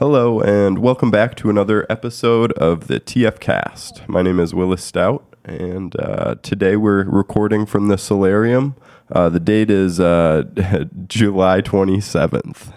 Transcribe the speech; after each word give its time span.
Hello, 0.00 0.40
and 0.40 0.78
welcome 0.78 1.10
back 1.10 1.34
to 1.34 1.50
another 1.50 1.84
episode 1.90 2.52
of 2.52 2.86
the 2.86 2.98
TF 3.00 3.38
Cast. 3.38 4.08
My 4.08 4.22
name 4.22 4.40
is 4.40 4.54
Willis 4.54 4.82
Stout, 4.82 5.22
and 5.44 5.94
uh, 6.00 6.36
today 6.42 6.74
we're 6.76 7.04
recording 7.04 7.66
from 7.66 7.88
the 7.88 7.98
Solarium. 7.98 8.76
Uh, 9.12 9.28
the 9.28 9.38
date 9.38 9.70
is 9.70 10.00
uh, 10.00 10.44
July 11.06 11.60
27th. 11.60 12.72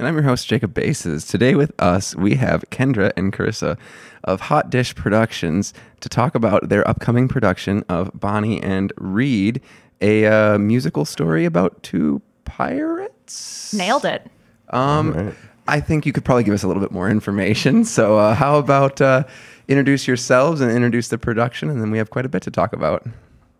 And 0.00 0.08
I'm 0.08 0.14
your 0.14 0.24
host, 0.24 0.48
Jacob 0.48 0.74
Bases. 0.74 1.28
Today 1.28 1.54
with 1.54 1.72
us, 1.80 2.16
we 2.16 2.34
have 2.34 2.64
Kendra 2.70 3.12
and 3.16 3.32
Carissa 3.32 3.78
of 4.24 4.40
Haute 4.40 4.68
Dish 4.68 4.96
Productions 4.96 5.72
to 6.00 6.08
talk 6.08 6.34
about 6.34 6.70
their 6.70 6.86
upcoming 6.88 7.28
production 7.28 7.84
of 7.88 8.10
Bonnie 8.18 8.60
and 8.60 8.92
Read, 8.96 9.60
a 10.00 10.26
uh, 10.26 10.58
musical 10.58 11.04
story 11.04 11.44
about 11.44 11.80
two 11.84 12.20
pirates. 12.44 13.72
Nailed 13.72 14.04
it. 14.04 14.28
Um, 14.70 15.14
All 15.14 15.22
right. 15.22 15.34
I 15.68 15.80
think 15.80 16.06
you 16.06 16.12
could 16.12 16.24
probably 16.24 16.44
give 16.44 16.54
us 16.54 16.62
a 16.62 16.66
little 16.66 16.82
bit 16.82 16.90
more 16.90 17.08
information. 17.08 17.84
So, 17.98 18.18
uh, 18.18 18.34
how 18.34 18.58
about 18.58 19.00
uh, 19.00 19.24
introduce 19.66 20.06
yourselves 20.06 20.60
and 20.60 20.70
introduce 20.70 21.08
the 21.08 21.18
production, 21.18 21.68
and 21.68 21.80
then 21.80 21.90
we 21.90 21.98
have 21.98 22.10
quite 22.10 22.24
a 22.24 22.28
bit 22.28 22.42
to 22.42 22.50
talk 22.50 22.72
about. 22.72 23.06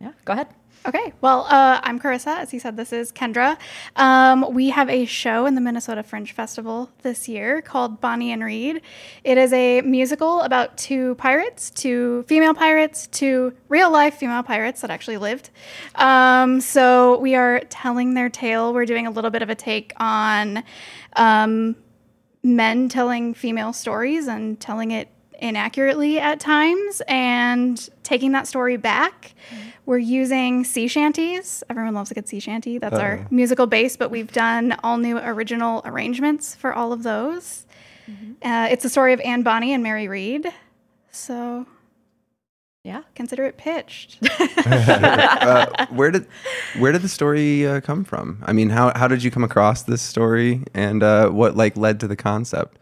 Yeah, 0.01 0.13
go 0.25 0.35
ahead. 0.35 0.49
Okay, 0.87 1.13
well, 1.21 1.45
uh, 1.51 1.81
I'm 1.83 1.99
Carissa. 1.99 2.39
As 2.39 2.51
he 2.51 2.59
said, 2.59 2.77
this 2.77 2.93
is 2.93 3.11
Kendra. 3.11 3.59
Um, 3.97 4.47
we 4.55 4.71
have 4.71 4.89
a 4.89 5.07
show 5.07 5.45
in 5.45 5.55
the 5.55 5.61
Minnesota 5.61 6.03
Fringe 6.03 6.33
Festival 6.33 6.89
this 7.03 7.29
year 7.29 7.61
called 7.61 8.01
Bonnie 8.01 8.31
and 8.31 8.45
Read. 8.45 8.81
It 9.25 9.39
is 9.39 9.53
a 9.53 9.81
musical 9.83 10.41
about 10.43 10.79
two 10.79 11.17
pirates, 11.17 11.71
two 11.71 12.25
female 12.29 12.55
pirates, 12.55 13.09
two 13.09 13.55
real 13.69 13.91
life 13.91 14.15
female 14.15 14.43
pirates 14.43 14.81
that 14.83 14.91
actually 14.91 15.19
lived. 15.19 15.51
Um, 15.97 16.61
so 16.61 17.19
we 17.19 17.35
are 17.35 17.61
telling 17.69 18.15
their 18.15 18.31
tale. 18.31 18.73
We're 18.73 18.87
doing 18.87 19.07
a 19.07 19.11
little 19.11 19.31
bit 19.31 19.43
of 19.43 19.51
a 19.51 19.55
take 19.55 19.93
on 19.99 20.63
um, 21.17 21.75
men 22.43 22.89
telling 22.89 23.35
female 23.35 23.73
stories 23.73 24.27
and 24.29 24.59
telling 24.61 24.91
it 24.91 25.09
inaccurately 25.41 26.19
at 26.19 26.41
times 26.41 27.01
and 27.07 27.89
taking 28.03 28.33
that 28.33 28.47
story 28.47 28.77
back. 28.77 29.35
We're 29.87 29.99
using 29.99 30.65
sea 30.65 30.89
shanties. 30.89 31.63
Everyone 31.71 31.95
loves 31.95 32.11
a 32.11 32.15
good 32.15 32.29
sea 32.29 32.41
shanty. 32.41 32.79
That's 32.79 32.95
our 33.03 33.27
musical 33.31 33.67
base, 33.67 33.97
but 33.97 34.11
we've 34.11 34.31
done 34.33 34.77
all 34.83 34.99
new 34.99 35.17
original 35.19 35.81
arrangements 35.85 36.55
for 36.55 36.75
all 36.75 36.93
of 36.93 37.03
those. 37.05 37.67
Uh, 38.43 38.69
it's 38.71 38.83
the 38.83 38.89
story 38.89 39.13
of 39.13 39.21
Anne 39.21 39.43
Bonny 39.43 39.73
and 39.73 39.83
Mary 39.83 40.09
Read. 40.09 40.53
So, 41.11 41.67
yeah, 42.85 43.03
consider 43.15 43.45
it 43.45 43.57
pitched. 43.59 44.19
uh, 44.67 45.87
where 45.91 46.11
did 46.11 46.27
where 46.79 46.93
did 46.93 47.03
the 47.03 47.09
story 47.09 47.67
uh, 47.67 47.81
come 47.81 48.05
from? 48.05 48.43
I 48.47 48.53
mean, 48.53 48.71
how 48.71 48.93
how 48.97 49.09
did 49.09 49.23
you 49.23 49.31
come 49.31 49.45
across 49.45 49.83
this 49.83 50.01
story, 50.01 50.65
and 50.75 51.03
uh, 51.03 51.29
what 51.29 51.57
like 51.57 51.77
led 51.77 52.01
to 52.01 52.09
the 52.09 52.17
concept? 52.17 52.79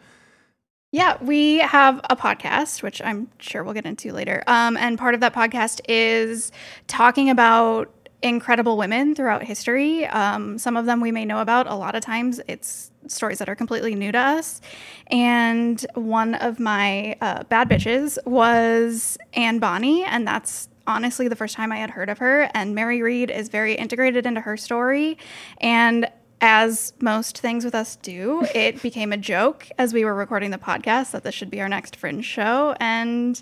Yeah, 0.92 1.18
we 1.20 1.58
have 1.58 2.00
a 2.08 2.16
podcast, 2.16 2.82
which 2.82 3.02
I'm 3.02 3.28
sure 3.38 3.64
we'll 3.64 3.74
get 3.74 3.86
into 3.86 4.12
later. 4.12 4.42
Um, 4.46 4.76
and 4.76 4.98
part 4.98 5.14
of 5.14 5.20
that 5.20 5.34
podcast 5.34 5.80
is 5.88 6.52
talking 6.86 7.28
about 7.28 7.92
incredible 8.28 8.76
women 8.76 9.14
throughout 9.14 9.42
history. 9.44 10.06
Um, 10.06 10.58
some 10.58 10.76
of 10.76 10.86
them 10.86 11.00
we 11.00 11.12
may 11.12 11.24
know 11.24 11.40
about. 11.40 11.66
A 11.66 11.74
lot 11.74 11.94
of 11.94 12.02
times 12.02 12.40
it's 12.48 12.90
stories 13.06 13.38
that 13.38 13.48
are 13.48 13.54
completely 13.54 13.94
new 13.94 14.12
to 14.12 14.18
us. 14.18 14.60
And 15.08 15.84
one 15.94 16.34
of 16.34 16.58
my 16.58 17.16
uh, 17.20 17.44
bad 17.44 17.68
bitches 17.68 18.18
was 18.26 19.16
Anne 19.34 19.58
Bonny, 19.58 20.04
and 20.04 20.26
that's 20.26 20.68
honestly 20.86 21.28
the 21.28 21.36
first 21.36 21.54
time 21.54 21.72
I 21.72 21.76
had 21.76 21.90
heard 21.90 22.08
of 22.08 22.18
her. 22.18 22.50
And 22.54 22.74
Mary 22.74 23.02
Read 23.02 23.30
is 23.30 23.48
very 23.48 23.74
integrated 23.74 24.26
into 24.26 24.40
her 24.40 24.56
story. 24.56 25.18
And 25.58 26.10
as 26.40 26.92
most 27.00 27.38
things 27.38 27.64
with 27.64 27.74
us 27.74 27.96
do, 27.96 28.46
it 28.54 28.82
became 28.82 29.12
a 29.12 29.16
joke 29.16 29.68
as 29.78 29.94
we 29.94 30.04
were 30.04 30.14
recording 30.14 30.50
the 30.50 30.58
podcast 30.58 31.12
that 31.12 31.22
this 31.22 31.34
should 31.34 31.50
be 31.50 31.60
our 31.60 31.68
next 31.68 31.96
Fringe 31.96 32.24
show. 32.24 32.74
And 32.80 33.40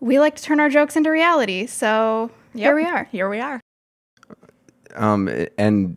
we 0.00 0.18
like 0.18 0.36
to 0.36 0.42
turn 0.42 0.60
our 0.60 0.68
jokes 0.68 0.96
into 0.96 1.10
reality. 1.10 1.66
So 1.66 2.30
here 2.54 2.76
we 2.76 2.84
are. 2.84 3.04
Here 3.04 3.28
we 3.28 3.40
are. 3.40 3.63
Um, 4.94 5.28
and 5.58 5.96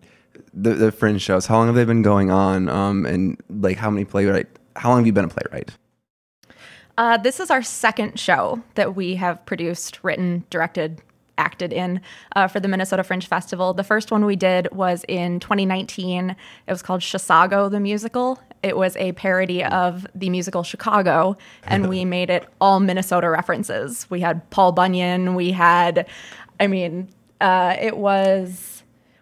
the 0.54 0.74
the 0.74 0.92
fringe 0.92 1.22
shows. 1.22 1.46
How 1.46 1.58
long 1.58 1.68
have 1.68 1.76
they 1.76 1.86
been 1.86 2.02
going 2.02 2.32
on? 2.32 2.70
Um, 2.70 3.06
and 3.06 3.42
like 3.50 3.78
how 3.78 3.90
many 3.90 4.06
playwright? 4.06 4.48
How 4.76 4.90
long 4.90 5.00
have 5.00 5.08
you 5.08 5.14
been 5.14 5.26
a 5.26 5.30
playwright? 5.30 5.72
Uh, 6.98 7.18
this 7.18 7.40
is 7.40 7.52
our 7.52 7.62
second 7.62 8.20
show 8.20 8.62
that 8.74 8.96
we 8.96 9.16
have 9.16 9.46
produced, 9.46 10.00
written, 10.04 10.44
directed, 10.50 11.00
acted 11.38 11.72
in 11.72 12.02
uh, 12.36 12.48
for 12.48 12.60
the 12.60 12.68
Minnesota 12.68 13.04
Fringe 13.04 13.28
Festival. 13.28 13.76
The 13.76 13.84
first 13.84 14.10
one 14.12 14.26
we 14.26 14.36
did 14.36 14.68
was 14.72 15.06
in 15.08 15.40
2019. 15.40 16.32
It 16.32 16.36
was 16.68 16.82
called 16.82 17.02
Chisago 17.02 17.70
the 17.70 17.80
Musical. 17.80 18.40
It 18.64 18.76
was 18.76 18.96
a 18.98 19.12
parody 19.12 19.64
of 19.64 20.08
the 20.16 20.32
musical 20.32 20.64
Chicago, 20.64 21.38
and 21.64 21.88
we 21.88 22.04
made 22.18 22.32
it 22.32 22.48
all 22.60 22.80
Minnesota 22.80 23.30
references. 23.30 24.10
We 24.10 24.22
had 24.22 24.50
Paul 24.50 24.72
Bunyan. 24.72 25.36
We 25.36 25.52
had, 25.52 26.08
I 26.60 26.66
mean, 26.66 27.10
uh, 27.40 27.76
it 27.80 27.98
was 27.98 28.77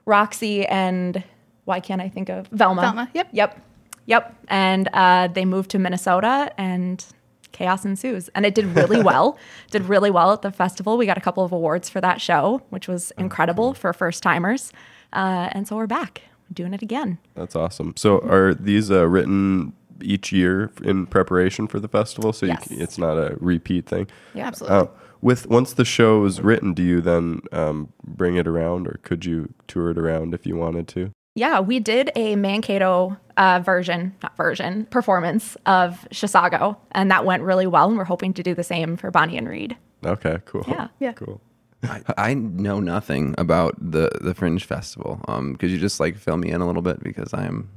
Roxy 0.06 0.66
and 0.66 1.24
why 1.66 1.80
can't 1.80 2.02
I 2.02 2.10
think 2.10 2.30
of 2.30 2.48
Velma? 2.48 2.82
Velma, 2.82 3.10
yep. 3.14 3.28
Yep. 3.32 3.62
Yep. 4.06 4.36
And 4.50 4.88
uh, 4.94 5.28
they 5.28 5.46
moved 5.46 5.72
to 5.72 5.80
Minnesota 5.80 6.52
and 6.58 7.04
chaos 7.52 7.86
ensues. 7.86 8.30
And 8.36 8.46
it 8.46 8.54
did 8.54 8.66
really 8.76 9.02
well. 9.12 9.38
did 9.72 9.86
really 9.86 10.12
well 10.12 10.32
at 10.32 10.42
the 10.44 10.52
festival. 10.52 10.98
We 10.98 11.06
got 11.08 11.18
a 11.18 11.22
couple 11.22 11.44
of 11.44 11.52
awards 11.52 11.90
for 11.90 12.02
that 12.02 12.22
show, 12.22 12.62
which 12.70 12.88
was 12.88 13.12
incredible 13.18 13.74
for 13.74 13.94
first 13.94 14.22
timers. 14.22 14.72
Uh, 15.14 15.50
and 15.54 15.68
so 15.68 15.76
we're 15.76 15.88
back 15.88 16.22
doing 16.54 16.74
it 16.74 16.84
again. 16.84 17.18
That's 17.34 17.56
awesome. 17.56 17.94
So, 17.98 18.20
are 18.30 18.54
these 18.54 18.92
uh, 18.92 19.08
written 19.08 19.74
each 20.02 20.32
year 20.32 20.72
in 20.84 21.08
preparation 21.08 21.68
for 21.68 21.80
the 21.80 21.88
festival? 21.88 22.34
So, 22.34 22.46
Yes. 22.46 22.68
you, 22.70 22.78
it's 22.84 22.98
not 23.00 23.18
a 23.18 23.38
repeat 23.40 23.88
thing? 23.88 24.08
Yeah, 24.36 24.48
Absolutely. 24.48 24.90
With 25.26 25.48
once 25.50 25.74
the 25.74 25.86
show 25.86 26.24
is 26.26 26.40
written, 26.40 26.76
do 26.76 26.84
you 26.84 27.02
then 27.02 27.42
um, 27.52 27.92
bring 28.06 28.36
it 28.36 28.46
around, 28.46 28.86
or 28.86 29.00
could 29.02 29.26
you 29.26 29.52
tour 29.66 29.90
it 29.90 29.98
around 29.98 30.36
if 30.36 30.46
you 30.46 30.56
wanted 30.56 30.88
to? 30.90 31.10
Yeah, 31.34 31.62
we 31.62 31.80
did 31.80 32.12
a 32.16 32.36
Mankato 32.36 33.18
uh, 33.36 33.60
version, 33.66 34.14
not 34.22 34.38
version, 34.38 34.86
performance 34.86 35.58
of 35.66 36.08
Chisago, 36.12 36.78
and 36.92 37.10
that 37.10 37.26
went 37.26 37.42
really 37.42 37.66
well. 37.66 37.88
And 37.88 37.98
we're 37.98 38.04
hoping 38.04 38.36
to 38.36 38.44
do 38.44 38.54
the 38.54 38.64
same 38.64 38.98
for 38.98 39.10
Bonnie 39.10 39.36
and 39.36 39.50
Read. 39.50 39.76
Okay, 40.06 40.38
cool. 40.46 40.64
Yeah. 40.68 40.90
Yeah. 41.00 41.14
cool. 41.14 41.42
I, 41.82 42.04
I 42.20 42.34
know 42.36 42.80
nothing 42.80 43.34
about 43.40 43.74
the 43.80 44.12
the 44.22 44.36
fringe 44.36 44.64
festival. 44.66 45.22
Um, 45.28 45.56
could 45.56 45.72
you 45.72 45.80
just 45.80 46.00
like 46.00 46.18
fill 46.18 46.38
me 46.38 46.52
in 46.52 46.62
a 46.62 46.68
little 46.68 46.84
bit 46.84 47.02
because 47.02 47.34
I 47.34 47.46
am 47.48 47.68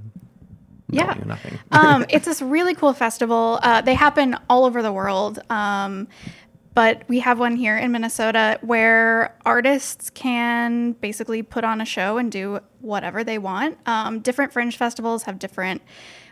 Yeah. 0.90 1.14
nothing. 1.24 1.58
um, 1.72 2.04
it's 2.10 2.26
this 2.26 2.42
really 2.42 2.74
cool 2.74 2.92
festival. 2.92 3.58
Uh, 3.62 3.80
they 3.80 3.94
happen 3.94 4.36
all 4.50 4.66
over 4.66 4.82
the 4.82 4.92
world. 4.92 5.38
Um, 5.48 6.08
but 6.78 7.02
we 7.08 7.18
have 7.18 7.40
one 7.40 7.56
here 7.56 7.76
in 7.76 7.90
Minnesota 7.90 8.56
where 8.62 9.36
artists 9.44 10.10
can 10.10 10.92
basically 10.92 11.42
put 11.42 11.64
on 11.64 11.80
a 11.80 11.84
show 11.84 12.18
and 12.18 12.30
do 12.30 12.60
whatever 12.78 13.24
they 13.24 13.36
want. 13.36 13.76
Um, 13.86 14.20
different 14.20 14.52
fringe 14.52 14.76
festivals 14.76 15.24
have 15.24 15.40
different 15.40 15.82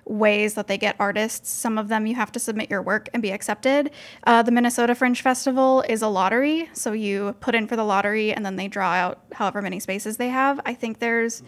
ways 0.04 0.54
that 0.54 0.68
they 0.68 0.78
get 0.78 0.94
artists. 1.00 1.50
Some 1.50 1.78
of 1.78 1.88
them 1.88 2.06
you 2.06 2.14
have 2.14 2.30
to 2.30 2.38
submit 2.38 2.70
your 2.70 2.80
work 2.80 3.08
and 3.12 3.20
be 3.20 3.32
accepted. 3.32 3.90
Uh, 4.22 4.44
the 4.44 4.52
Minnesota 4.52 4.94
Fringe 4.94 5.20
Festival 5.20 5.82
is 5.88 6.00
a 6.00 6.06
lottery. 6.06 6.70
So 6.74 6.92
you 6.92 7.34
put 7.40 7.56
in 7.56 7.66
for 7.66 7.74
the 7.74 7.82
lottery 7.82 8.32
and 8.32 8.46
then 8.46 8.54
they 8.54 8.68
draw 8.68 8.92
out 8.92 9.24
however 9.32 9.60
many 9.60 9.80
spaces 9.80 10.16
they 10.16 10.28
have. 10.28 10.60
I 10.64 10.74
think 10.74 11.00
there's 11.00 11.42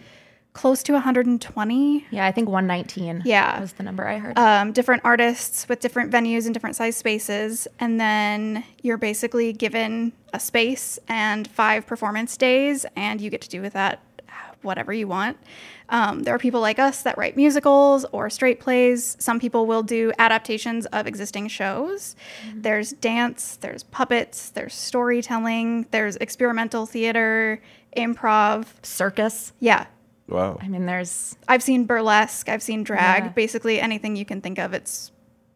close 0.58 0.82
to 0.82 0.92
120 0.92 2.06
Yeah, 2.10 2.26
I 2.26 2.32
think 2.32 2.48
119 2.48 3.22
Yeah. 3.24 3.60
was 3.60 3.74
the 3.74 3.82
number 3.84 4.06
I 4.06 4.18
heard. 4.18 4.36
um, 4.38 4.72
different 4.72 5.02
artists 5.04 5.68
with 5.68 5.78
different 5.80 6.10
venues 6.10 6.46
and 6.46 6.52
different 6.54 6.74
size 6.76 6.96
spaces. 6.96 7.68
And 7.78 8.00
then 8.00 8.64
you're 8.82 8.98
basically 8.98 9.52
given 9.52 10.12
a 10.32 10.40
space 10.40 10.98
and 11.08 11.46
five 11.48 11.86
performance 11.86 12.36
days, 12.36 12.84
and 12.96 13.20
you 13.20 13.30
get 13.30 13.40
to 13.42 13.48
do 13.48 13.62
with 13.62 13.72
that 13.74 14.00
whatever 14.62 14.92
you 14.92 15.06
want. 15.06 15.36
Um, 15.90 16.24
there 16.24 16.34
are 16.34 16.38
people 16.38 16.60
like 16.60 16.80
us 16.80 17.02
that 17.02 17.16
write 17.16 17.36
musicals 17.36 18.04
or 18.10 18.28
straight 18.28 18.58
plays. 18.58 19.16
Some 19.20 19.38
people 19.38 19.64
will 19.66 19.84
do 19.84 20.12
adaptations 20.18 20.84
of 20.86 21.06
existing 21.06 21.46
shows. 21.48 22.16
There's 22.52 22.90
dance, 22.92 23.56
there's 23.60 23.84
puppets, 23.84 24.50
there's 24.50 24.74
storytelling, 24.74 25.86
there's 25.92 26.16
experimental 26.16 26.84
theater, 26.86 27.62
improv. 27.96 28.66
Circus. 28.82 29.52
Yeah. 29.60 29.86
Wow. 30.28 30.58
I 30.60 30.68
mean, 30.68 30.86
there's 30.86 31.36
I've 31.48 31.62
seen 31.62 31.86
burlesque, 31.86 32.48
I've 32.48 32.62
seen 32.62 32.84
drag, 32.84 33.24
Yeah. 33.24 33.28
basically 33.30 33.80
anything 33.80 34.14
you 34.16 34.24
can 34.24 34.40
think 34.40 34.58
of. 34.58 34.74
It's 34.74 35.10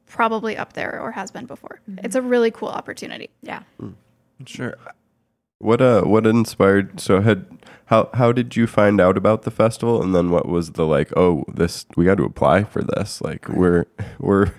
probably 0.07 0.57
up 0.57 0.73
there 0.75 1.01
or 1.01 1.13
has 1.13 1.31
been 1.31 1.47
before. 1.47 1.81
It's 1.99 2.15
a 2.17 2.23
really 2.23 2.51
cool 2.51 2.69
opportunity. 2.69 3.31
yeah. 3.43 3.63
Sure. 4.47 4.77
What 5.59 5.81
uh 5.81 6.03
what 6.03 6.27
inspired 6.27 6.99
so 7.01 7.21
had 7.21 7.47
how 7.87 8.09
how 8.15 8.33
did 8.33 8.57
you 8.57 8.67
find 8.67 9.01
out 9.01 9.17
about 9.17 9.43
the 9.43 9.51
festival 9.53 10.03
and 10.03 10.13
then 10.15 10.31
what 10.31 10.49
was 10.49 10.73
the 10.73 10.85
like 10.85 11.13
oh 11.17 11.45
this 11.47 11.87
we 11.97 12.05
got 12.05 12.17
to 12.17 12.25
apply 12.25 12.65
for 12.65 12.83
this 12.83 13.21
like 13.23 13.49
we're 13.49 13.85
we're 14.19 14.53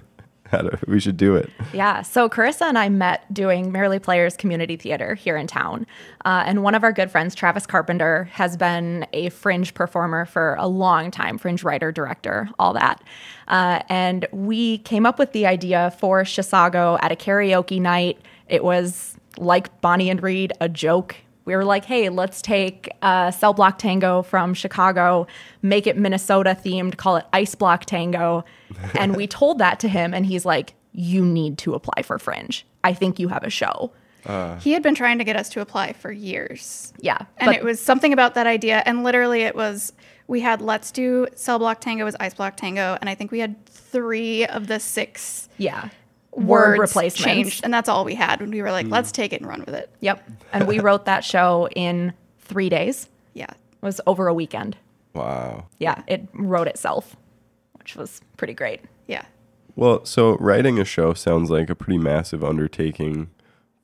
We 0.88 1.00
should 1.00 1.18
do 1.18 1.36
it. 1.36 1.50
Yeah. 1.74 2.02
So 2.02 2.30
Carissa 2.30 2.64
and 2.64 2.78
I 2.78 2.90
met 2.90 3.32
doing 3.34 3.72
Merely 3.72 4.00
Players 4.00 4.38
Community 4.38 4.76
Theater 4.76 5.16
here 5.16 5.38
in 5.38 5.48
town. 5.48 5.86
Uh, 6.26 6.44
and 6.46 6.64
one 6.64 6.76
of 6.76 6.84
our 6.84 6.92
good 6.92 7.12
friends, 7.12 7.36
Travis 7.36 7.66
Carpenter, 7.66 8.26
has 8.34 8.58
been 8.58 9.06
a 9.14 9.30
fringe 9.30 9.74
performer 9.74 10.26
for 10.26 10.56
a 10.60 10.68
long 10.68 11.12
time, 11.12 11.38
fringe 11.38 11.64
writer, 11.64 11.92
director, 11.92 12.50
all 12.60 12.74
that. 12.74 13.02
Uh, 13.48 13.82
and 13.90 14.28
we 14.32 14.80
came 14.80 15.06
up 15.06 15.20
with 15.20 15.32
the 15.34 15.46
idea 15.46 15.92
for 16.00 16.24
Chisago 16.24 16.98
at 17.02 17.12
a 17.12 17.16
karaoke 17.16 17.82
night. 17.82 18.20
It 18.48 18.64
was 18.64 19.16
like 19.38 19.82
Bonnie 19.82 20.10
and 20.10 20.22
Read, 20.22 20.54
a 20.62 20.70
joke. 20.70 21.16
We 21.46 21.56
were 21.56 21.66
like, 21.66 21.86
hey, 21.86 22.10
let's 22.10 22.42
take 22.42 22.90
uh, 23.02 23.32
Cell 23.32 23.54
Block 23.54 23.78
Tango 23.78 24.22
from 24.22 24.54
Chicago, 24.54 25.28
make 25.62 25.88
it 25.88 25.98
Minnesota 25.98 26.58
themed, 26.64 26.98
call 26.98 27.18
it 27.18 27.26
Ice 27.34 27.56
Block 27.56 27.86
Tango. 27.86 28.46
and 29.00 29.16
we 29.16 29.28
told 29.28 29.60
that 29.60 29.80
to 29.82 29.88
him, 29.88 30.14
and 30.14 30.26
he's 30.26 30.46
like, 30.46 30.74
you 30.94 31.26
need 31.26 31.58
to 31.60 31.74
apply 31.74 32.04
for 32.04 32.18
Fringe. 32.18 32.66
I 32.84 32.94
think 32.94 33.20
you 33.20 33.28
have 33.28 33.44
a 33.44 33.50
show. 33.50 33.92
He 34.62 34.72
had 34.72 34.82
been 34.82 34.96
trying 34.96 35.18
to 35.18 35.24
get 35.24 35.36
us 35.36 35.50
to 35.50 35.62
apply 35.62 35.94
for 35.94 36.12
years. 36.12 36.94
Yeah. 37.00 37.18
And 37.38 37.48
but 37.48 37.56
it 37.56 37.64
was 37.64 37.82
something 37.82 38.14
about 38.14 38.36
that 38.36 38.48
idea. 38.48 38.82
And 38.86 39.04
literally, 39.04 39.42
it 39.42 39.56
was 39.56 39.92
we 40.28 40.40
had 40.40 40.62
Let's 40.62 40.92
Do 40.92 41.28
Cell 41.36 41.60
Block 41.60 41.82
Tango 41.82 42.06
as 42.06 42.16
Ice 42.20 42.34
Block 42.34 42.56
Tango. 42.56 42.98
And 43.02 43.10
I 43.10 43.16
think 43.16 43.32
we 43.32 43.40
had 43.40 43.66
three 43.66 44.46
of 44.46 44.68
the 44.68 44.80
six 44.80 45.50
yeah. 45.58 45.90
Word 46.36 46.48
Word 46.48 46.80
replacements. 46.80 47.24
changed. 47.24 47.62
And 47.64 47.74
that's 47.74 47.90
all 47.90 48.06
we 48.06 48.16
had. 48.16 48.42
And 48.42 48.52
we 48.52 48.62
were 48.62 48.72
like, 48.72 48.88
let's 48.88 49.12
take 49.12 49.34
it 49.34 49.42
and 49.42 49.50
run 49.50 49.62
with 49.62 49.76
it. 49.76 49.90
Yep. 50.02 50.30
And 50.52 50.68
we 50.68 50.80
wrote 50.80 51.06
that 51.06 51.24
show 51.24 51.68
in 51.76 52.14
three 52.40 52.70
days. 52.70 53.10
Yeah. 53.34 53.50
It 53.52 53.86
was 53.86 54.00
over 54.08 54.28
a 54.28 54.34
weekend. 54.34 54.78
Wow. 55.14 55.68
Yeah. 55.80 56.02
It 56.08 56.28
wrote 56.34 56.68
itself, 56.68 57.16
which 57.74 57.96
was 57.96 58.22
pretty 58.38 58.54
great. 58.54 58.82
Yeah. 59.08 59.26
Well, 59.76 60.06
so 60.06 60.38
writing 60.38 60.80
a 60.80 60.86
show 60.86 61.14
sounds 61.14 61.50
like 61.50 61.70
a 61.70 61.76
pretty 61.76 61.98
massive 61.98 62.44
undertaking 62.44 63.30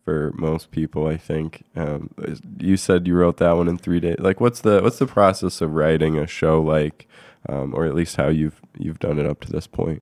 for 0.05 0.31
most 0.35 0.71
people. 0.71 1.07
I 1.07 1.17
think 1.17 1.63
um, 1.75 2.09
you 2.57 2.77
said 2.77 3.07
you 3.07 3.15
wrote 3.15 3.37
that 3.37 3.51
one 3.53 3.67
in 3.67 3.77
three 3.77 3.99
days. 3.99 4.17
Like, 4.19 4.39
what's 4.39 4.61
the 4.61 4.81
what's 4.81 4.99
the 4.99 5.05
process 5.07 5.61
of 5.61 5.73
writing 5.73 6.17
a 6.17 6.25
show 6.25 6.61
like, 6.61 7.07
um, 7.47 7.73
or 7.75 7.85
at 7.85 7.93
least 7.95 8.15
how 8.15 8.27
you've 8.27 8.59
you've 8.77 8.99
done 8.99 9.19
it 9.19 9.25
up 9.25 9.39
to 9.41 9.51
this 9.51 9.67
point? 9.67 9.99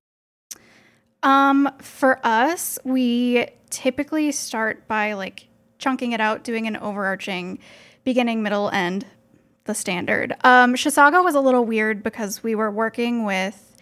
Um, 1.24 1.70
for 1.82 2.20
us, 2.26 2.80
we 2.84 3.48
typically 3.70 4.32
start 4.32 4.88
by 4.88 5.14
like 5.14 5.48
chunking 5.80 6.12
it 6.12 6.22
out, 6.22 6.44
doing 6.44 6.68
an 6.68 6.78
overarching 6.78 7.60
beginning, 8.04 8.42
middle, 8.42 8.70
end, 8.70 9.06
the 9.66 9.76
standard. 9.76 10.34
Um, 10.44 10.76
Chisago 10.76 11.24
was 11.24 11.36
a 11.36 11.42
little 11.42 11.66
weird 11.66 12.04
because 12.04 12.42
we 12.42 12.56
were 12.56 12.72
working 12.72 13.26
with 13.26 13.76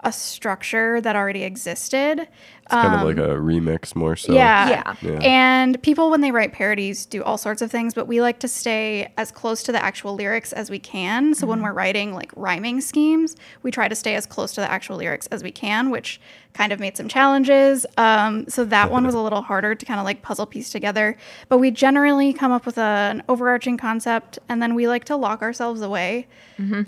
a 0.00 0.12
structure 0.12 1.00
that 1.00 1.16
already 1.16 1.44
existed. 1.44 2.28
It's 2.64 2.74
kind 2.74 2.94
of 2.94 3.02
like 3.02 3.18
a 3.18 3.30
remix, 3.36 3.94
more 3.94 4.16
so. 4.16 4.32
Um, 4.32 4.38
Yeah. 4.38 4.68
Yeah. 4.70 4.94
Yeah. 5.02 5.18
And 5.20 5.82
people, 5.82 6.10
when 6.10 6.20
they 6.20 6.30
write 6.30 6.52
parodies, 6.52 7.06
do 7.06 7.22
all 7.22 7.36
sorts 7.36 7.60
of 7.60 7.70
things, 7.70 7.92
but 7.92 8.06
we 8.06 8.20
like 8.20 8.38
to 8.40 8.48
stay 8.48 9.12
as 9.16 9.30
close 9.30 9.62
to 9.64 9.72
the 9.72 9.82
actual 9.82 10.14
lyrics 10.14 10.52
as 10.52 10.70
we 10.70 10.78
can. 10.78 11.34
So 11.34 11.46
when 11.46 11.60
we're 11.62 11.72
writing 11.72 12.14
like 12.14 12.30
rhyming 12.36 12.80
schemes, 12.80 13.36
we 13.62 13.70
try 13.70 13.88
to 13.88 13.94
stay 13.94 14.14
as 14.14 14.26
close 14.26 14.52
to 14.54 14.60
the 14.60 14.70
actual 14.70 14.96
lyrics 14.96 15.26
as 15.28 15.42
we 15.42 15.50
can, 15.50 15.90
which 15.90 16.20
kind 16.54 16.70
of 16.72 16.78
made 16.78 16.96
some 16.96 17.08
challenges. 17.08 17.86
Um, 17.96 18.46
so 18.46 18.64
that 18.66 18.90
one 18.90 19.06
was 19.06 19.14
a 19.14 19.18
little 19.20 19.40
harder 19.42 19.74
to 19.74 19.86
kind 19.86 19.98
of 19.98 20.04
like 20.04 20.20
puzzle 20.22 20.44
piece 20.46 20.70
together. 20.70 21.16
But 21.48 21.58
we 21.58 21.70
generally 21.70 22.32
come 22.34 22.52
up 22.52 22.66
with 22.66 22.76
a, 22.78 22.80
an 22.80 23.22
overarching 23.28 23.78
concept 23.78 24.38
and 24.48 24.60
then 24.62 24.74
we 24.74 24.86
like 24.86 25.04
to 25.06 25.16
lock 25.16 25.40
ourselves 25.42 25.80
away. 25.82 26.26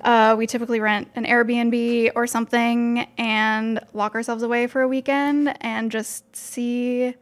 Uh, 0.02 0.36
we 0.38 0.46
typically 0.46 0.78
rent 0.78 1.08
an 1.16 1.24
Airbnb 1.24 2.12
or 2.14 2.28
something 2.28 3.08
and 3.18 3.80
lock 3.92 4.14
ourselves 4.14 4.44
away 4.44 4.68
for 4.68 4.82
a 4.82 4.86
weekend 4.88 5.56
and 5.64 5.73
just 5.90 6.34
see 6.34 7.14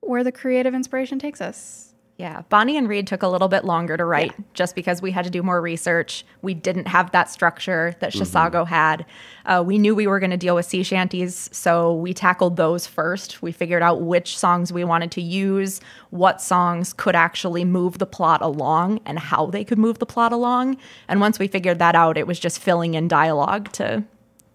where 0.00 0.24
the 0.24 0.32
creative 0.32 0.74
inspiration 0.74 1.18
takes 1.18 1.40
us. 1.40 1.92
Yeah, 2.18 2.42
Bonnie 2.50 2.76
and 2.76 2.88
Read 2.88 3.08
took 3.08 3.22
a 3.22 3.26
little 3.26 3.48
bit 3.48 3.64
longer 3.64 3.96
to 3.96 4.04
write 4.04 4.32
just 4.54 4.76
because 4.76 5.02
we 5.02 5.10
had 5.10 5.24
to 5.24 5.30
do 5.30 5.42
more 5.42 5.60
research. 5.60 6.24
We 6.40 6.54
didn't 6.54 6.86
have 6.86 7.10
that 7.10 7.30
structure 7.30 7.96
that 7.98 8.12
Chisago 8.12 8.64
had. 8.66 9.06
Uh, 9.44 9.64
we 9.66 9.76
knew 9.76 9.94
we 9.94 10.06
were 10.06 10.20
going 10.20 10.30
to 10.30 10.36
deal 10.36 10.54
with 10.54 10.66
sea 10.66 10.84
shanties, 10.84 11.48
so 11.52 11.94
we 11.94 12.14
tackled 12.14 12.56
those 12.56 12.86
first. 12.86 13.42
We 13.42 13.50
figured 13.50 13.82
out 13.82 14.02
which 14.02 14.38
songs 14.38 14.72
we 14.72 14.84
wanted 14.84 15.10
to 15.12 15.22
use, 15.22 15.80
what 16.10 16.40
songs 16.40 16.92
could 16.92 17.16
actually 17.16 17.64
move 17.64 17.98
the 17.98 18.06
plot 18.06 18.40
along, 18.40 19.00
and 19.04 19.18
how 19.18 19.46
they 19.46 19.64
could 19.64 19.78
move 19.78 19.98
the 19.98 20.06
plot 20.06 20.32
along. 20.32 20.76
And 21.08 21.20
once 21.20 21.40
we 21.40 21.48
figured 21.48 21.80
that 21.80 21.96
out, 21.96 22.16
it 22.16 22.28
was 22.28 22.38
just 22.38 22.60
filling 22.60 22.94
in 22.94 23.08
dialogue 23.08 23.72
to, 23.72 24.04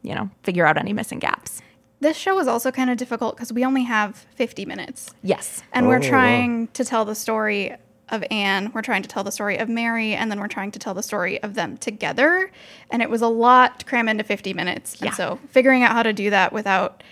you 0.04 0.16
know, 0.16 0.30
figure 0.44 0.66
out 0.66 0.78
any 0.78 0.94
missing 0.94 1.20
gaps. 1.20 1.62
This 2.00 2.16
show 2.18 2.40
is 2.40 2.48
also 2.48 2.72
kind 2.72 2.90
of 2.90 2.98
difficult 2.98 3.36
because 3.36 3.52
we 3.52 3.66
only 3.66 3.84
have 3.84 4.16
50 4.36 4.66
minutes. 4.66 5.14
Yes. 5.24 5.64
And 5.74 5.86
Oh, 5.86 5.90
we're 5.90 6.00
wow. 6.00 6.08
trying 6.10 6.68
to 6.70 6.86
tell 6.86 7.06
the 7.06 7.16
story 7.16 7.76
of 8.10 8.24
Anne, 8.32 8.72
we're 8.74 8.82
trying 8.84 9.02
to 9.02 9.10
tell 9.10 9.24
the 9.24 9.32
story 9.32 9.58
of 9.58 9.68
Mary, 9.68 10.14
and 10.14 10.32
then 10.32 10.40
we're 10.40 10.48
trying 10.48 10.72
to 10.72 10.80
tell 10.80 10.94
the 10.94 11.04
story 11.04 11.42
of 11.44 11.56
them 11.56 11.76
together. 11.78 12.52
And 12.90 13.02
it 13.02 13.10
was 13.10 13.22
a 13.22 13.28
lot 13.28 13.80
to 13.80 13.86
cram 13.86 14.08
into 14.08 14.24
50 14.24 14.54
minutes. 14.54 14.98
Yeah. 15.02 15.08
And 15.08 15.16
so 15.16 15.40
figuring 15.50 15.84
out 15.84 15.92
how 15.92 16.04
to 16.04 16.14
do 16.14 16.30
that 16.30 16.54
without 16.54 17.04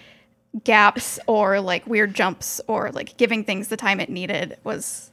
gaps 0.63 1.19
or 1.27 1.59
like 1.59 1.85
weird 1.85 2.13
jumps 2.13 2.61
or 2.67 2.91
like 2.91 3.17
giving 3.17 3.43
things 3.43 3.67
the 3.67 3.75
time 3.77 3.99
it 3.99 4.09
needed 4.09 4.57
was, 4.63 5.11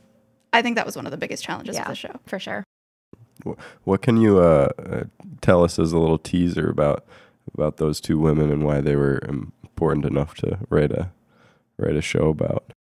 I 0.52 0.62
think 0.62 0.76
that 0.76 0.86
was 0.86 0.94
one 0.94 1.04
of 1.06 1.10
the 1.10 1.18
biggest 1.18 1.42
challenges 1.42 1.76
of 1.78 1.86
the 1.86 1.94
show. 1.96 2.20
for 2.26 2.38
sure. 2.38 2.62
What 3.82 4.02
can 4.02 4.18
you 4.18 4.38
uh, 4.38 4.68
uh, 4.78 5.02
tell 5.40 5.64
us 5.64 5.78
as 5.80 5.92
a 5.92 5.98
little 5.98 6.18
teaser 6.18 6.70
about 6.70 7.04
about 7.54 7.76
those 7.76 8.00
two 8.00 8.18
women 8.18 8.50
and 8.50 8.64
why 8.64 8.80
they 8.80 8.96
were 8.96 9.20
important 9.28 10.04
enough 10.04 10.34
to 10.36 10.58
write 10.68 10.92
a 10.92 11.12
write 11.78 11.96
a 11.96 12.02
show 12.02 12.28
about? 12.28 12.72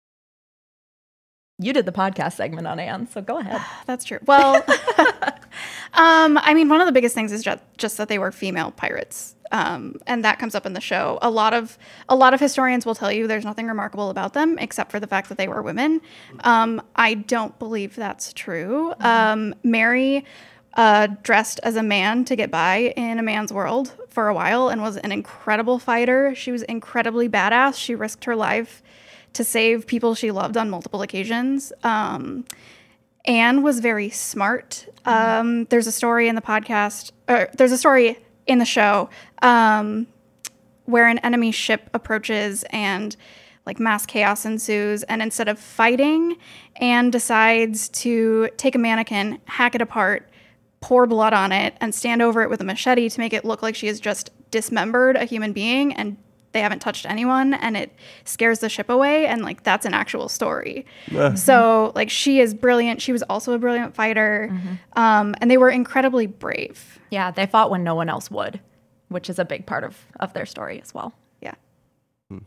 You 1.62 1.74
did 1.74 1.86
the 1.86 1.92
podcast 1.92 2.34
segment 2.34 2.66
on 2.66 2.80
Anne, 2.80 3.08
so 3.08 3.22
go 3.22 3.38
ahead. 3.38 3.62
That's 3.86 4.04
true. 4.04 4.20
Well, 4.26 4.56
um, 5.94 6.38
I 6.40 6.54
mean, 6.56 6.70
one 6.70 6.82
of 6.82 6.88
the 6.88 6.92
biggest 6.92 7.14
things 7.14 7.32
is 7.32 7.44
just, 7.44 7.62
just 7.78 7.98
that 7.98 8.10
they 8.10 8.18
were 8.18 8.32
female 8.32 8.72
pirates, 8.72 9.36
um, 9.52 9.98
and 10.08 10.26
that 10.26 10.40
comes 10.40 10.56
up 10.56 10.66
in 10.66 10.74
the 10.74 10.82
show. 10.82 11.20
A 11.22 11.30
lot 11.30 11.54
of 11.54 11.78
a 12.10 12.16
lot 12.16 12.34
of 12.34 12.40
historians 12.40 12.86
will 12.86 12.96
tell 12.96 13.12
you 13.12 13.28
there's 13.28 13.46
nothing 13.46 13.68
remarkable 13.68 14.10
about 14.10 14.34
them 14.34 14.58
except 14.58 14.92
for 14.92 15.00
the 15.00 15.08
fact 15.08 15.30
that 15.30 15.38
they 15.38 15.48
were 15.48 15.62
women. 15.62 16.02
Um, 16.44 16.82
I 16.96 17.14
don't 17.14 17.58
believe 17.60 17.96
that's 17.96 18.34
true. 18.34 18.94
Um, 19.00 19.54
Mary 19.64 20.26
uh, 20.76 21.08
dressed 21.24 21.60
as 21.64 21.76
a 21.76 21.84
man 21.84 22.26
to 22.26 22.36
get 22.36 22.50
by 22.50 22.94
in 22.96 23.20
a 23.20 23.24
man's 23.24 23.52
world 23.52 23.94
for 24.10 24.28
a 24.28 24.34
while 24.34 24.70
and 24.70 24.82
was 24.82 24.98
an 24.98 25.12
incredible 25.12 25.80
fighter. 25.80 26.34
She 26.36 26.52
was 26.52 26.64
incredibly 26.64 27.28
badass. 27.28 27.76
She 27.76 27.96
risked 27.96 28.26
her 28.26 28.36
life 28.36 28.82
to 29.34 29.44
save 29.44 29.88
people 29.88 30.16
she 30.16 30.32
loved 30.32 30.58
on 30.58 30.70
multiple 30.70 31.02
occasions. 31.02 31.72
Um, 31.84 32.46
Anne 33.26 33.64
was 33.64 33.80
very 33.80 34.10
smart. 34.10 34.88
Um, 35.06 35.66
there's 35.66 35.88
a 35.88 35.92
story 35.92 36.28
in 36.28 36.36
the 36.36 36.42
podcast, 36.42 37.12
or 37.28 37.50
there's 37.58 37.72
a 37.72 37.78
story 37.78 38.18
in 38.48 38.58
the 38.58 38.66
show 38.66 39.10
um, 39.42 40.08
where 40.86 41.08
an 41.08 41.20
enemy 41.20 41.52
ship 41.52 41.90
approaches 41.94 42.64
and 42.72 43.16
like 43.66 43.80
mass 43.80 44.06
chaos 44.06 44.46
ensues. 44.46 45.04
And 45.04 45.22
instead 45.22 45.48
of 45.48 45.60
fighting, 45.60 46.38
Anne 46.78 47.12
decides 47.12 47.90
to 47.90 48.50
take 48.58 48.74
a 48.74 48.80
mannequin, 48.80 49.40
hack 49.46 49.76
it 49.76 49.82
apart, 49.82 50.28
pour 50.82 51.08
blood 51.08 51.34
on 51.34 51.52
it, 51.52 51.76
and 51.80 51.96
stand 51.96 52.22
over 52.22 52.42
it 52.42 52.50
with 52.50 52.60
a 52.60 52.64
machete 52.64 53.08
to 53.08 53.20
make 53.20 53.34
it 53.34 53.46
look 53.46 53.62
like 53.62 53.76
she 53.76 53.88
has 53.88 54.00
just 54.00 54.32
dismembered 54.52 55.16
a 55.16 55.26
human 55.26 55.54
being 55.54 55.94
and 55.94 56.18
they 56.54 56.60
haven't 56.60 56.80
touched 56.80 57.06
anyone 57.06 57.54
and 57.54 57.78
it 57.78 57.94
scares 58.26 58.60
the 58.60 58.68
ship 58.68 58.90
away 58.90 59.26
and 59.26 59.42
like 59.44 59.64
that's 59.64 59.86
an 59.86 59.94
actual 59.94 60.28
story. 60.28 60.86
So 61.36 61.94
like 61.96 62.10
she 62.10 62.42
is 62.42 62.54
brilliant. 62.54 63.02
She 63.02 63.14
was 63.14 63.24
also 63.24 63.54
a 63.54 63.58
brilliant 63.58 63.96
fighter. 63.96 64.52
Um, 64.98 65.34
and 65.40 65.50
they 65.50 65.58
were 65.58 65.70
incredibly 65.70 66.28
brave. 66.28 67.00
Yeah, 67.10 67.32
they 67.32 67.46
fought 67.46 67.70
when 67.70 67.86
no 67.86 67.96
one 67.96 68.10
else 68.10 68.30
would, 68.30 68.60
which 69.08 69.30
is 69.30 69.40
a 69.40 69.46
big 69.46 69.66
part 69.66 69.86
of, 69.86 70.06
of 70.20 70.34
their 70.34 70.46
story 70.46 70.82
as 70.82 70.94
well. 70.94 71.14
yeah. 71.42 71.54
Do 72.30 72.42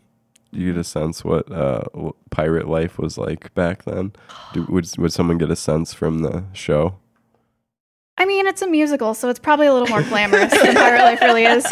you 0.53 0.73
get 0.73 0.81
a 0.81 0.85
sense 0.85 1.25
what 1.25 1.51
uh, 1.51 1.85
what 1.95 2.17
pirate 2.31 2.69
life 2.69 2.99
was 2.99 3.17
like 3.17 3.55
back 3.55 3.85
then? 3.85 4.13
Do, 4.53 4.65
would 4.69 4.87
would 4.99 5.13
someone 5.13 5.39
get 5.39 5.51
a 5.51 5.57
sense 5.57 5.95
from 5.95 6.19
the 6.19 6.45
show? 6.53 6.97
I 8.19 8.25
mean 8.25 8.47
it's 8.47 8.63
a 8.63 8.67
musical 8.67 9.13
so 9.15 9.29
it's 9.29 9.39
probably 9.39 9.67
a 9.67 9.73
little 9.73 9.89
more 9.89 10.03
glamorous 10.05 10.53
than 10.53 10.75
pirate 10.77 11.03
life 11.03 11.21
really 11.21 11.45
is 11.45 11.67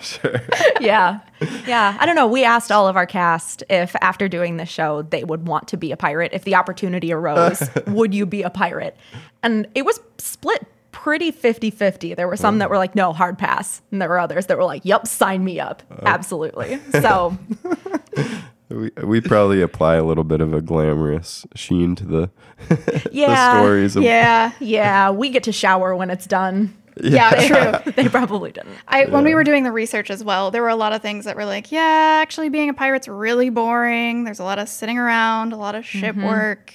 Sure. 0.00 0.40
yeah. 0.80 1.20
Yeah. 1.66 1.96
I 1.98 2.04
don't 2.04 2.14
know. 2.16 2.26
We 2.26 2.44
asked 2.44 2.70
all 2.70 2.86
of 2.86 2.96
our 2.96 3.06
cast 3.06 3.62
if 3.70 3.96
after 4.02 4.28
doing 4.28 4.58
this 4.58 4.68
show 4.68 5.00
they 5.02 5.24
would 5.24 5.46
want 5.46 5.68
to 5.68 5.78
be 5.78 5.90
a 5.92 5.96
pirate. 5.96 6.32
If 6.34 6.44
the 6.44 6.54
opportunity 6.56 7.10
arose, 7.12 7.62
would 7.86 8.12
you 8.14 8.26
be 8.26 8.42
a 8.42 8.50
pirate? 8.50 8.94
And 9.42 9.66
it 9.74 9.86
was 9.86 9.98
split 10.18 10.66
pretty 10.92 11.30
50 11.30 11.70
50. 11.70 12.12
There 12.14 12.28
were 12.28 12.36
some 12.36 12.58
that 12.58 12.68
were 12.68 12.76
like, 12.76 12.94
no, 12.94 13.14
hard 13.14 13.38
pass. 13.38 13.80
And 13.90 14.02
there 14.02 14.08
were 14.10 14.18
others 14.18 14.46
that 14.46 14.58
were 14.58 14.64
like, 14.64 14.82
yep, 14.84 15.06
sign 15.06 15.42
me 15.44 15.58
up. 15.58 15.82
Oh. 15.90 15.96
Absolutely. 16.04 16.78
So, 16.92 17.36
We 18.68 18.90
we 19.02 19.20
probably 19.20 19.60
apply 19.60 19.96
a 19.96 20.04
little 20.04 20.24
bit 20.24 20.40
of 20.40 20.54
a 20.54 20.60
glamorous 20.60 21.46
sheen 21.54 21.94
to 21.96 22.04
the 22.04 22.30
yeah. 23.12 23.28
the 23.28 23.58
stories 23.60 23.96
of 23.96 24.02
yeah 24.02 24.52
Yeah. 24.58 25.10
We 25.10 25.30
get 25.30 25.44
to 25.44 25.52
shower 25.52 25.94
when 25.94 26.10
it's 26.10 26.26
done. 26.26 26.76
Yeah, 27.02 27.80
true. 27.82 27.92
they 27.96 28.08
probably 28.08 28.52
didn't. 28.52 28.76
I 28.86 29.06
when 29.06 29.24
we 29.24 29.34
were 29.34 29.42
doing 29.42 29.64
the 29.64 29.72
research 29.72 30.10
as 30.10 30.22
well, 30.22 30.52
there 30.52 30.62
were 30.62 30.68
a 30.68 30.76
lot 30.76 30.92
of 30.92 31.02
things 31.02 31.24
that 31.24 31.34
were 31.34 31.44
like, 31.44 31.72
yeah, 31.72 32.20
actually 32.22 32.50
being 32.50 32.68
a 32.68 32.74
pirate's 32.74 33.08
really 33.08 33.50
boring. 33.50 34.22
There's 34.22 34.38
a 34.38 34.44
lot 34.44 34.60
of 34.60 34.68
sitting 34.68 34.96
around, 34.96 35.52
a 35.52 35.56
lot 35.56 35.74
of 35.74 35.84
ship 35.84 36.14
mm-hmm. 36.14 36.24
work. 36.24 36.72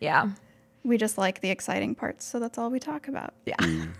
Yeah. 0.00 0.30
We 0.84 0.96
just 0.96 1.18
like 1.18 1.42
the 1.42 1.50
exciting 1.50 1.94
parts, 1.94 2.24
so 2.24 2.40
that's 2.40 2.56
all 2.56 2.70
we 2.70 2.80
talk 2.80 3.08
about. 3.08 3.34
Yeah. 3.44 3.56
Mm. 3.56 3.92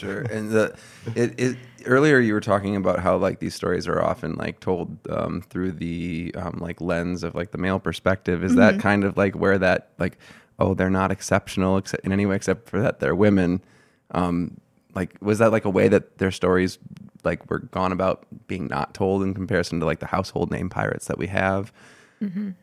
Sure. 0.00 0.20
And 0.22 0.50
the 0.50 0.74
it, 1.14 1.38
it 1.38 1.56
earlier 1.86 2.18
you 2.18 2.34
were 2.34 2.40
talking 2.40 2.76
about 2.76 3.00
how 3.00 3.16
like 3.16 3.38
these 3.38 3.54
stories 3.54 3.86
are 3.88 4.02
often 4.02 4.34
like 4.34 4.60
told 4.60 4.98
um, 5.08 5.40
through 5.42 5.72
the 5.72 6.34
um, 6.36 6.58
like 6.60 6.80
lens 6.80 7.22
of 7.22 7.34
like 7.34 7.50
the 7.52 7.58
male 7.58 7.78
perspective. 7.78 8.44
Is 8.44 8.54
that 8.56 8.78
kind 8.80 9.04
of 9.04 9.16
like 9.16 9.34
where 9.34 9.58
that 9.58 9.90
like 9.98 10.18
oh 10.58 10.74
they're 10.74 10.90
not 10.90 11.10
exceptional 11.10 11.76
except 11.76 12.04
in 12.04 12.12
any 12.12 12.26
way 12.26 12.36
except 12.36 12.68
for 12.68 12.80
that 12.80 13.00
they're 13.00 13.14
women. 13.14 13.62
Um, 14.12 14.60
like 14.94 15.16
was 15.20 15.38
that 15.38 15.52
like 15.52 15.64
a 15.64 15.70
way 15.70 15.88
that 15.88 16.18
their 16.18 16.30
stories 16.30 16.78
like 17.24 17.48
were 17.50 17.60
gone 17.60 17.92
about 17.92 18.26
being 18.46 18.66
not 18.66 18.94
told 18.94 19.22
in 19.22 19.34
comparison 19.34 19.80
to 19.80 19.86
like 19.86 20.00
the 20.00 20.06
household 20.06 20.50
name 20.50 20.68
pirates 20.68 21.06
that 21.06 21.18
we 21.18 21.26
have? 21.28 21.72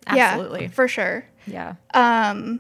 Absolutely. 0.08 0.64
Yeah, 0.64 0.70
for 0.70 0.88
sure. 0.88 1.26
Yeah. 1.46 1.76
Um, 1.94 2.60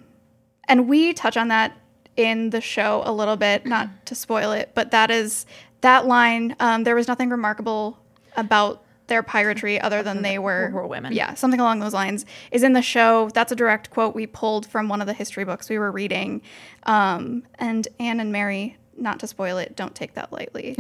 and 0.68 0.88
we 0.88 1.14
touch 1.14 1.38
on 1.38 1.50
that 1.50 1.78
in 2.18 2.50
the 2.50 2.60
show 2.62 3.04
a 3.06 3.14
little 3.14 3.38
bit, 3.38 3.66
not 3.66 4.06
to 4.08 4.16
spoil 4.16 4.52
it, 4.52 4.72
but 4.74 4.92
that 4.92 5.10
is 5.10 5.46
that 5.82 6.08
line. 6.08 6.56
Um, 6.60 6.84
there 6.84 6.96
was 6.96 7.08
nothing 7.08 7.30
remarkable 7.30 8.00
about 8.36 8.84
their 9.08 9.24
piratry 9.24 9.80
other 9.82 10.04
than 10.04 10.22
they 10.22 10.38
were, 10.38 10.70
were 10.74 10.86
women. 10.86 11.14
Yeah, 11.14 11.34
something 11.36 11.60
along 11.60 11.80
those 11.80 11.94
lines 11.94 12.26
is 12.52 12.64
in 12.64 12.74
the 12.74 12.82
show. 12.82 13.30
That's 13.34 13.52
a 13.52 13.56
direct 13.56 13.90
quote 13.90 14.14
we 14.14 14.28
pulled 14.28 14.66
from 14.66 14.90
one 14.90 15.00
of 15.00 15.08
the 15.08 15.14
history 15.14 15.46
books 15.46 15.70
we 15.70 15.80
were 15.80 15.92
reading. 15.92 16.42
Um, 16.84 17.44
and 17.58 17.88
Anne 18.00 18.20
and 18.20 18.32
Mary, 18.32 18.78
not 18.98 19.20
to 19.22 19.28
spoil 19.28 19.58
it, 19.60 19.76
don't 19.76 19.96
take 19.96 20.16
that 20.16 20.34
lightly. 20.34 20.76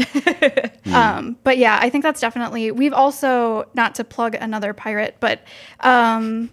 um, 0.93 1.37
but 1.43 1.57
yeah, 1.57 1.79
I 1.81 1.89
think 1.89 2.03
that's 2.03 2.19
definitely. 2.19 2.71
We've 2.71 2.93
also 2.93 3.69
not 3.73 3.95
to 3.95 4.03
plug 4.03 4.35
another 4.35 4.73
pirate, 4.73 5.17
but 5.19 5.41
um, 5.79 6.49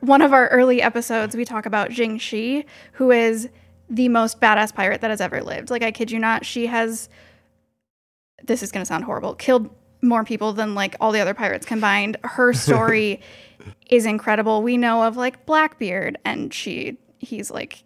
one 0.00 0.22
of 0.22 0.32
our 0.32 0.48
early 0.48 0.80
episodes 0.80 1.36
we 1.36 1.44
talk 1.44 1.66
about 1.66 1.90
Jing 1.90 2.18
Shi, 2.18 2.64
who 2.92 3.10
is 3.10 3.48
the 3.92 4.08
most 4.08 4.40
badass 4.40 4.74
pirate 4.74 5.02
that 5.02 5.10
has 5.10 5.20
ever 5.20 5.42
lived. 5.42 5.70
Like 5.70 5.82
I 5.82 5.92
kid 5.92 6.10
you 6.10 6.18
not, 6.18 6.44
she 6.44 6.66
has. 6.66 7.08
This 8.42 8.62
is 8.62 8.72
going 8.72 8.80
to 8.80 8.86
sound 8.86 9.04
horrible. 9.04 9.34
Killed 9.34 9.70
more 10.00 10.24
people 10.24 10.52
than 10.52 10.74
like 10.74 10.96
all 10.98 11.12
the 11.12 11.20
other 11.20 11.34
pirates 11.34 11.64
combined. 11.66 12.16
Her 12.24 12.52
story 12.52 13.20
is 13.88 14.06
incredible. 14.06 14.62
We 14.62 14.76
know 14.76 15.04
of 15.04 15.16
like 15.16 15.46
Blackbeard, 15.46 16.18
and 16.24 16.52
she 16.52 16.98
he's 17.18 17.50
like 17.50 17.84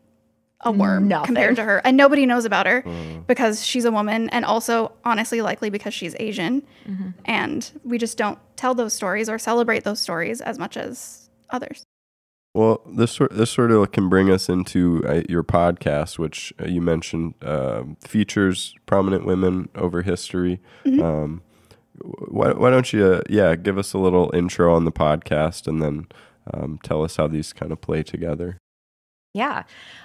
a 0.61 0.71
worm 0.71 1.09
Nothing. 1.09 1.27
compared 1.27 1.57
to 1.57 1.65
her, 1.65 1.83
and 1.85 1.97
nobody 1.97 2.25
knows 2.25 2.45
about 2.45 2.67
her 2.67 2.83
mm. 2.83 3.27
because 3.27 3.67
she's 3.67 3.85
a 3.85 3.91
woman, 3.91 4.31
and 4.31 4.45
also 4.45 4.93
honestly 5.05 5.43
likely 5.43 5.71
because 5.71 5.93
she's 5.93 6.15
Asian, 6.21 6.63
mm-hmm. 6.89 7.11
and 7.25 7.73
we 7.85 7.99
just 7.99 8.17
don't 8.17 8.39
tell 8.57 8.75
those 8.75 8.95
stories 8.95 9.29
or 9.29 9.39
celebrate 9.39 9.83
those 9.83 10.01
stories 10.01 10.41
as 10.41 10.57
much 10.57 10.77
as 10.77 11.29
others. 11.51 11.85
Well, 12.57 12.81
this 12.87 13.13
sort 13.13 13.33
this 13.33 13.51
sort 13.51 13.71
of 13.71 13.93
can 13.93 14.09
bring 14.09 14.31
us 14.31 14.49
into 14.49 15.05
uh, 15.07 15.21
your 15.29 15.45
podcast, 15.45 16.19
which 16.19 16.55
uh, 16.59 16.65
you 16.67 16.81
mentioned 16.81 17.35
um 17.43 17.97
features 18.01 18.75
prominent 18.87 19.27
women 19.27 19.69
over 19.75 20.01
history. 20.01 20.61
Um, 21.03 21.43
why, 22.01 22.53
why 22.53 22.71
don't 22.71 22.91
you, 22.95 23.05
uh, 23.05 23.21
yeah, 23.29 23.57
give 23.57 23.77
us 23.77 23.93
a 23.93 23.99
little 23.99 24.31
intro 24.35 24.75
on 24.75 24.87
the 24.87 24.93
podcast, 24.93 25.67
and 25.67 25.83
then 25.83 26.07
um, 26.53 26.79
tell 26.83 27.05
us 27.05 27.17
how 27.17 27.27
these 27.27 27.53
kind 27.53 27.73
of 27.73 27.83
play 27.83 28.03
together. 28.03 28.57
Yeah. 29.37 29.65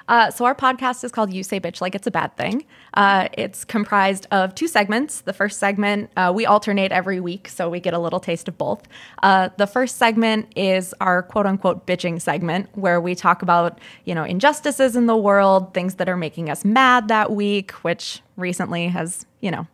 Uh, 0.09 0.29
so 0.29 0.43
our 0.43 0.53
podcast 0.53 1.05
is 1.05 1.11
called 1.13 1.31
You 1.31 1.41
Say 1.41 1.61
Bitch 1.61 1.79
Like 1.79 1.95
It's 1.95 2.05
a 2.05 2.11
Bad 2.11 2.35
Thing. 2.35 2.65
Uh, 2.95 3.29
it's 3.31 3.63
comprised 3.63 4.27
of 4.29 4.53
two 4.53 4.67
segments. 4.67 5.21
The 5.21 5.31
first 5.31 5.57
segment, 5.57 6.09
uh, 6.17 6.33
we 6.35 6.45
alternate 6.45 6.91
every 6.91 7.21
week, 7.21 7.47
so 7.47 7.69
we 7.69 7.79
get 7.79 7.93
a 7.93 7.99
little 7.99 8.19
taste 8.19 8.49
of 8.49 8.57
both. 8.57 8.81
Uh, 9.23 9.47
the 9.57 9.67
first 9.67 9.97
segment 9.97 10.51
is 10.57 10.93
our 10.99 11.23
quote 11.23 11.45
unquote 11.45 11.87
bitching 11.87 12.21
segment, 12.21 12.67
where 12.73 12.99
we 12.99 13.15
talk 13.15 13.41
about, 13.41 13.79
you 14.03 14.13
know, 14.13 14.25
injustices 14.25 14.97
in 14.97 15.05
the 15.05 15.15
world, 15.15 15.73
things 15.73 15.95
that 15.95 16.09
are 16.09 16.17
making 16.17 16.49
us 16.49 16.65
mad 16.65 17.07
that 17.07 17.31
week, 17.31 17.71
which 17.85 18.21
recently 18.35 18.89
has, 18.89 19.25
you 19.39 19.49
know, 19.51 19.65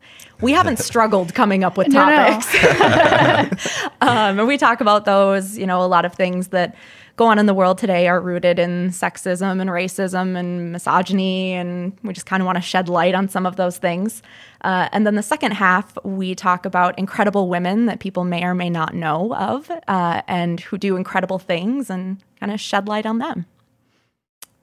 we 0.41 0.51
haven't 0.51 0.77
struggled 0.89 1.33
coming 1.33 1.63
up 1.63 1.77
with 1.77 1.87
No, 1.87 2.05
no. 2.07 2.39
topics. 2.39 3.83
um, 4.01 4.37
and 4.39 4.47
we 4.47 4.57
talk 4.57 4.81
about 4.81 5.05
those, 5.05 5.57
you 5.57 5.65
know, 5.65 5.81
a 5.83 5.87
lot 5.87 6.05
of 6.05 6.13
things 6.13 6.49
that 6.49 6.75
go 7.17 7.25
on 7.25 7.39
in 7.39 7.47
the 7.47 7.53
world 7.53 7.79
today 7.79 8.07
are 8.07 8.21
rooted 8.21 8.59
in 8.59 8.89
sexism 8.91 9.59
and 9.59 9.69
racism 9.71 10.37
and 10.37 10.71
misogyny, 10.71 11.53
and 11.53 11.97
we 12.03 12.13
just 12.13 12.27
kind 12.27 12.41
of 12.41 12.45
want 12.45 12.57
to 12.57 12.61
shed 12.61 12.87
light 12.87 13.15
on 13.15 13.27
some 13.27 13.45
of 13.45 13.55
those 13.55 13.79
things. 13.79 14.21
Uh, 14.61 14.87
and 14.91 15.05
then 15.05 15.15
the 15.15 15.23
second 15.23 15.51
half, 15.51 15.97
we 16.03 16.35
talk 16.35 16.65
about 16.65 16.97
incredible 16.97 17.49
women 17.49 17.87
that 17.87 17.99
people 17.99 18.23
may 18.23 18.43
or 18.43 18.53
may 18.53 18.69
not 18.69 18.93
know 18.93 19.33
of 19.35 19.69
uh, 19.87 20.21
and 20.27 20.59
who 20.61 20.77
do 20.77 20.95
incredible 20.95 21.39
things 21.39 21.89
and 21.89 22.23
kind 22.39 22.51
of 22.51 22.59
shed 22.61 22.87
light 22.87 23.05
on 23.05 23.17
them. 23.17 23.45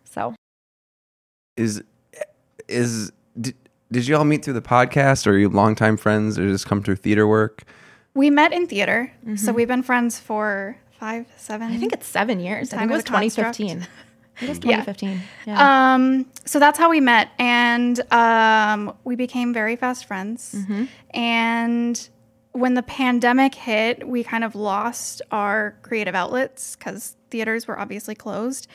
So, 0.04 0.34
Is 1.56 1.82
is 2.68 3.10
did, 3.38 3.56
did 3.90 4.06
you 4.06 4.16
all 4.16 4.24
meet 4.24 4.44
through 4.44 4.54
the 4.54 4.62
podcast 4.62 5.26
or 5.26 5.30
are 5.32 5.38
you 5.38 5.48
longtime 5.48 5.96
friends 5.96 6.38
or 6.38 6.48
just 6.48 6.66
come 6.66 6.84
through 6.84 6.96
theater 6.96 7.26
work? 7.26 7.64
We 8.14 8.30
met 8.30 8.52
in 8.52 8.68
theater, 8.68 9.12
so 9.34 9.52
we've 9.52 9.66
been 9.66 9.82
friends 9.82 10.20
for 10.20 10.78
five, 11.04 11.26
seven. 11.36 11.70
I 11.70 11.76
think 11.76 11.92
it's 11.92 12.06
seven 12.06 12.40
years. 12.40 12.72
I 12.72 12.78
think 12.78 12.90
it 12.90 12.94
was 12.94 13.04
the 13.04 13.10
construct. 13.10 13.56
2015. 13.58 13.88
It 14.40 14.48
was 14.48 14.58
Yeah. 14.64 14.82
2015. 14.82 15.20
Yeah. 15.46 15.94
Um, 15.94 16.26
so 16.44 16.58
that's 16.58 16.76
how 16.76 16.90
we 16.90 16.98
met, 16.98 17.28
and 17.38 18.00
um, 18.12 18.92
we 19.04 19.14
became 19.14 19.52
very 19.52 19.76
fast 19.76 20.06
friends. 20.06 20.56
And 21.12 22.08
when 22.50 22.74
the 22.74 22.82
pandemic 22.82 23.54
hit, 23.54 24.08
we 24.08 24.24
kind 24.24 24.42
of 24.42 24.56
lost 24.56 25.22
our 25.30 25.76
creative 25.82 26.16
outlets 26.16 26.74
because 26.74 27.14
theaters 27.30 27.68
were 27.68 27.78
obviously 27.78 28.16
closed. 28.16 28.66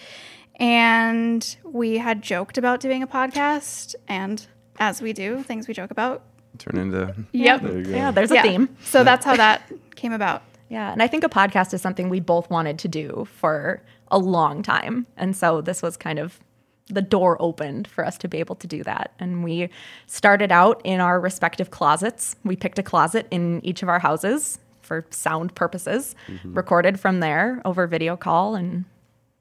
And 0.62 1.43
we 1.63 1.98
had 1.98 2.21
joked 2.21 2.57
about 2.57 2.79
doing 2.79 3.03
a 3.03 3.07
podcast, 3.07 3.95
and 4.07 4.45
as 4.79 5.01
we 5.01 5.12
do, 5.12 5.43
things 5.43 5.67
we 5.67 5.74
joke 5.74 5.91
about. 5.91 6.24
Turn 6.57 6.77
into 6.77 7.13
Yep. 7.33 7.62
There 7.63 7.77
you 7.79 7.83
go. 7.83 7.89
yeah, 7.91 8.12
there's 8.12 8.31
a 8.31 8.36
Yeah. 8.36 8.43
theme. 8.43 8.69
So 8.86 9.03
that's 9.03 9.25
how 9.25 9.36
that 9.36 9.62
came 9.95 10.13
about. 10.13 10.41
Yeah, 10.69 10.91
and 10.91 11.01
I 11.01 11.07
think 11.07 11.23
a 11.23 11.29
podcast 11.29 11.73
is 11.73 11.81
something 11.81 12.09
we 12.09 12.19
both 12.19 12.49
wanted 12.49 12.79
to 12.79 12.88
do 12.88 13.27
for 13.31 13.81
a 14.09 14.19
long 14.19 14.63
time. 14.63 15.07
And 15.17 15.35
so 15.35 15.61
this 15.61 15.81
was 15.81 15.97
kind 15.97 16.19
of 16.19 16.39
the 16.88 17.01
door 17.01 17.38
opened 17.39 17.88
for 17.88 18.05
us 18.05 18.17
to 18.19 18.27
be 18.27 18.38
able 18.39 18.55
to 18.55 18.67
do 18.67 18.83
that. 18.83 19.13
And 19.19 19.43
we 19.43 19.69
started 20.07 20.51
out 20.51 20.81
in 20.83 20.99
our 20.99 21.19
respective 21.19 21.71
closets. 21.71 22.35
We 22.43 22.55
picked 22.55 22.79
a 22.79 22.83
closet 22.83 23.27
in 23.31 23.63
each 23.63 23.83
of 23.83 23.89
our 23.89 23.99
houses 23.99 24.59
for 24.81 25.05
sound 25.11 25.53
purposes, 25.53 26.15
mm-hmm. 26.27 26.53
recorded 26.53 26.99
from 26.99 27.19
there 27.19 27.61
over 27.63 27.85
video 27.85 28.17
call, 28.17 28.55
and 28.55 28.85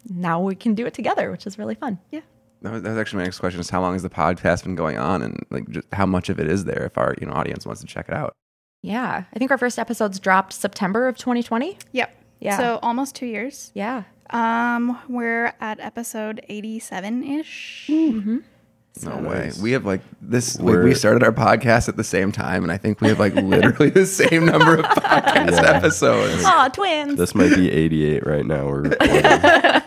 now 0.08 0.40
we 0.40 0.54
can 0.54 0.74
do 0.74 0.86
it 0.86 0.92
together, 0.92 1.30
which 1.30 1.46
is 1.46 1.58
really 1.58 1.74
fun. 1.74 1.98
Yeah. 2.10 2.20
That 2.60 2.72
was, 2.72 2.82
that 2.82 2.90
was 2.90 2.98
actually 2.98 3.18
my 3.18 3.24
next 3.24 3.38
question: 3.38 3.60
is 3.60 3.70
how 3.70 3.80
long 3.80 3.94
has 3.94 4.02
the 4.02 4.10
podcast 4.10 4.64
been 4.64 4.74
going 4.74 4.98
on, 4.98 5.22
and 5.22 5.38
like 5.50 5.68
just 5.70 5.86
how 5.92 6.06
much 6.06 6.28
of 6.28 6.38
it 6.38 6.50
is 6.50 6.64
there 6.64 6.84
if 6.84 6.98
our 6.98 7.14
you 7.20 7.26
know 7.26 7.32
audience 7.32 7.64
wants 7.64 7.80
to 7.80 7.86
check 7.86 8.08
it 8.08 8.14
out? 8.14 8.34
Yeah, 8.82 9.24
I 9.34 9.38
think 9.38 9.50
our 9.50 9.58
first 9.58 9.78
episodes 9.78 10.18
dropped 10.20 10.52
September 10.52 11.08
of 11.08 11.16
2020. 11.18 11.78
Yep. 11.92 12.14
Yeah. 12.40 12.56
So 12.58 12.78
almost 12.82 13.14
two 13.16 13.26
years. 13.26 13.72
Yeah. 13.74 14.04
Um, 14.30 14.98
we're 15.08 15.52
at 15.60 15.80
episode 15.80 16.40
eighty-seven 16.48 17.24
ish. 17.24 17.86
No 17.88 19.16
way. 19.18 19.52
We 19.62 19.72
have 19.72 19.84
like 19.86 20.02
this. 20.20 20.58
Like, 20.58 20.66
We're- 20.66 20.94
started 20.94 21.22
our 21.22 21.32
podcast 21.32 21.88
at 21.88 21.96
the 21.96 22.04
same 22.04 22.30
time, 22.32 22.62
and 22.62 22.70
I 22.72 22.76
think 22.78 23.00
we 23.00 23.08
have 23.08 23.18
like 23.18 23.34
literally 23.34 23.90
the 23.90 24.06
same 24.06 24.46
number 24.46 24.76
of 24.76 24.84
podcast 24.84 25.52
Yeah. 25.52 25.70
episodes. 25.76 26.44
Aw, 26.44 26.68
twins. 26.68 27.16
This 27.16 27.34
might 27.34 27.54
be 27.54 27.70
88 27.70 28.26
right 28.26 28.44
now. 28.44 28.66
We're 28.66 28.82
recording. 28.90 29.77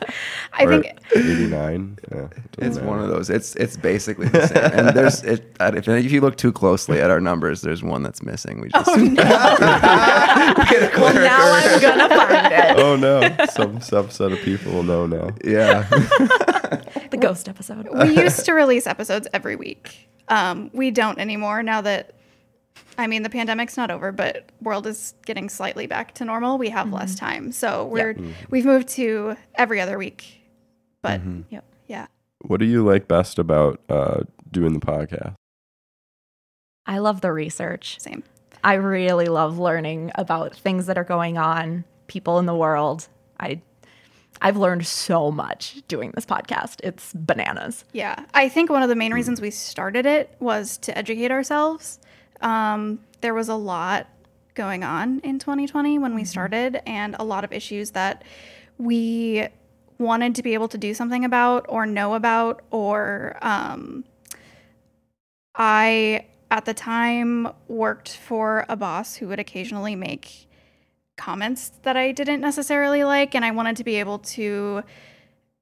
I 0.61 0.65
Or 0.65 0.81
think 0.81 0.97
89. 1.15 1.97
Yeah, 2.11 2.27
It's 2.59 2.75
matter. 2.77 2.87
one 2.87 2.99
of 2.99 3.07
those. 3.09 3.29
It's 3.29 3.55
it's 3.55 3.75
basically 3.77 4.27
the 4.29 4.47
same. 4.47 4.57
And 4.87 4.95
there's 4.95 5.23
it, 5.23 5.55
if, 5.59 5.87
if 5.87 6.11
you 6.11 6.21
look 6.21 6.37
too 6.37 6.51
closely 6.51 6.99
at 7.01 7.09
our 7.09 7.19
numbers, 7.19 7.61
there's 7.61 7.83
one 7.83 8.03
that's 8.03 8.21
missing. 8.23 8.61
We 8.61 8.69
just 8.69 8.87
well, 8.95 9.05
now 11.13 11.53
I'm 11.53 11.81
going 11.81 11.99
to 11.99 12.09
find 12.15 12.53
it. 12.53 12.77
Oh 12.81 12.95
no! 12.95 13.21
Some 13.51 13.77
subset 13.79 14.31
of 14.33 14.39
people 14.39 14.71
will 14.73 14.83
know 14.83 15.05
now. 15.07 15.29
yeah. 15.43 15.87
The 17.11 17.17
ghost 17.17 17.49
episode. 17.49 17.89
we 17.91 18.17
used 18.21 18.45
to 18.45 18.53
release 18.53 18.87
episodes 18.87 19.27
every 19.33 19.57
week. 19.57 20.07
Um, 20.29 20.69
we 20.73 20.91
don't 20.91 21.19
anymore 21.19 21.61
now 21.61 21.81
that 21.81 22.13
I 22.97 23.07
mean 23.07 23.23
the 23.23 23.29
pandemic's 23.29 23.75
not 23.75 23.91
over, 23.91 24.13
but 24.13 24.45
world 24.61 24.87
is 24.87 25.13
getting 25.25 25.49
slightly 25.49 25.87
back 25.87 26.13
to 26.15 26.25
normal. 26.25 26.57
We 26.57 26.69
have 26.69 26.93
less 26.93 27.15
time, 27.15 27.51
so 27.51 27.85
we're 27.85 28.15
we've 28.49 28.63
moved 28.65 28.87
to 28.89 29.35
every 29.55 29.81
other 29.81 29.97
week. 29.97 30.40
But 31.01 31.21
Yep. 31.49 31.63
yeah, 31.87 32.07
What 32.41 32.59
do 32.59 32.65
you 32.65 32.85
like 32.85 33.07
best 33.07 33.39
about 33.39 33.79
uh, 33.89 34.21
doing 34.51 34.73
the 34.73 34.79
podcast? 34.79 35.33
I 36.85 36.97
love 36.99 37.21
the 37.21 37.31
research. 37.31 37.97
same. 37.99 38.23
I 38.63 38.73
really 38.75 39.25
love 39.25 39.57
learning 39.57 40.11
about 40.15 40.55
things 40.55 40.85
that 40.85 40.97
are 40.97 41.03
going 41.03 41.37
on, 41.37 41.83
people 42.07 42.37
in 42.39 42.45
the 42.45 42.55
world. 42.55 43.07
I 43.39 43.61
I've 44.43 44.57
learned 44.57 44.87
so 44.87 45.31
much 45.31 45.81
doing 45.87 46.11
this 46.15 46.25
podcast. 46.25 46.79
It's 46.83 47.13
bananas. 47.13 47.83
Yeah. 47.91 48.25
I 48.33 48.49
think 48.49 48.69
one 48.71 48.81
of 48.81 48.89
the 48.89 48.95
main 48.95 49.13
reasons 49.13 49.39
we 49.41 49.51
started 49.51 50.05
it 50.07 50.35
was 50.39 50.77
to 50.79 50.97
educate 50.97 51.31
ourselves. 51.31 51.99
Um, 52.41 52.99
there 53.21 53.35
was 53.35 53.49
a 53.49 53.55
lot 53.55 54.07
going 54.55 54.83
on 54.83 55.19
in 55.19 55.37
2020 55.37 55.99
when 55.99 56.15
we 56.15 56.23
started, 56.23 56.81
and 56.87 57.15
a 57.19 57.23
lot 57.23 57.43
of 57.43 57.51
issues 57.53 57.91
that 57.91 58.23
we 58.79 59.47
wanted 60.01 60.35
to 60.35 60.43
be 60.43 60.53
able 60.53 60.67
to 60.67 60.77
do 60.77 60.93
something 60.93 61.23
about 61.23 61.65
or 61.69 61.85
know 61.85 62.15
about 62.15 62.61
or 62.71 63.37
um, 63.41 64.03
I, 65.55 66.25
at 66.49 66.65
the 66.65 66.73
time, 66.73 67.47
worked 67.67 68.17
for 68.17 68.65
a 68.67 68.75
boss 68.75 69.15
who 69.15 69.27
would 69.27 69.39
occasionally 69.39 69.95
make 69.95 70.47
comments 71.15 71.71
that 71.83 71.95
I 71.95 72.11
didn't 72.11 72.41
necessarily 72.41 73.03
like, 73.03 73.35
and 73.35 73.45
I 73.45 73.51
wanted 73.51 73.77
to 73.77 73.83
be 73.83 73.97
able 73.97 74.19
to 74.19 74.83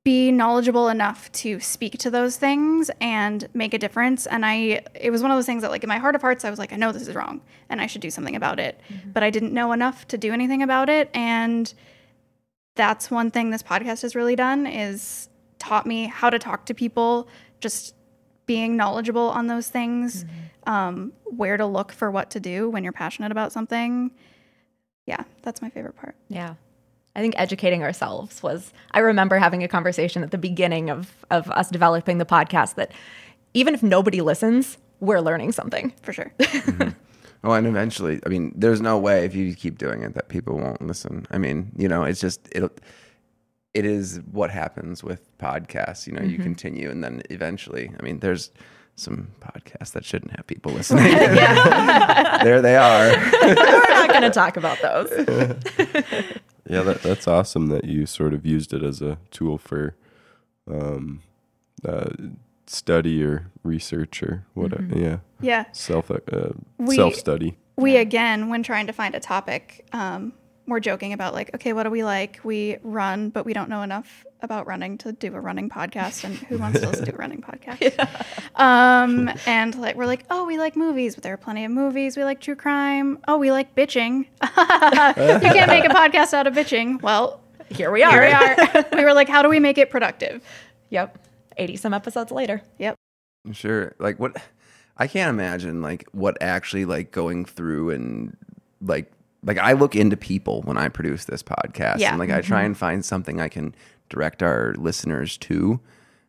be 0.06 0.32
knowledgeable 0.32 0.88
enough 0.88 1.30
to 1.34 1.60
speak 1.60 1.98
to 1.98 2.10
those 2.10 2.38
things 2.38 2.90
and 3.02 3.50
make 3.54 3.74
a 3.74 3.78
difference. 3.78 4.26
And 4.26 4.46
I, 4.46 4.82
it 4.96 5.12
was 5.12 5.22
one 5.22 5.30
of 5.30 5.38
those 5.38 5.46
things 5.46 5.62
that, 5.64 5.72
like, 5.72 5.84
in 5.84 5.90
my 5.90 5.98
heart 5.98 6.16
of 6.16 6.22
hearts, 6.22 6.46
I 6.46 6.50
was 6.50 6.58
like, 6.58 6.72
I 6.72 6.78
know 6.78 6.94
this 6.94 7.08
is 7.08 7.14
wrong 7.14 7.42
and 7.68 7.82
I 7.82 7.86
should 7.86 8.02
do 8.02 8.10
something 8.10 8.36
about 8.36 8.60
it. 8.60 8.80
But 9.14 9.24
I 9.24 9.30
didn't 9.30 9.54
know 9.54 9.74
enough 9.74 10.08
to 10.08 10.18
do 10.18 10.32
anything 10.32 10.64
about 10.64 10.88
it. 10.88 11.10
And 11.14 11.74
that's 12.80 13.12
one 13.12 13.30
thing 13.30 13.50
this 13.50 13.62
podcast 13.62 14.04
has 14.04 14.16
really 14.16 14.38
done 14.38 14.66
is 14.66 15.28
taught 15.60 15.86
me 15.86 16.06
how 16.06 16.30
to 16.30 16.40
talk 16.40 16.66
to 16.68 16.74
people, 16.74 17.28
just 17.60 17.94
being 18.46 18.78
knowledgeable 18.78 19.28
on 19.32 19.48
those 19.48 19.68
things, 19.68 20.24
um, 20.66 21.12
where 21.26 21.58
to 21.58 21.66
look 21.66 21.92
for 21.92 22.10
what 22.10 22.30
to 22.30 22.40
do 22.40 22.70
when 22.70 22.86
you're 22.86 22.94
passionate 22.94 23.34
about 23.34 23.52
something. 23.52 24.12
Yeah, 25.06 25.26
that's 25.42 25.62
my 25.62 25.70
favorite 25.70 25.98
part. 25.98 26.16
Yeah. 26.30 26.54
I 27.18 27.20
think 27.20 27.34
educating 27.38 27.84
ourselves 27.84 28.42
was, 28.42 28.72
I 28.92 29.00
remember 29.00 29.40
having 29.40 29.62
a 29.62 29.68
conversation 29.68 30.24
at 30.24 30.32
the 30.32 30.38
beginning 30.38 30.90
of, 30.90 31.14
of 31.30 31.52
us 31.52 31.70
developing 31.70 32.18
the 32.18 32.26
podcast 32.26 32.76
that 32.76 32.94
even 33.54 33.74
if 33.74 33.84
nobody 33.84 34.22
listens, 34.22 34.78
we're 35.02 35.20
learning 35.20 35.52
something. 35.52 35.92
For 36.02 36.14
sure. 36.14 36.32
Oh, 37.44 37.54
and 37.54 37.66
eventually, 37.66 38.20
I 38.26 38.30
mean, 38.30 38.52
there's 38.56 38.82
no 38.82 38.98
way 38.98 39.24
if 39.26 39.34
you 39.34 39.56
keep 39.56 39.78
doing 39.78 40.04
it 40.04 40.14
that 40.16 40.28
people 40.28 40.58
won't 40.58 40.82
listen. 40.82 41.26
I 41.32 41.38
mean, 41.38 41.72
you 41.78 41.88
know, 41.88 42.04
it's 42.04 42.20
just 42.20 42.48
it. 42.52 42.82
It 43.74 43.86
is 43.86 44.20
what 44.32 44.50
happens 44.50 45.04
with 45.04 45.38
podcasts. 45.38 46.08
You 46.08 46.14
know, 46.14 46.24
you 46.24 46.38
continue, 46.40 46.90
and 46.90 47.04
then 47.04 47.22
eventually, 47.30 47.92
I 48.00 48.04
mean, 48.04 48.20
there's 48.20 48.52
some 48.96 49.30
podcasts 49.40 49.92
that 49.94 50.04
shouldn't 50.04 50.36
have 50.36 50.48
people 50.48 50.72
listening. 50.80 51.04
there 51.04 52.62
they 52.62 52.76
are. 52.76 53.10
we're 53.42 53.54
not 53.54 54.10
going 54.10 54.24
to 54.24 54.32
talk 54.32 54.58
about 54.58 54.82
those. 54.82 56.30
Yeah, 56.70 56.84
that, 56.84 57.02
that's 57.02 57.28
awesome 57.28 57.70
that 57.70 57.86
you 57.86 58.06
sort 58.06 58.32
of 58.32 58.46
used 58.46 58.74
it 58.74 58.84
as 58.84 59.02
a 59.02 59.18
tool 59.32 59.58
for 59.58 59.96
um, 60.70 61.24
uh, 61.84 62.12
study 62.70 63.24
or 63.24 63.52
research 63.64 64.22
or 64.22 64.46
whatever. 64.54 64.88
Yeah, 64.96 65.18
yeah. 65.42 65.66
self 65.72 66.12
uh, 66.12 66.20
self 66.88 67.16
study. 67.16 67.58
We, 67.76 67.98
again, 67.98 68.50
when 68.50 68.62
trying 68.62 68.88
to 68.88 68.94
find 68.94 69.16
a 69.16 69.20
topic, 69.20 69.86
um, 69.94 70.34
we're 70.68 70.82
joking 70.82 71.14
about, 71.14 71.34
like, 71.34 71.56
okay, 71.56 71.74
what 71.74 71.84
do 71.84 71.90
we 71.90 72.04
like? 72.04 72.40
We 72.44 72.78
run, 72.84 73.30
but 73.30 73.46
we 73.46 73.54
don't 73.54 73.70
know 73.70 73.82
enough 73.82 74.26
about 74.42 74.68
running 74.68 74.98
to 75.00 75.14
do 75.14 75.34
a 75.34 75.40
running 75.40 75.70
podcast. 75.70 76.24
And 76.26 76.36
who 76.36 76.58
wants 76.58 76.80
to 76.82 76.90
listen 76.90 77.06
to 77.06 77.14
a 77.14 77.18
running 77.18 77.42
podcast? 77.42 78.08
Um, 78.56 79.32
and 79.46 79.74
like, 79.76 79.96
we're 79.96 80.06
like, 80.06 80.26
oh, 80.30 80.46
we 80.46 80.58
like 80.58 80.76
movies, 80.76 81.16
but 81.16 81.24
there 81.24 81.34
are 81.34 81.38
plenty 81.38 81.64
of 81.64 81.72
movies. 81.72 82.18
We 82.18 82.26
like 82.26 82.42
true 82.42 82.56
crime. 82.58 83.20
Oh, 83.26 83.38
we 83.38 83.52
like 83.54 83.74
bitching. 83.74 84.26
you 84.44 85.50
can't 85.50 85.70
make 85.70 85.86
a 85.86 85.94
podcast 85.94 86.34
out 86.34 86.46
of 86.46 86.54
bitching. 86.54 87.02
Well, 87.02 87.40
Here 87.70 87.90
we 87.90 88.04
are. 88.04 88.12
here 88.12 88.22
we 88.22 88.34
are. 88.34 88.86
we 88.98 89.04
were 89.06 89.14
like, 89.14 89.30
how 89.30 89.42
do 89.42 89.48
we 89.48 89.62
make 89.62 89.78
it 89.78 89.90
productive? 89.90 90.44
Yep. 90.90 91.18
80 91.60 91.78
some 91.78 91.94
episodes 91.94 92.32
later. 92.32 92.62
Yep. 92.78 92.96
Sure. 93.52 93.94
Like 94.00 94.20
what 94.20 94.42
I 94.98 95.08
can't 95.08 95.30
imagine 95.30 95.82
like 95.82 96.08
what 96.12 96.38
actually 96.42 96.86
like 96.86 97.12
going 97.12 97.46
through 97.46 97.92
and 97.92 98.36
like 98.82 99.12
like 99.44 99.58
I 99.58 99.74
look 99.74 99.96
into 99.96 100.18
people 100.18 100.62
when 100.64 100.78
I 100.78 100.90
produce 100.90 101.26
this 101.26 101.42
podcast. 101.42 102.00
Yeah. 102.00 102.10
And 102.10 102.20
like 102.20 102.30
I 102.30 102.42
try 102.42 102.64
and 102.64 102.78
find 102.78 103.06
something 103.06 103.40
I 103.40 103.48
can 103.48 103.74
direct 104.10 104.44
our 104.44 104.76
listeners 104.78 105.38
to. 105.38 105.80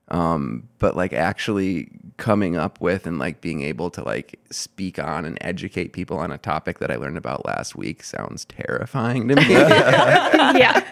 Um, 0.09 0.69
but 0.79 0.97
like 0.97 1.13
actually 1.13 1.89
coming 2.17 2.57
up 2.57 2.81
with 2.81 3.07
and 3.07 3.19
like 3.19 3.41
being 3.41 3.63
able 3.63 3.91
to 3.91 4.03
like 4.03 4.39
speak 4.51 4.99
on 4.99 5.25
and 5.25 5.39
educate 5.41 5.93
people 5.93 6.19
on 6.19 6.31
a 6.33 6.39
topic 6.39 6.79
that 6.81 6.91
I 6.91 6.97
learned 6.97 7.17
about 7.17 7.47
last 7.47 7.77
week 7.77 8.03
sounds 8.03 8.45
terrifying 8.45 9.29
to 9.29 9.37
me. 9.37 9.49
yeah. 9.51 10.85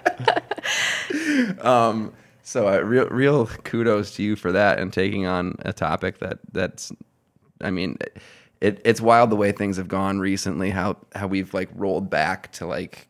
um, 1.61 2.12
so 2.49 2.67
uh, 2.67 2.78
real, 2.78 3.06
real 3.08 3.47
kudos 3.47 4.15
to 4.17 4.23
you 4.23 4.34
for 4.34 4.52
that 4.52 4.78
and 4.78 4.91
taking 4.91 5.26
on 5.26 5.54
a 5.67 5.73
topic 5.75 6.19
that 6.21 6.39
that's, 6.50 6.91
I 7.61 7.71
mean, 7.71 7.99
it, 8.63 8.80
it's 8.87 9.02
wild 9.02 9.28
the 9.28 9.37
way 9.37 9.52
things 9.52 9.76
have 9.76 9.87
gone 9.87 10.19
recently. 10.19 10.71
How 10.71 10.97
how 11.15 11.26
we've 11.26 11.52
like 11.52 11.69
rolled 11.75 12.08
back 12.08 12.50
to 12.52 12.67
like 12.67 13.06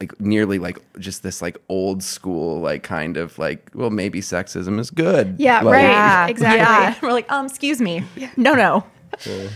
like 0.00 0.20
nearly 0.20 0.58
like 0.58 0.78
just 0.98 1.22
this 1.22 1.40
like 1.40 1.56
old 1.68 2.02
school 2.02 2.60
like 2.60 2.82
kind 2.82 3.16
of 3.16 3.38
like 3.38 3.70
well 3.74 3.90
maybe 3.90 4.20
sexism 4.20 4.80
is 4.80 4.90
good. 4.90 5.36
Yeah, 5.38 5.60
Like, 5.60 5.74
right. 5.74 5.82
Yeah, 5.82 6.26
exactly. 6.34 6.58
Yeah. 6.58 6.98
We're 7.00 7.12
like, 7.12 7.30
um, 7.30 7.46
excuse 7.46 7.80
me. 7.80 8.04
No, 8.36 8.54
no. 8.54 8.84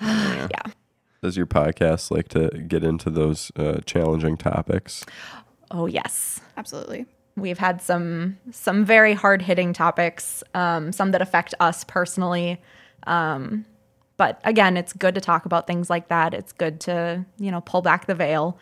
Yeah. 0.00 0.62
Does 1.20 1.36
your 1.36 1.46
podcast 1.46 2.12
like 2.12 2.28
to 2.28 2.48
get 2.68 2.84
into 2.84 3.10
those 3.10 3.50
uh, 3.56 3.80
challenging 3.84 4.36
topics? 4.36 5.04
Oh, 5.72 5.86
yes. 5.86 6.40
Absolutely. 6.56 7.06
We've 7.40 7.58
had 7.58 7.80
some 7.82 8.38
some 8.50 8.84
very 8.84 9.14
hard 9.14 9.42
hitting 9.42 9.72
topics, 9.72 10.42
um, 10.54 10.92
some 10.92 11.10
that 11.12 11.22
affect 11.22 11.54
us 11.60 11.84
personally. 11.84 12.60
Um, 13.06 13.64
but 14.16 14.40
again, 14.44 14.76
it's 14.76 14.92
good 14.92 15.14
to 15.14 15.20
talk 15.20 15.44
about 15.46 15.66
things 15.66 15.88
like 15.88 16.08
that. 16.08 16.34
It's 16.34 16.52
good 16.52 16.80
to 16.82 17.24
you 17.38 17.50
know 17.50 17.60
pull 17.60 17.82
back 17.82 18.06
the 18.06 18.14
veil 18.14 18.58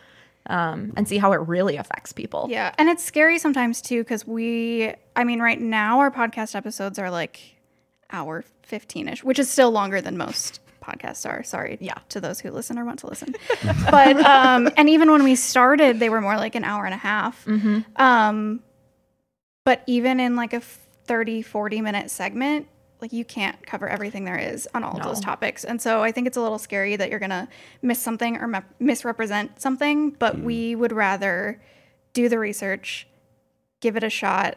um, 0.49 0.93
and 0.97 1.09
see 1.09 1.19
how 1.19 1.33
it 1.33 1.41
really 1.49 1.77
affects 1.77 2.13
people. 2.13 2.47
Yeah, 2.51 2.73
and 2.79 2.89
it's 2.89 3.03
scary 3.03 3.39
sometimes 3.39 3.81
too 3.83 4.03
because 4.05 4.27
we, 4.27 4.93
I 5.17 5.25
mean, 5.25 5.41
right 5.41 5.61
now 5.61 6.01
our 6.01 6.11
podcast 6.11 6.55
episodes 6.55 6.99
are 6.99 7.11
like 7.11 7.41
hour 8.13 8.45
fifteen 8.63 9.09
ish, 9.09 9.25
which 9.25 9.39
is 9.39 9.51
still 9.51 9.71
longer 9.71 10.01
than 10.01 10.17
most 10.17 10.61
podcasts 10.83 11.29
are. 11.29 11.43
Sorry, 11.43 11.79
Yeah. 11.81 11.95
to 12.11 12.21
those 12.21 12.39
who 12.39 12.51
listen 12.53 12.79
or 12.79 12.85
want 12.85 13.01
to 13.01 13.09
listen, 13.09 13.35
but 13.91 14.21
um, 14.25 14.71
and 14.77 14.89
even 14.89 15.11
when 15.11 15.25
we 15.25 15.35
started, 15.35 15.99
they 15.99 16.09
were 16.11 16.21
more 16.21 16.37
like 16.37 16.55
an 16.55 16.63
hour 16.65 16.85
and 16.85 16.95
a 16.95 16.99
half. 16.99 17.45
Um, 17.97 18.61
but 19.67 19.83
even 19.89 20.21
in 20.21 20.37
like 20.37 20.53
a 20.53 20.63
30, 21.07 21.43
40 21.43 21.81
minute 21.81 22.11
segment. 22.11 22.69
Like 22.99 23.13
you 23.13 23.27
can't 23.27 23.65
cover 23.67 23.87
everything 23.87 24.25
there 24.25 24.39
is 24.39 24.67
on 24.73 24.83
all 24.83 24.97
of 24.97 25.03
those 25.03 25.21
topics, 25.21 25.65
and 25.65 25.83
so 25.83 26.03
I 26.03 26.13
think 26.13 26.27
it's 26.27 26.39
a 26.39 26.41
little 26.41 26.59
scary 26.59 26.97
that 26.97 27.11
you're 27.11 27.19
gonna 27.19 27.47
miss 27.83 28.01
something 28.01 28.39
or 28.39 28.65
misrepresent 28.81 29.61
something. 29.61 30.11
But 30.13 30.37
hmm. 30.37 30.45
we 30.45 30.75
would 30.75 30.93
rather 30.93 31.61
do 32.15 32.31
the 32.31 32.39
research, 32.39 33.07
give 33.81 33.99
it 33.99 34.03
a 34.03 34.09
shot, 34.09 34.57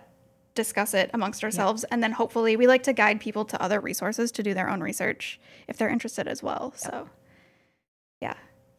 discuss 0.56 0.94
it 0.94 1.10
amongst 1.14 1.44
ourselves, 1.44 1.84
and 1.92 2.02
then 2.02 2.14
hopefully 2.14 2.56
we 2.56 2.66
like 2.66 2.84
to 2.84 2.94
guide 2.94 3.20
people 3.20 3.44
to 3.44 3.62
other 3.62 3.82
resources 3.82 4.32
to 4.32 4.42
do 4.42 4.54
their 4.54 4.70
own 4.70 4.80
research 4.80 5.38
if 5.68 5.76
they're 5.76 5.90
interested 5.90 6.26
as 6.26 6.42
well. 6.42 6.72
So, 6.78 7.10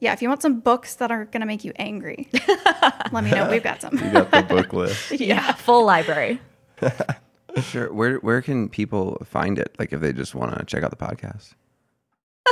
yeah. 0.00 0.10
Yeah, 0.10 0.14
if 0.14 0.22
you 0.22 0.28
want 0.28 0.42
some 0.42 0.60
books 0.60 0.96
that 0.96 1.10
are 1.10 1.26
going 1.26 1.40
to 1.42 1.46
make 1.46 1.62
you 1.62 1.72
angry, 1.76 2.28
let 3.12 3.22
me 3.22 3.30
know. 3.30 3.48
We've 3.50 3.62
got 3.62 3.80
some. 3.82 3.96
You 3.96 4.10
got 4.10 4.30
the 4.30 4.42
book 4.42 4.72
list. 4.72 5.10
Yeah, 5.20 5.52
full 5.52 5.84
library. 5.84 6.40
Sure. 7.62 7.92
Where 7.92 8.18
where 8.18 8.40
can 8.42 8.68
people 8.68 9.20
find 9.24 9.58
it? 9.58 9.74
Like 9.76 9.92
if 9.92 10.00
they 10.00 10.12
just 10.12 10.36
want 10.36 10.56
to 10.56 10.64
check 10.64 10.84
out 10.84 10.90
the 10.90 10.96
podcast. 10.96 11.54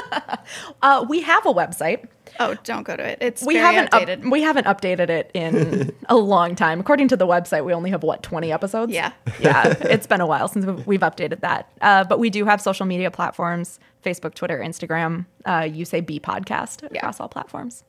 Uh, 0.82 1.04
we 1.08 1.20
have 1.22 1.44
a 1.44 1.52
website. 1.52 2.06
Oh, 2.40 2.54
don't 2.64 2.84
go 2.84 2.96
to 2.96 3.04
it. 3.04 3.18
It's 3.20 3.42
We 3.42 3.54
very 3.54 3.74
haven't 3.74 3.94
up- 4.24 4.30
we 4.30 4.42
haven't 4.42 4.66
updated 4.66 5.10
it 5.10 5.30
in 5.34 5.94
a 6.08 6.16
long 6.16 6.54
time. 6.54 6.78
According 6.80 7.08
to 7.08 7.16
the 7.16 7.26
website, 7.26 7.64
we 7.64 7.74
only 7.74 7.90
have 7.90 8.02
what 8.02 8.22
twenty 8.22 8.52
episodes. 8.52 8.92
Yeah. 8.92 9.12
yeah. 9.40 9.74
It's 9.80 10.06
been 10.06 10.20
a 10.20 10.26
while 10.26 10.48
since 10.48 10.64
we've- 10.64 10.82
we've 10.86 11.00
updated 11.00 11.40
that. 11.40 11.70
Uh, 11.80 12.04
but 12.04 12.18
we 12.18 12.30
do 12.30 12.44
have 12.44 12.60
social 12.60 12.86
media 12.86 13.10
platforms: 13.10 13.78
Facebook, 14.04 14.34
Twitter, 14.34 14.58
Instagram. 14.58 15.26
Uh, 15.44 15.68
you 15.70 15.84
say 15.84 16.00
B 16.00 16.18
podcast 16.20 16.82
across 16.84 17.18
all 17.20 17.28
platforms. 17.28 17.82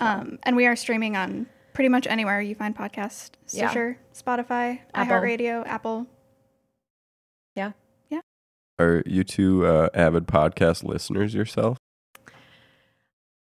um, 0.00 0.38
and 0.42 0.56
we 0.56 0.66
are 0.66 0.76
streaming 0.76 1.16
on 1.16 1.46
pretty 1.72 1.88
much 1.88 2.06
anywhere 2.06 2.40
you 2.40 2.54
find 2.54 2.76
podcasts 2.76 3.30
Yeah. 3.50 3.68
Stitcher, 3.68 3.98
Spotify, 4.14 4.80
Apple. 4.94 5.16
iHeartRadio, 5.16 5.66
Apple. 5.66 6.06
Yeah. 7.54 7.72
Are 8.78 9.02
you 9.06 9.22
two 9.24 9.66
uh, 9.66 9.88
avid 9.94 10.26
podcast 10.26 10.82
listeners 10.84 11.34
yourself? 11.34 11.78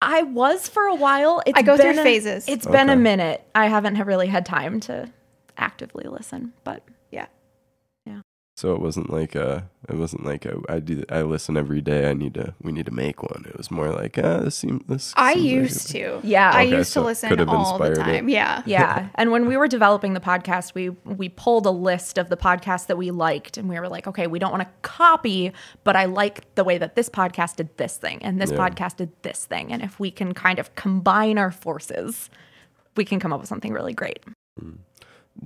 I 0.00 0.22
was 0.22 0.68
for 0.68 0.84
a 0.84 0.94
while. 0.94 1.42
It's 1.44 1.58
I 1.58 1.62
go 1.62 1.76
through 1.76 1.90
a- 1.90 2.02
phases. 2.02 2.46
It's 2.48 2.66
been 2.66 2.88
a 2.88 2.96
minute. 2.96 3.42
I 3.54 3.66
haven't 3.66 3.96
ha- 3.96 4.04
really 4.04 4.28
had 4.28 4.46
time 4.46 4.80
to 4.80 5.10
actively 5.56 6.04
listen, 6.08 6.52
but 6.64 6.82
Yeah. 6.86 6.94
So 8.58 8.74
it 8.74 8.80
wasn't 8.80 9.08
like 9.08 9.36
a, 9.36 9.70
it 9.88 9.94
wasn't 9.94 10.24
like 10.24 10.44
a, 10.44 10.58
I 10.68 10.80
do, 10.80 11.04
I 11.10 11.22
listen 11.22 11.56
every 11.56 11.80
day. 11.80 12.10
I 12.10 12.12
need 12.12 12.34
to, 12.34 12.54
we 12.60 12.72
need 12.72 12.86
to 12.86 12.92
make 12.92 13.22
one. 13.22 13.44
It 13.48 13.56
was 13.56 13.70
more 13.70 13.90
like, 13.90 14.18
ah, 14.18 14.38
this 14.40 14.56
seems, 14.56 14.82
this. 14.88 15.12
I 15.16 15.34
seems 15.34 15.46
used 15.46 15.90
a- 15.90 15.92
to. 15.92 16.20
Yeah. 16.24 16.50
I 16.52 16.62
used 16.62 16.90
so 16.90 17.02
to 17.02 17.06
listen 17.06 17.48
all 17.48 17.78
the 17.78 17.84
inspired 17.86 17.98
it. 17.98 18.16
time. 18.16 18.28
Yeah. 18.28 18.64
Yeah. 18.66 19.10
and 19.14 19.30
when 19.30 19.46
we 19.46 19.56
were 19.56 19.68
developing 19.68 20.14
the 20.14 20.20
podcast, 20.20 20.74
we 20.74 20.88
we 21.04 21.28
pulled 21.28 21.66
a 21.66 21.70
list 21.70 22.18
of 22.18 22.30
the 22.30 22.36
podcasts 22.36 22.88
that 22.88 22.96
we 22.98 23.12
liked 23.12 23.58
and 23.58 23.68
we 23.68 23.78
were 23.78 23.88
like, 23.88 24.08
okay, 24.08 24.26
we 24.26 24.40
don't 24.40 24.50
want 24.50 24.64
to 24.64 24.70
copy, 24.82 25.52
but 25.84 25.94
I 25.94 26.06
like 26.06 26.52
the 26.56 26.64
way 26.64 26.78
that 26.78 26.96
this 26.96 27.08
podcast 27.08 27.54
did 27.54 27.68
this 27.76 27.96
thing 27.96 28.18
and 28.22 28.40
this 28.42 28.50
Yeah. 28.50 28.58
podcast 28.58 28.96
did 28.96 29.12
this 29.22 29.44
thing. 29.46 29.72
And 29.72 29.82
if 29.82 30.00
we 30.00 30.10
can 30.10 30.34
kind 30.34 30.58
of 30.58 30.74
combine 30.74 31.38
our 31.38 31.52
forces, 31.52 32.28
we 32.96 33.04
can 33.04 33.20
come 33.20 33.32
up 33.32 33.38
with 33.38 33.48
something 33.48 33.72
really 33.72 33.94
great. 33.94 34.18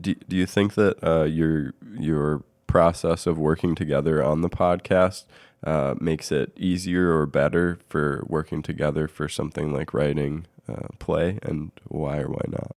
Do, 0.00 0.14
do 0.14 0.34
you 0.34 0.46
think 0.46 0.76
that 0.76 0.96
uh, 1.06 1.24
your 1.24 1.74
your 1.98 2.42
process 2.72 3.26
of 3.26 3.36
working 3.36 3.74
together 3.74 4.24
on 4.24 4.40
the 4.40 4.48
podcast 4.48 5.24
uh, 5.62 5.94
makes 6.00 6.32
it 6.32 6.54
easier 6.56 7.14
or 7.14 7.26
better 7.26 7.78
for 7.86 8.24
working 8.26 8.62
together 8.62 9.06
for 9.06 9.28
something 9.28 9.74
like 9.74 9.92
writing 9.92 10.46
uh, 10.66 10.88
play, 10.98 11.38
and 11.42 11.70
why 11.88 12.16
or 12.20 12.28
why 12.28 12.40
not? 12.48 12.72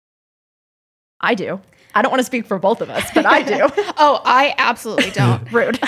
I 1.22 1.36
do. 1.36 1.62
I 1.94 2.02
don't 2.02 2.10
want 2.10 2.22
to 2.22 2.26
speak 2.26 2.48
for 2.48 2.58
both 2.58 2.82
of 2.82 2.90
us, 2.90 3.08
but 3.14 3.28
I 3.28 3.44
do. 3.44 3.68
Oh, 3.98 4.20
I 4.26 4.56
absolutely 4.58 5.12
don't. 5.12 5.50
Rude. 5.52 5.80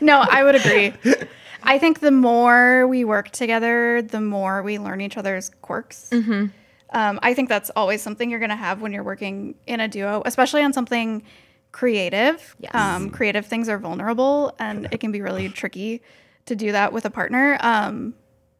no, 0.00 0.24
I 0.26 0.42
would 0.42 0.54
agree. 0.54 0.94
I 1.64 1.78
think 1.78 2.00
the 2.00 2.10
more 2.10 2.86
we 2.86 3.04
work 3.04 3.28
together, 3.28 4.00
the 4.00 4.22
more 4.22 4.62
we 4.62 4.78
learn 4.78 5.02
each 5.02 5.18
other's 5.18 5.50
quirks. 5.60 6.08
Mm-hmm. 6.10 6.46
Um, 6.94 7.18
I 7.22 7.34
think 7.34 7.50
that's 7.50 7.70
always 7.76 8.00
something 8.00 8.30
you're 8.30 8.38
going 8.38 8.48
to 8.48 8.56
have 8.56 8.80
when 8.80 8.92
you're 8.94 9.04
working 9.04 9.54
in 9.66 9.80
a 9.80 9.88
duo, 9.88 10.22
especially 10.24 10.62
on 10.62 10.72
something 10.72 11.22
creative. 11.74 12.54
Yes. 12.60 12.72
Um, 12.72 13.10
creative 13.10 13.46
things 13.46 13.68
are 13.68 13.78
vulnerable, 13.78 14.54
and 14.60 14.86
it 14.92 15.00
can 15.00 15.10
be 15.10 15.20
really 15.20 15.48
tricky 15.48 16.02
to 16.46 16.54
do 16.54 16.70
that 16.70 16.92
with 16.92 17.04
a 17.04 17.10
partner. 17.10 17.58
Um, 17.60 18.14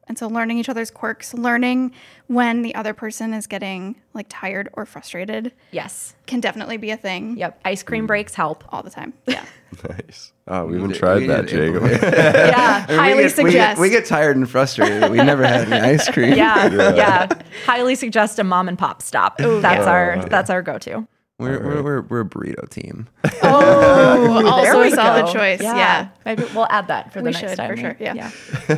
and 0.09 0.18
so, 0.18 0.27
learning 0.27 0.59
each 0.59 0.68
other's 0.68 0.90
quirks, 0.90 1.33
learning 1.33 1.92
when 2.27 2.62
the 2.62 2.74
other 2.74 2.92
person 2.92 3.33
is 3.33 3.46
getting 3.46 4.00
like 4.14 4.27
tired 4.29 4.68
or 4.72 4.85
frustrated, 4.85 5.53
yes. 5.70 6.16
can 6.27 6.40
definitely 6.40 6.77
be 6.77 6.90
a 6.90 6.96
thing. 6.96 7.38
Yep. 7.38 7.61
Ice 7.64 7.85
cream 7.85 8.09
breaks 8.09 8.35
help. 8.35 8.64
all 8.70 8.83
the 8.83 8.90
time. 8.90 9.14
Yeah. 9.27 9.44
Nice. 9.88 10.33
Oh, 10.46 10.66
we 10.66 10.74
We 10.77 10.83
haven't 10.83 10.96
tried 10.96 11.22
we 11.22 11.27
that, 11.27 11.46
need 11.46 11.50
Jacob. 11.50 11.83
Yeah. 12.03 12.87
I 12.88 12.92
mean, 12.92 12.98
Highly 12.98 13.16
we 13.16 13.16
get, 13.16 13.16
we 13.16 13.22
get- 13.24 13.35
suggest. 13.35 13.81
We 13.81 13.90
get, 13.90 14.07
tired 14.07 14.37
and 14.37 14.48
frustrated. 14.48 15.11
We 15.11 15.16
never 15.16 15.44
had 15.44 15.72
any 15.72 15.81
ice 15.81 16.09
cream. 16.09 16.35
Yeah, 16.37 16.94
yeah. 16.94 17.29
Highly 17.66 17.96
suggest 17.96 18.38
a 18.38 18.44
mom 18.44 18.68
and 18.68 18.79
pop 18.79 19.03
stop. 19.03 19.37
that's 19.38 19.62
yeah. 19.64 19.85
our 19.85 20.24
that's 20.27 20.48
our 20.48 20.62
go-to. 20.62 21.09
We're, 21.40 21.59
we're, 21.61 21.83
we're, 21.83 22.01
we're 22.03 22.20
a 22.20 22.25
burrito 22.25 22.68
team. 22.68 23.09
Oh, 23.42 24.47
also 24.47 24.62
There 24.62 24.79
we 24.79 24.87
a 24.88 24.94
solid 24.94 25.27
go. 25.27 25.33
choice. 25.33 25.61
Yeah. 25.61 26.09
Maybe 26.25 26.44
we'll 26.55 26.66
add 26.70 26.87
that 26.88 27.12
for 27.12 27.18
the 27.20 27.27
We 27.27 27.31
next 27.33 27.40
should, 27.51 27.57
time. 27.57 27.68
for 27.70 27.75
we- 27.75 27.81
sure, 27.81 27.97
yeah. 28.01 28.31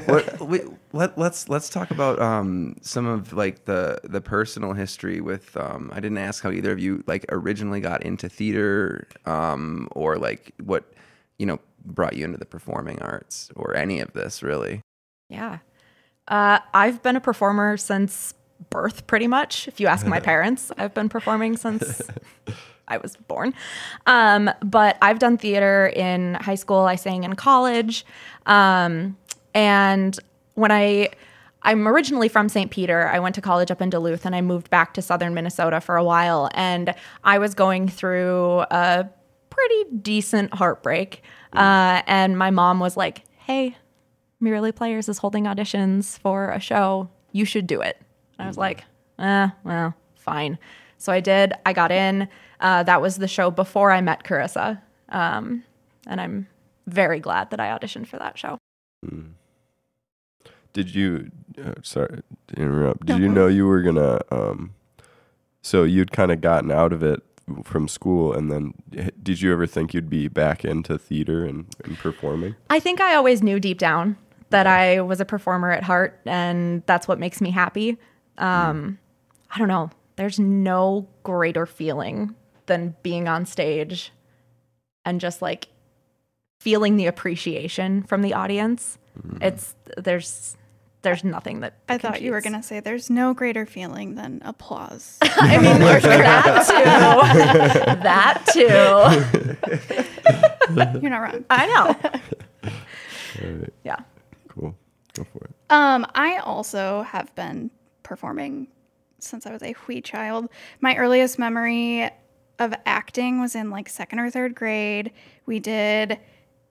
what, 0.07 0.41
we, 0.41 0.61
let, 0.93 1.17
let's 1.19 1.49
let's 1.49 1.69
talk 1.69 1.91
about 1.91 2.21
um, 2.21 2.77
some 2.81 3.07
of 3.07 3.33
like 3.33 3.65
the 3.67 4.01
the 4.05 4.21
personal 4.21 4.73
history 4.73 5.21
with 5.21 5.57
um, 5.57 5.91
I 5.93 6.01
didn't 6.01 6.19
ask 6.19 6.43
how 6.43 6.51
either 6.51 6.73
of 6.73 6.79
you 6.81 7.05
like 7.07 7.27
originally 7.29 7.81
got 7.81 8.03
into 8.03 8.29
theater 8.29 9.07
um, 9.27 9.89
or 9.93 10.17
like 10.17 10.53
what 10.65 10.93
you 11.39 11.47
know 11.47 11.61
brought 11.85 12.17
you 12.17 12.25
into 12.25 12.39
the 12.39 12.47
performing 12.47 13.01
arts 13.03 13.51
or 13.55 13.77
any 13.77 14.01
of 14.01 14.13
this 14.15 14.43
really. 14.43 14.81
Yeah. 15.29 15.59
Uh, 16.29 16.59
I've 16.75 17.03
been 17.03 17.15
a 17.17 17.21
performer 17.21 17.77
since 17.77 18.35
birth, 18.71 19.07
pretty 19.07 19.27
much. 19.27 19.69
If 19.69 19.81
you 19.81 19.87
ask 19.87 20.07
my 20.07 20.21
parents, 20.21 20.73
I've 20.79 20.95
been 20.95 21.09
performing 21.09 21.57
since 21.57 22.03
I 22.89 22.99
was 22.99 23.17
born. 23.17 23.55
Um, 24.07 24.51
but 24.65 24.97
I've 25.03 25.19
done 25.19 25.39
theater 25.39 25.87
in 25.95 26.35
high 26.35 26.55
school. 26.55 26.81
I 26.81 26.97
sang 26.97 27.25
in 27.25 27.35
college. 27.35 28.05
Um, 28.47 29.17
and 29.55 30.19
when 30.55 30.71
I 30.71 31.11
I'm 31.67 31.89
originally 31.89 32.29
from 32.29 32.49
St. 32.49 32.71
Peter. 32.71 33.09
I 33.09 33.19
went 33.19 33.35
to 33.35 33.41
college 33.41 33.73
up 33.73 33.83
in 33.83 33.91
Duluth 33.91 34.25
and 34.25 34.37
I 34.37 34.41
moved 34.41 34.71
back 34.71 34.95
to 34.95 35.03
southern 35.03 35.35
Minnesota 35.35 35.81
for 35.81 35.97
a 35.97 36.05
while. 36.05 36.49
And 36.55 36.95
I 37.25 37.39
was 37.39 37.55
going 37.55 37.89
through 37.89 38.61
a 38.71 39.09
pretty 39.51 39.85
decent 40.01 40.55
heartbreak. 40.55 41.23
Uh, 41.53 42.03
and 42.07 42.39
my 42.39 42.53
mom 42.53 42.79
was 42.79 42.97
like, 42.97 43.25
hey, 43.39 43.77
Merely 44.39 44.71
Players 44.71 45.09
is 45.09 45.19
holding 45.19 45.45
auditions 45.45 46.19
for 46.21 46.51
a 46.51 46.61
show. 46.61 47.09
You 47.33 47.45
should 47.45 47.67
do 47.67 47.81
it. 47.81 48.01
And 48.39 48.47
I 48.47 48.49
was 48.49 48.59
like, 48.59 48.85
eh, 49.19 49.49
well, 49.65 49.95
fine. 50.15 50.59
So 50.99 51.13
I 51.13 51.21
did. 51.21 51.53
I 51.65 51.73
got 51.73 51.93
in. 51.93 52.29
Uh, 52.61 52.83
that 52.83 53.01
was 53.03 53.17
the 53.17 53.29
show 53.29 53.51
before 53.51 53.91
I 53.91 54.01
met 54.01 54.25
Carissa. 54.25 54.81
Um, 55.11 55.63
and 56.07 56.21
I'm 56.21 56.49
very 56.87 57.21
glad 57.21 57.51
that 57.51 57.61
I 57.61 57.67
auditioned 57.77 58.07
for 58.07 58.19
that 58.19 58.39
show. 58.39 58.59
Did 60.73 60.95
you? 60.95 61.31
Uh, 61.63 61.75
sorry 61.83 62.23
to 62.49 62.55
interrupt. 62.57 63.07
Did 63.07 63.19
you 63.19 63.29
know 63.29 63.47
you 63.47 63.67
were 63.67 63.83
gonna? 63.83 64.21
Um, 64.31 64.75
so 65.63 65.85
you'd 65.85 66.13
kind 66.13 66.31
of 66.31 66.41
gotten 66.41 66.71
out 66.71 66.93
of 66.93 67.03
it 67.03 67.23
from 67.65 67.89
school, 67.89 68.33
and 68.33 68.51
then 68.51 68.75
did 69.23 69.41
you 69.41 69.53
ever 69.53 69.67
think 69.67 69.95
you'd 69.95 70.11
be 70.11 70.29
back 70.29 70.65
into 70.65 70.99
theater 70.99 71.45
and, 71.45 71.67
and 71.85 71.97
performing? 71.99 72.57
I 72.69 72.81
think 72.81 73.01
I 73.01 73.15
always 73.15 73.43
knew 73.43 73.61
deep 73.61 73.79
down 73.79 74.17
that 74.51 74.67
I 74.67 75.01
was 75.01 75.21
a 75.21 75.25
performer 75.25 75.71
at 75.71 75.85
heart, 75.85 76.21
and 76.27 76.83
that's 76.87 77.09
what 77.09 77.19
makes 77.19 77.41
me 77.41 77.51
happy. 77.51 77.97
Um, 78.39 78.99
I 79.51 79.59
don't 79.59 79.69
know. 79.69 79.91
There's 80.17 80.39
no 80.39 81.09
greater 81.23 81.67
feeling 81.67 82.35
than 82.67 82.97
being 83.03 83.29
on 83.29 83.47
stage 83.47 84.13
and 85.05 85.21
just 85.21 85.41
like 85.43 85.69
feeling 86.61 86.97
the 86.97 87.07
appreciation 87.07 88.03
from 88.03 88.23
the 88.23 88.35
audience. 88.35 88.99
It's 89.41 89.75
there's 89.97 90.57
there's 91.03 91.23
nothing 91.23 91.61
that 91.61 91.75
I 91.89 91.99
thought 91.99 92.21
you 92.21 92.33
were 92.33 92.41
going 92.41 92.55
to 92.55 92.63
say 92.63 92.81
there's 92.81 93.09
no 93.11 93.33
greater 93.33 93.65
feeling 93.65 94.17
than 94.17 94.43
applause. 94.45 95.19
I 95.23 95.59
mean, 95.59 95.79
there's 95.81 96.03
that 96.03 96.65
too. 96.67 96.85
that 98.03 98.45
too. 100.93 101.01
You're 101.01 101.11
not 101.11 101.19
wrong. 101.23 101.45
I 101.49 101.67
know. 101.67 102.71
Alright, 103.45 103.73
Yeah. 103.85 103.97
cool. 104.49 104.75
Go 105.15 105.25
for 105.25 105.45
it. 105.45 105.51
Um, 105.71 106.07
I 106.15 106.39
also 106.39 107.03
have 107.03 107.33
been 107.35 107.71
performing 108.07 108.69
since 109.19 109.47
I 109.47 109.53
was 109.53 109.63
a 109.63 109.75
wee 109.87 110.01
child. 110.01 110.49
My 110.81 110.97
earliest 110.97 111.39
memory 111.39 112.09
of 112.59 112.73
acting 112.87 113.41
was 113.41 113.55
in 113.55 113.71
like 113.71 113.89
second 113.89 114.21
or 114.21 114.31
third 114.31 114.55
grade. 114.55 115.13
We 115.45 115.59
did 115.59 116.19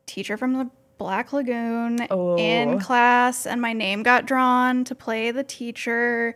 Teacher 0.05 0.37
from 0.37 0.53
the 0.53 0.69
Black 0.97 1.33
Lagoon 1.33 2.07
Oh. 2.09 2.37
in 2.37 2.79
class, 2.79 3.45
and 3.45 3.59
my 3.61 3.73
name 3.73 4.01
got 4.03 4.25
drawn 4.25 4.83
to 4.85 4.95
play 4.95 5.31
the 5.31 5.43
teacher. 5.43 6.35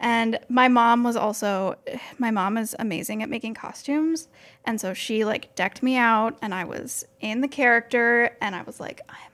And 0.00 0.38
my 0.48 0.66
mom 0.68 1.04
was 1.04 1.14
also, 1.14 1.76
my 2.18 2.30
mom 2.30 2.56
is 2.56 2.74
amazing 2.78 3.22
at 3.22 3.28
making 3.28 3.52
costumes. 3.54 4.28
And 4.64 4.80
so 4.80 4.94
she 4.94 5.24
like 5.26 5.54
decked 5.54 5.82
me 5.82 5.96
out, 5.96 6.38
and 6.42 6.52
I 6.54 6.64
was 6.64 7.04
in 7.20 7.40
the 7.42 7.48
character, 7.48 8.36
and 8.40 8.56
I 8.56 8.62
was 8.62 8.80
like, 8.80 9.00
I 9.08 9.12
am 9.12 9.18
a 9.20 9.20
star. 9.20 9.29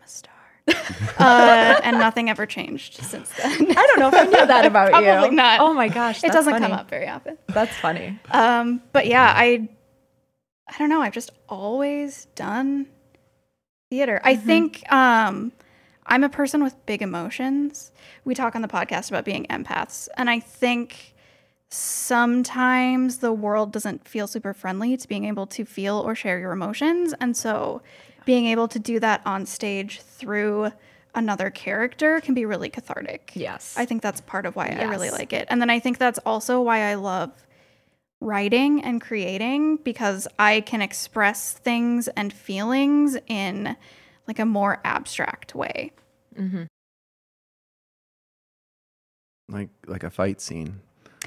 uh, 1.19 1.81
and 1.85 1.99
nothing 1.99 2.29
ever 2.29 2.45
changed 2.45 2.95
since 2.95 3.31
then. 3.31 3.71
I 3.71 3.87
don't 3.87 3.99
know 4.01 4.09
if 4.09 4.15
I 4.15 4.25
knew 4.25 4.47
that 4.47 4.65
about 4.71 4.89
you. 4.89 5.11
Probably 5.11 5.37
not. 5.37 5.61
Oh 5.61 5.73
my 5.73 5.89
gosh. 5.89 6.25
it 6.25 6.33
doesn't 6.33 6.53
funny. 6.53 6.65
come 6.65 6.73
up 6.73 6.91
very 6.91 7.09
often. 7.09 7.39
That's 7.49 7.77
funny. 7.77 8.19
Um, 8.31 8.83
but 8.93 9.07
yeah, 9.07 9.33
I 9.37 9.69
I 10.69 10.79
don't 10.79 10.89
know, 10.89 11.01
I've 11.01 11.13
just 11.13 11.31
always 11.49 12.27
done 12.35 12.87
theater. 13.91 14.21
I 14.25 14.35
think 14.35 14.91
um 14.93 15.53
I'm 16.07 16.25
a 16.25 16.29
person 16.29 16.63
with 16.63 16.75
big 16.87 17.03
emotions. 17.03 17.93
We 18.25 18.35
talk 18.35 18.55
on 18.57 18.63
the 18.63 18.69
podcast 18.69 19.09
about 19.09 19.25
being 19.25 19.47
empaths, 19.47 20.09
and 20.17 20.29
I 20.31 20.41
think 20.41 21.15
sometimes 21.69 23.19
the 23.19 23.33
world 23.33 23.73
doesn't 23.73 24.07
feel 24.07 24.29
super 24.29 24.55
friendly 24.55 24.97
to 24.97 25.09
being 25.09 25.25
able 25.25 25.47
to 25.49 25.65
feel 25.65 25.97
or 25.99 26.15
share 26.15 26.39
your 26.39 26.53
emotions, 26.53 27.15
and 27.21 27.37
so 27.37 27.83
being 28.27 28.47
able 28.47 28.69
to 28.69 28.79
do 28.79 29.01
that 29.01 29.23
on 29.25 29.47
stage 29.47 30.03
through 30.03 30.71
another 31.15 31.49
character 31.49 32.21
can 32.21 32.35
be 32.35 32.45
really 32.45 32.69
cathartic. 32.69 33.33
Yes. 33.35 33.75
I 33.79 33.87
think 33.87 34.03
that's 34.03 34.21
part 34.21 34.45
of 34.45 34.55
why 34.55 34.77
I 34.79 34.85
really 34.85 35.11
like 35.11 35.33
it. 35.33 35.47
And 35.49 35.63
then 35.63 35.71
I 35.71 35.81
think 35.81 35.97
that's 35.97 36.19
also 36.27 36.61
why 36.61 36.83
I 36.91 36.97
love 36.97 37.33
writing 38.21 38.83
and 38.83 39.01
creating 39.01 39.77
because 39.79 40.29
I 40.39 40.61
can 40.61 40.83
express 40.83 41.55
things 41.55 42.09
and 42.09 42.33
feelings 42.33 43.17
in 43.29 43.77
like 44.27 44.39
a 44.39 44.45
more 44.45 44.81
abstract 44.85 45.55
way. 45.55 45.93
Mhm. 46.39 46.67
Like 49.49 49.71
like 49.87 50.03
a 50.03 50.11
fight 50.11 50.41
scene. 50.41 50.81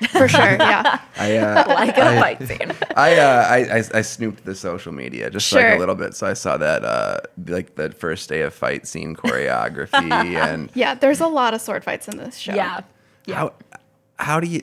For 0.09 0.27
sure. 0.27 0.55
Yeah. 0.57 0.99
I 1.17 1.37
uh, 1.37 1.63
like 1.73 1.97
a 1.97 2.03
I- 2.03 2.19
fight 2.19 2.47
scene. 2.47 2.71
I, 2.95 3.15
uh, 3.17 3.47
I, 3.49 3.57
I 3.77 3.83
I 3.99 4.01
snooped 4.01 4.45
the 4.45 4.55
social 4.55 4.91
media 4.93 5.29
just 5.29 5.51
like 5.51 5.75
a 5.75 5.77
little 5.77 5.95
bit, 5.95 6.15
so 6.15 6.27
I 6.27 6.33
saw 6.33 6.57
that 6.57 6.83
uh, 6.83 7.19
like 7.47 7.75
the 7.75 7.91
first 7.91 8.29
day 8.29 8.41
of 8.41 8.53
fight 8.53 8.87
scene 8.87 9.15
choreography 9.15 10.11
and 10.35 10.71
Yeah. 10.73 10.95
There's 10.95 11.19
a 11.21 11.27
lot 11.27 11.53
of 11.53 11.61
sword 11.61 11.83
fights 11.83 12.07
in 12.07 12.17
this 12.17 12.37
show. 12.37 12.53
Yeah. 12.55 12.81
Yeah. 13.25 13.35
how 13.35 13.53
how 14.17 14.39
do 14.39 14.47
you 14.47 14.61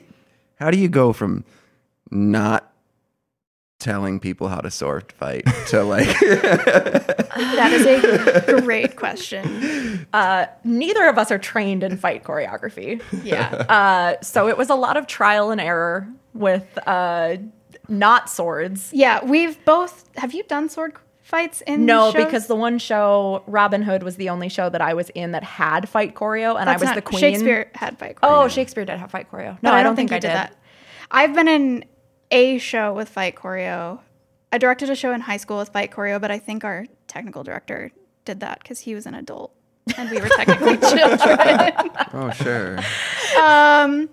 how 0.59 0.71
do 0.71 0.77
you 0.77 0.89
go 0.89 1.13
from 1.13 1.45
not 2.11 2.71
telling 3.79 4.19
people 4.19 4.47
how 4.49 4.59
to 4.59 4.71
sword 4.71 5.11
fight 5.11 5.45
to 5.67 5.83
like 5.83 6.07
That 7.37 7.71
is 7.73 7.85
a 7.85 8.61
great 8.61 8.95
question. 8.95 10.07
Neither 10.63 11.07
of 11.07 11.17
us 11.17 11.31
are 11.31 11.37
trained 11.39 11.83
in 11.83 11.97
fight 11.97 12.23
choreography. 12.23 13.01
Yeah. 13.23 13.65
Uh, 13.77 14.15
so 14.21 14.47
it 14.47 14.57
was 14.57 14.69
a 14.69 14.75
lot 14.75 14.97
of 14.97 15.07
trial 15.07 15.51
and 15.51 15.59
error 15.61 16.07
with 16.33 16.65
uh, 16.87 17.35
not 17.87 18.29
swords. 18.29 18.91
Yeah, 18.93 19.23
we've 19.23 19.63
both. 19.65 20.05
Have 20.17 20.33
you 20.33 20.43
done 20.43 20.69
sword 20.69 20.93
fights 21.21 21.61
in 21.61 21.85
No, 21.85 22.11
shows? 22.11 22.25
because 22.25 22.47
the 22.47 22.55
one 22.55 22.79
show, 22.79 23.43
Robin 23.45 23.81
Hood, 23.83 24.03
was 24.03 24.15
the 24.15 24.29
only 24.29 24.49
show 24.49 24.69
that 24.69 24.81
I 24.81 24.93
was 24.93 25.09
in 25.11 25.31
that 25.31 25.43
had 25.43 25.87
fight 25.89 26.15
choreo, 26.15 26.57
and 26.57 26.67
That's 26.67 26.81
I 26.81 26.85
was 26.85 26.87
not- 26.89 26.95
the 26.95 27.01
queen. 27.01 27.19
Shakespeare 27.19 27.69
had 27.75 27.97
fight. 27.99 28.15
Choreo 28.15 28.45
oh. 28.45 28.47
Shakespeare 28.47 28.85
did 28.85 28.97
have 28.97 29.11
fight 29.11 29.29
choreo. 29.31 29.57
No, 29.61 29.71
But 29.71 29.73
I, 29.73 29.83
don't 29.83 29.95
think, 29.95 30.09
you 30.11 30.15
I 30.17 30.19
did. 30.19 30.31
that. 30.31 30.55
I've 31.11 31.33
been 31.35 31.47
in 31.47 31.85
a 32.31 32.57
show 32.57 32.93
with 32.93 33.09
fight 33.09 33.35
choreo. 33.35 33.99
I 34.51 34.57
directed 34.57 34.89
a 34.89 34.95
show 34.95 35.11
in 35.13 35.21
high 35.21 35.37
school 35.37 35.57
with 35.57 35.69
fight 35.69 35.91
choreo, 35.91 36.19
but 36.21 36.31
I 36.31 36.39
think 36.39 36.63
our 36.63 36.85
technical 37.17 37.43
director 37.43 37.91
did 38.25 38.39
that 38.39 38.59
because 38.61 38.79
he 38.79 38.93
was 38.95 39.05
an 39.05 39.13
adult 39.13 39.53
and 39.97 40.09
we 40.11 40.19
were 40.19 40.29
technically 40.29 40.77
children. 40.97 41.71
oh 42.13 42.31
sure 42.31 42.79
um, 43.41 44.09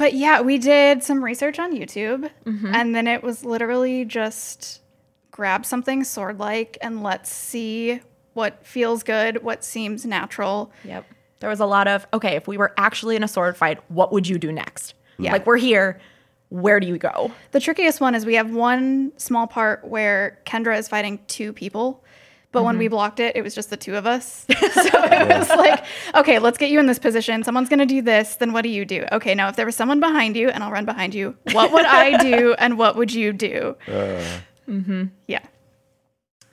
but 0.00 0.14
yeah, 0.14 0.40
we 0.40 0.56
did 0.56 1.02
some 1.02 1.22
research 1.22 1.58
on 1.58 1.76
YouTube, 1.76 2.30
and 2.46 2.94
then 2.94 3.06
it 3.06 3.22
was 3.22 3.44
literally 3.44 4.06
just 4.06 4.80
grab 5.30 5.66
something 5.66 6.04
sword 6.04 6.38
like 6.38 6.78
and 6.80 7.02
let's 7.02 7.30
see 7.30 8.00
what 8.32 8.66
feels 8.66 9.02
good, 9.02 9.42
what 9.42 9.62
seems 9.62 10.06
natural. 10.06 10.72
Yep. 10.84 11.04
There 11.40 11.50
was 11.50 11.60
a 11.60 11.66
lot 11.66 11.86
of 11.86 12.06
okay. 12.14 12.34
If 12.34 12.48
we 12.48 12.56
were 12.56 12.72
actually 12.78 13.14
in 13.14 13.22
a 13.22 13.28
sword 13.28 13.58
fight, 13.58 13.78
what 13.90 14.10
would 14.10 14.26
you 14.26 14.38
do 14.38 14.50
next? 14.50 14.94
Yeah. 15.18 15.32
Like 15.32 15.46
we're 15.46 15.58
here. 15.58 16.00
Where 16.50 16.80
do 16.80 16.86
you 16.86 16.98
go? 16.98 17.32
The 17.52 17.60
trickiest 17.60 18.00
one 18.00 18.14
is 18.14 18.26
we 18.26 18.34
have 18.34 18.50
one 18.50 19.12
small 19.16 19.46
part 19.46 19.86
where 19.86 20.40
Kendra 20.44 20.78
is 20.78 20.88
fighting 20.88 21.20
two 21.26 21.52
people. 21.52 22.04
But 22.52 22.64
when 22.64 22.78
we 22.78 22.86
mm-hmm. 22.86 22.94
blocked 22.94 23.20
it, 23.20 23.36
it 23.36 23.42
was 23.42 23.54
just 23.54 23.70
the 23.70 23.76
two 23.76 23.94
of 23.94 24.06
us. 24.06 24.44
so 24.58 24.58
it 24.58 25.28
was 25.28 25.48
like, 25.50 25.84
okay, 26.16 26.40
let's 26.40 26.58
get 26.58 26.70
you 26.70 26.80
in 26.80 26.86
this 26.86 26.98
position. 26.98 27.44
Someone's 27.44 27.68
going 27.68 27.78
to 27.78 27.86
do 27.86 28.02
this. 28.02 28.36
Then 28.36 28.52
what 28.52 28.62
do 28.62 28.68
you 28.68 28.84
do? 28.84 29.06
Okay, 29.12 29.34
now 29.34 29.48
if 29.48 29.56
there 29.56 29.66
was 29.66 29.76
someone 29.76 30.00
behind 30.00 30.36
you 30.36 30.48
and 30.48 30.64
I'll 30.64 30.72
run 30.72 30.84
behind 30.84 31.14
you, 31.14 31.36
what 31.52 31.70
would 31.72 31.84
I 31.84 32.18
do 32.18 32.54
and 32.58 32.76
what 32.76 32.96
would 32.96 33.12
you 33.12 33.32
do? 33.32 33.76
Uh. 33.86 34.24
Mm-hmm. 34.68 35.04
Yeah. 35.28 35.44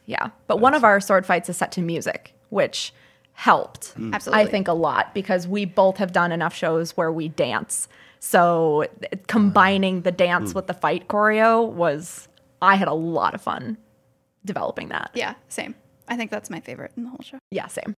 Yeah. 0.06 0.30
But 0.46 0.60
one 0.60 0.76
of 0.76 0.84
our 0.84 1.00
sword 1.00 1.26
fights 1.26 1.50
is 1.50 1.58
set 1.58 1.72
to 1.74 1.82
music, 1.82 2.34
which 2.50 2.94
helped. 3.34 3.96
Mm. 3.98 4.14
Absolutely. 4.14 4.44
I 4.44 4.48
think 4.48 4.68
a 4.68 4.74
lot 4.74 5.14
because 5.14 5.48
we 5.48 5.66
both 5.66 5.98
have 5.98 6.12
done 6.12 6.32
enough 6.32 6.56
shows 6.56 6.96
where 6.96 7.12
we 7.12 7.28
dance. 7.28 7.88
So 8.20 8.86
combining 9.28 10.02
the 10.02 10.12
dance 10.12 10.54
with 10.56 10.68
the 10.68 10.74
fight 10.74 11.08
choreo 11.08 11.68
was 11.68 12.28
I 12.62 12.76
had 12.76 12.88
a 12.88 12.94
lot 12.94 13.34
of 13.36 13.42
fun 13.42 13.78
developing 14.46 14.90
that. 14.90 15.12
Yeah, 15.14 15.36
same. 15.50 15.76
I 16.08 16.16
think 16.18 16.32
that's 16.32 16.50
my 16.50 16.60
favorite 16.60 16.92
in 16.98 17.04
the 17.04 17.10
whole 17.10 17.20
show. 17.22 17.38
Yeah, 17.52 17.68
same. 17.68 17.94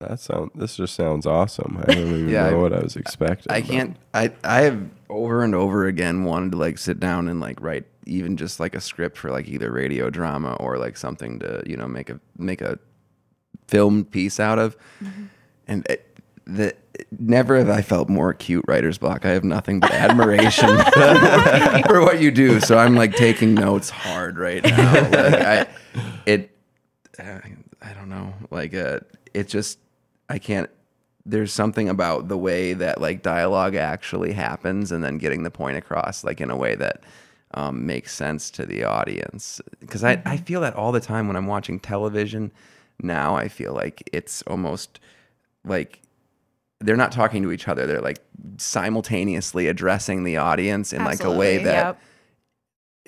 That 0.00 0.20
sound. 0.20 0.52
This 0.54 0.76
just 0.76 0.94
sounds 0.94 1.26
awesome. 1.26 1.82
I 1.82 1.92
don't 1.92 2.06
even 2.06 2.28
Yeah, 2.28 2.50
know 2.50 2.58
I- 2.58 2.62
what 2.62 2.72
I 2.72 2.80
was 2.80 2.96
expecting. 2.96 3.50
I 3.52 3.60
but- 3.60 3.70
can't. 3.70 3.96
I 4.14 4.32
I 4.44 4.60
have 4.62 4.88
over 5.08 5.42
and 5.42 5.54
over 5.54 5.86
again 5.86 6.24
wanted 6.24 6.52
to 6.52 6.58
like 6.58 6.78
sit 6.78 7.00
down 7.00 7.28
and 7.28 7.40
like 7.40 7.60
write 7.60 7.86
even 8.06 8.36
just 8.36 8.60
like 8.60 8.74
a 8.74 8.80
script 8.80 9.16
for 9.18 9.30
like 9.30 9.48
either 9.48 9.70
radio 9.72 10.08
drama 10.08 10.54
or 10.60 10.78
like 10.78 10.96
something 10.96 11.38
to 11.40 11.62
you 11.66 11.76
know 11.76 11.88
make 11.88 12.10
a 12.10 12.20
make 12.36 12.60
a 12.60 12.78
film 13.66 14.04
piece 14.04 14.38
out 14.40 14.58
of, 14.58 14.76
mm-hmm. 15.02 15.24
and 15.66 15.86
it, 15.90 16.16
the 16.46 16.74
never 17.18 17.58
have 17.58 17.68
I 17.68 17.82
felt 17.82 18.08
more 18.08 18.30
acute 18.30 18.64
writer's 18.68 18.98
block. 18.98 19.24
I 19.24 19.30
have 19.30 19.44
nothing 19.44 19.80
but 19.80 19.90
admiration 19.90 20.68
for 21.88 22.00
what 22.02 22.20
you 22.20 22.30
do. 22.30 22.60
So 22.60 22.78
I'm 22.78 22.94
like 22.94 23.14
taking 23.14 23.54
notes 23.54 23.90
hard 23.90 24.38
right 24.38 24.62
now. 24.62 24.94
Like 24.94 25.12
I, 25.14 25.66
it, 26.26 26.56
uh, 27.18 27.38
I 27.82 27.92
don't 27.92 28.08
know. 28.08 28.34
Like 28.50 28.74
uh, 28.74 29.00
it 29.34 29.48
just 29.48 29.78
I 30.28 30.38
can't 30.38 30.70
there's 31.28 31.52
something 31.52 31.90
about 31.90 32.28
the 32.28 32.38
way 32.38 32.72
that 32.72 33.00
like 33.00 33.22
dialogue 33.22 33.74
actually 33.74 34.32
happens 34.32 34.90
and 34.90 35.04
then 35.04 35.18
getting 35.18 35.42
the 35.42 35.50
point 35.50 35.76
across 35.76 36.24
like 36.24 36.40
in 36.40 36.50
a 36.50 36.56
way 36.56 36.74
that 36.74 37.02
um, 37.52 37.84
makes 37.86 38.14
sense 38.14 38.50
to 38.50 38.64
the 38.64 38.82
audience 38.84 39.60
because 39.80 40.02
I, 40.02 40.22
I 40.24 40.38
feel 40.38 40.62
that 40.62 40.74
all 40.74 40.90
the 40.92 41.00
time 41.00 41.26
when 41.28 41.36
i'm 41.36 41.46
watching 41.46 41.80
television 41.80 42.50
now 43.00 43.36
i 43.36 43.48
feel 43.48 43.72
like 43.74 44.08
it's 44.12 44.42
almost 44.42 45.00
like 45.64 46.00
they're 46.80 46.96
not 46.96 47.10
talking 47.12 47.42
to 47.42 47.50
each 47.52 47.66
other 47.68 47.86
they're 47.86 48.00
like 48.00 48.18
simultaneously 48.58 49.66
addressing 49.68 50.24
the 50.24 50.36
audience 50.36 50.92
in 50.92 51.04
like 51.04 51.22
a 51.24 51.30
way 51.30 51.58
that 51.58 51.86
Yep. 51.86 51.98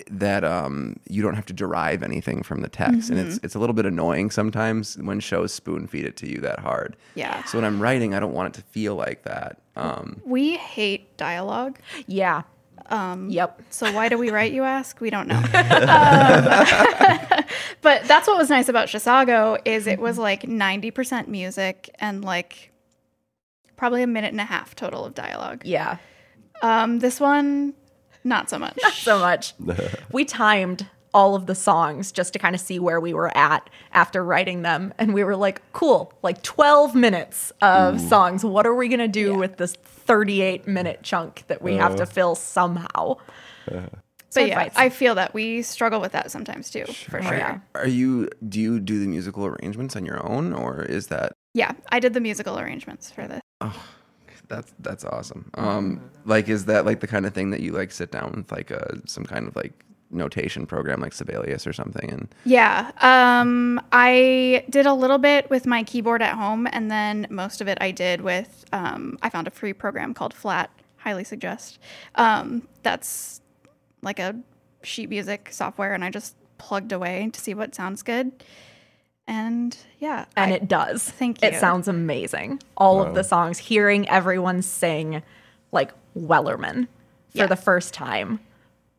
that 0.09 0.43
um 0.43 0.95
you 1.07 1.21
don't 1.21 1.35
have 1.35 1.45
to 1.45 1.53
derive 1.53 2.01
anything 2.03 2.41
from 2.43 2.61
the 2.61 2.69
text 2.69 3.09
and 3.09 3.19
it's 3.19 3.39
it's 3.43 3.53
a 3.55 3.59
little 3.59 3.73
bit 3.75 3.85
annoying 3.85 4.31
sometimes 4.31 4.97
when 4.97 5.19
shows 5.19 5.53
spoon 5.53 5.85
feed 5.87 6.05
it 6.05 6.17
to 6.17 6.27
you 6.27 6.39
that 6.39 6.59
hard 6.59 6.95
Yeah. 7.15 7.43
so 7.45 7.57
when 7.59 7.65
I'm 7.65 7.79
writing, 7.79 8.13
I 8.15 8.19
don't 8.19 8.33
want 8.33 8.55
it 8.55 8.59
to 8.59 8.65
feel 8.67 8.95
like 8.95 9.23
that. 9.23 9.59
Um, 9.75 10.21
We 10.25 10.57
hate 10.57 11.15
dialogue. 11.17 11.77
Yeah. 12.07 12.41
Um, 12.89 13.29
yep. 13.29 13.61
So 13.69 13.89
why 13.93 14.09
do 14.09 14.17
we 14.17 14.31
write, 14.31 14.51
you 14.51 14.63
ask? 14.63 14.99
We 14.99 15.09
don't 15.11 15.27
know. 15.27 15.41
Um, 15.53 17.45
but 17.81 18.03
that's 18.03 18.27
what 18.27 18.37
was 18.37 18.49
nice 18.49 18.67
about 18.69 18.87
Chisago 18.87 19.59
is 19.65 19.87
it 19.87 19.99
was 19.99 20.17
like 20.17 20.41
90% 20.43 21.27
music 21.27 21.89
and 21.99 22.25
like 22.25 22.70
probably 23.81 24.03
a 24.03 24.07
minute 24.07 24.31
and 24.31 24.39
a 24.39 24.45
half 24.45 24.75
total 24.75 25.03
of 25.05 25.15
dialogue. 25.15 25.63
Yeah. 25.65 25.97
Um, 26.61 26.99
this 26.99 27.19
one, 27.19 27.73
not 28.23 28.47
so 28.47 28.59
much. 28.59 28.77
Not 28.83 28.93
so 28.93 29.17
much. 29.17 29.55
we 30.11 30.23
timed 30.23 30.85
all 31.15 31.33
of 31.33 31.47
the 31.47 31.55
songs 31.55 32.11
just 32.11 32.31
to 32.33 32.37
kind 32.37 32.53
of 32.53 32.61
see 32.61 32.77
where 32.77 32.99
we 32.99 33.11
were 33.11 33.35
at 33.35 33.67
after 33.91 34.23
writing 34.23 34.61
them. 34.61 34.93
And 34.99 35.15
we 35.15 35.23
were 35.23 35.35
like, 35.35 35.63
cool, 35.73 36.13
like 36.21 36.43
12 36.43 36.93
minutes 36.93 37.51
of 37.63 37.99
songs. 37.99 38.45
What 38.45 38.67
are 38.67 38.75
we 38.75 38.87
going 38.87 38.99
to 38.99 39.07
do 39.07 39.33
with 39.33 39.57
this 39.57 39.73
38 39.73 40.67
minute 40.67 40.99
chunk 41.01 41.45
that 41.47 41.63
we 41.63 41.73
have 41.73 41.95
to 41.95 42.05
fill 42.05 42.35
somehow? 42.35 43.17
but 43.65 44.10
Sword 44.31 44.47
yeah, 44.47 44.55
fights. 44.55 44.77
I 44.77 44.89
feel 44.89 45.13
that 45.15 45.33
we 45.33 45.61
struggle 45.61 45.99
with 45.99 46.13
that 46.13 46.31
sometimes 46.31 46.69
too, 46.69 46.85
for 46.85 47.21
sure. 47.21 47.33
yeah. 47.33 47.59
are 47.75 47.87
you? 47.87 48.29
Do 48.47 48.61
you 48.61 48.79
do 48.79 48.99
the 48.99 49.07
musical 49.07 49.45
arrangements 49.45 49.95
on 49.97 50.05
your 50.05 50.25
own, 50.25 50.53
or 50.53 50.83
is 50.83 51.07
that 51.07 51.33
Yeah, 51.53 51.73
I 51.89 51.99
did 51.99 52.13
the 52.13 52.21
musical 52.21 52.57
arrangements 52.57 53.11
for 53.11 53.27
this. 53.27 53.41
Oh, 53.59 53.85
that's 54.47 54.73
that's 54.79 55.03
awesome? 55.03 55.51
Um, 55.55 56.09
like, 56.25 56.47
is 56.47 56.65
that 56.65 56.85
like 56.85 57.01
the 57.01 57.07
kind 57.07 57.25
of 57.25 57.33
thing 57.33 57.49
that 57.51 57.59
you 57.59 57.73
like 57.73 57.91
sit 57.91 58.09
down 58.11 58.31
with 58.31 58.51
like 58.51 58.71
a 58.71 59.01
some 59.05 59.25
kind 59.25 59.47
of 59.47 59.55
like 59.55 59.83
notation 60.11 60.65
program 60.65 61.01
like 61.01 61.11
Sibelius 61.11 61.67
or 61.67 61.73
something, 61.73 62.09
and 62.09 62.33
Yeah. 62.45 62.91
Um, 63.01 63.81
I 63.91 64.63
did 64.69 64.85
a 64.85 64.93
little 64.93 65.17
bit 65.17 65.49
with 65.49 65.65
my 65.65 65.83
keyboard 65.83 66.21
at 66.21 66.35
home, 66.35 66.69
and 66.71 66.89
then 66.89 67.27
most 67.29 67.59
of 67.59 67.67
it 67.67 67.77
I 67.81 67.91
did 67.91 68.21
with. 68.21 68.63
Um, 68.71 69.17
I 69.21 69.29
found 69.29 69.47
a 69.47 69.51
free 69.51 69.73
program 69.73 70.13
called 70.13 70.33
Flat. 70.33 70.69
Highly 70.97 71.23
suggest. 71.23 71.79
Um, 72.15 72.67
that's 72.83 73.41
like 74.01 74.19
a 74.19 74.35
sheet 74.83 75.09
music 75.09 75.49
software, 75.51 75.93
and 75.93 76.03
I 76.03 76.09
just 76.09 76.35
plugged 76.57 76.91
away 76.91 77.29
to 77.33 77.39
see 77.41 77.53
what 77.53 77.73
sounds 77.75 78.03
good. 78.03 78.31
And 79.27 79.77
yeah, 79.99 80.25
And 80.35 80.51
I- 80.51 80.55
it 80.55 80.67
does. 80.67 81.03
Thank 81.03 81.41
you. 81.41 81.47
It 81.47 81.55
sounds 81.55 81.87
amazing. 81.87 82.61
All 82.77 83.01
of 83.01 83.13
the 83.13 83.23
songs, 83.23 83.57
hearing 83.59 84.07
everyone 84.09 84.61
sing 84.61 85.21
like 85.71 85.91
Wellerman 86.17 86.85
for 87.29 87.37
Yeah. 87.37 87.45
the 87.47 87.55
first 87.55 87.93
time, 87.93 88.39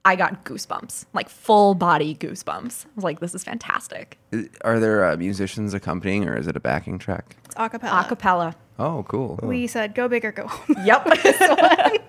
I 0.04 0.16
got 0.16 0.44
goosebumps, 0.44 1.04
like 1.12 1.28
full 1.28 1.74
body 1.74 2.14
goosebumps. 2.16 2.86
I 2.86 2.88
was 2.96 3.04
like, 3.04 3.20
this 3.20 3.34
is 3.34 3.44
fantastic. 3.44 4.18
i- 4.32 4.48
are 4.62 4.80
there 4.80 5.04
uh, 5.04 5.16
musicians 5.16 5.74
accompanying, 5.74 6.26
or 6.28 6.36
is 6.36 6.46
it 6.46 6.56
a 6.56 6.60
backing 6.60 6.98
track? 6.98 7.36
it's 7.44 7.54
acapella. 7.56 8.04
Acapella. 8.04 8.54
Oh, 8.78 9.04
cool. 9.06 9.38
we 9.42 9.66
said 9.66 9.94
go 9.94 10.08
big 10.08 10.24
or 10.24 10.32
go 10.32 10.46
home. 10.46 10.76
Yep. 10.84 11.06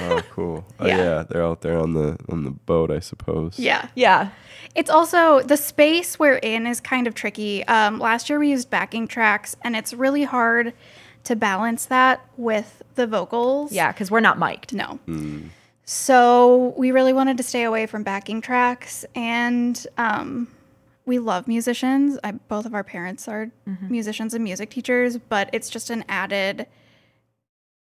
Oh, 0.00 0.20
cool. 0.30 0.64
Oh, 0.80 0.86
Yeah. 0.86 0.96
yeah, 0.98 1.22
they're 1.28 1.44
out 1.44 1.60
there 1.62 1.78
on 1.78 1.94
the 1.94 2.18
on 2.28 2.44
the 2.44 2.50
boat, 2.50 2.90
I 2.90 2.98
suppose. 3.00 3.58
yeah. 3.58 3.88
yeah. 3.94 4.30
It's 4.74 4.90
also 4.90 5.40
the 5.40 5.56
space 5.56 6.18
we're 6.18 6.38
in 6.38 6.66
is 6.66 6.80
kind 6.80 7.06
of 7.06 7.14
tricky. 7.14 7.64
Um, 7.68 7.98
last 8.00 8.28
year 8.28 8.38
we 8.40 8.50
used 8.50 8.70
backing 8.70 9.06
tracks, 9.06 9.54
and 9.62 9.76
it's 9.76 9.92
really 9.94 10.24
hard 10.24 10.72
to 11.24 11.36
balance 11.36 11.86
that 11.86 12.26
with 12.36 12.82
the 12.96 13.06
vocals. 13.06 13.70
Yeah, 13.72 13.92
because 13.92 14.10
we're 14.10 14.20
not 14.20 14.36
mic'd. 14.38 14.74
No. 14.74 14.98
So 15.86 16.74
we 16.76 16.90
really 16.92 17.12
wanted 17.12 17.36
to 17.36 17.42
stay 17.42 17.62
away 17.64 17.86
from 17.86 18.02
backing 18.02 18.40
tracks, 18.40 19.04
and 19.14 19.86
um, 19.98 20.48
we 21.04 21.18
love 21.18 21.46
musicians. 21.46 22.18
I, 22.24 22.32
both 22.32 22.64
of 22.66 22.74
our 22.74 22.84
parents 22.84 23.28
are 23.28 23.50
musicians 23.88 24.32
and 24.34 24.42
music 24.42 24.70
teachers, 24.70 25.18
but 25.18 25.50
it's 25.52 25.68
just 25.68 25.90
an 25.90 26.04
added 26.08 26.66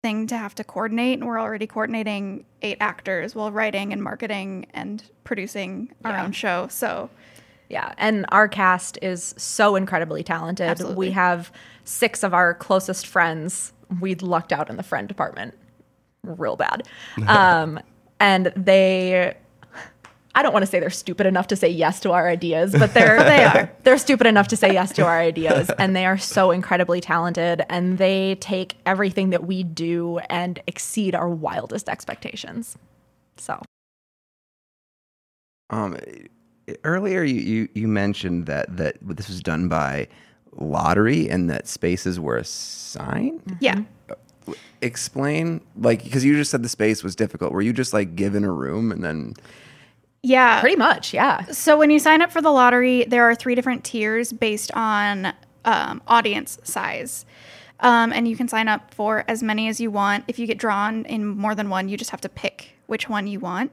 thing 0.03 0.27
to 0.27 0.37
have 0.37 0.53
to 0.55 0.63
coordinate. 0.63 1.17
And 1.19 1.27
we're 1.27 1.39
already 1.39 1.65
coordinating 1.65 2.45
eight 2.61 2.77
actors 2.79 3.33
while 3.33 3.51
writing 3.51 3.91
and 3.93 4.03
marketing 4.03 4.67
and 4.73 5.01
producing 5.23 5.91
our 6.05 6.11
Yeah. 6.11 6.23
own 6.25 6.31
show. 6.33 6.67
So 6.67 7.09
Yeah, 7.69 7.93
and 7.97 8.25
our 8.29 8.47
cast 8.47 8.99
is 9.01 9.33
so 9.37 9.75
incredibly 9.75 10.21
talented. 10.21 10.67
Absolutely. 10.67 11.07
We 11.07 11.11
have 11.13 11.51
six 11.85 12.21
of 12.21 12.31
our 12.33 12.53
closest 12.53 13.07
friends. 13.07 13.73
We 13.99 14.13
lucked 14.15 14.51
out 14.53 14.69
in 14.69 14.75
the 14.77 14.83
friend 14.83 15.07
department 15.07 15.55
real 16.23 16.55
bad. 16.57 16.87
Um, 17.27 17.79
and 18.19 18.51
they 18.55 19.35
I 20.35 20.41
don't 20.41 20.51
want 20.51 20.63
to 20.63 20.67
say 20.67 20.79
they're 20.79 20.89
stupid 20.89 21.27
enough 21.27 21.47
to 21.47 21.55
say 21.55 21.69
yes 21.69 21.99
to 22.01 22.11
our 22.11 22.27
ideas, 22.27 22.71
but 22.77 22.93
they're 22.93 23.23
They 23.23 23.43
are. 23.43 23.71
They're 23.83 23.97
stupid 23.97 24.25
enough 24.25 24.47
to 24.47 24.57
say 24.57 24.73
yes 24.73 24.91
to 24.93 25.05
our 25.05 25.19
ideas, 25.19 25.69
and 25.77 25.95
they 25.95 26.05
are 26.05 26.17
so 26.17 26.49
incredibly 26.51 27.01
talented, 27.01 27.63
and 27.69 27.97
they 27.97 28.35
take 28.35 28.75
everything 28.85 29.29
that 29.29 29.45
we 29.45 29.63
do 29.63 30.19
and 30.29 30.59
exceed 30.65 31.13
our 31.13 31.29
wildest 31.29 31.87
expectations. 31.89 32.77
So 33.37 33.61
Um, 35.69 35.97
earlier 36.83 37.23
you, 37.23 37.35
you 37.35 37.69
you 37.73 37.87
mentioned 37.87 38.45
that 38.47 38.75
that 38.77 38.97
this 39.01 39.27
was 39.27 39.41
done 39.41 39.67
by 39.67 40.07
lottery 40.55 41.29
and 41.29 41.49
that 41.49 41.67
spaces 41.67 42.19
were 42.19 42.37
assigned. 42.37 43.57
Yeah. 43.59 43.81
Explain, 44.81 45.61
like, 45.77 46.03
because 46.03 46.25
you 46.25 46.35
just 46.35 46.51
said 46.51 46.63
the 46.63 46.69
space 46.69 47.03
was 47.03 47.15
difficult. 47.15 47.53
Were 47.53 47.61
you 47.61 47.71
just 47.71 47.93
like 47.93 48.15
given 48.15 48.43
a 48.43 48.51
room 48.51 48.91
and 48.91 49.03
then? 49.03 49.35
Yeah. 50.23 50.61
pretty 50.61 50.77
much, 50.77 51.13
yeah. 51.13 51.43
So 51.51 51.77
when 51.77 51.89
you 51.89 51.99
sign 51.99 52.21
up 52.21 52.31
for 52.31 52.41
the 52.41 52.49
lottery, 52.49 53.03
there 53.03 53.25
are 53.29 53.35
three 53.35 53.55
different 53.55 53.83
tiers 53.83 54.31
based 54.31 54.71
on 54.73 55.33
um, 55.65 56.01
audience 56.07 56.57
size. 56.63 57.25
Um, 57.81 58.13
and 58.13 58.27
you 58.27 58.37
can 58.37 58.47
sign 58.47 58.69
up 58.69 58.93
for 58.93 59.25
as 59.27 59.43
many 59.43 59.67
as 59.67 59.81
you 59.81 59.91
want. 59.91 60.23
If 60.29 60.39
you 60.39 60.47
get 60.47 60.57
drawn 60.57 61.03
in 61.05 61.27
more 61.27 61.53
than 61.53 61.69
one, 61.69 61.89
you 61.89 61.97
just 61.97 62.11
have 62.11 62.21
to 62.21 62.29
pick 62.29 62.75
which 62.87 63.09
one 63.09 63.27
you 63.27 63.41
want. 63.41 63.71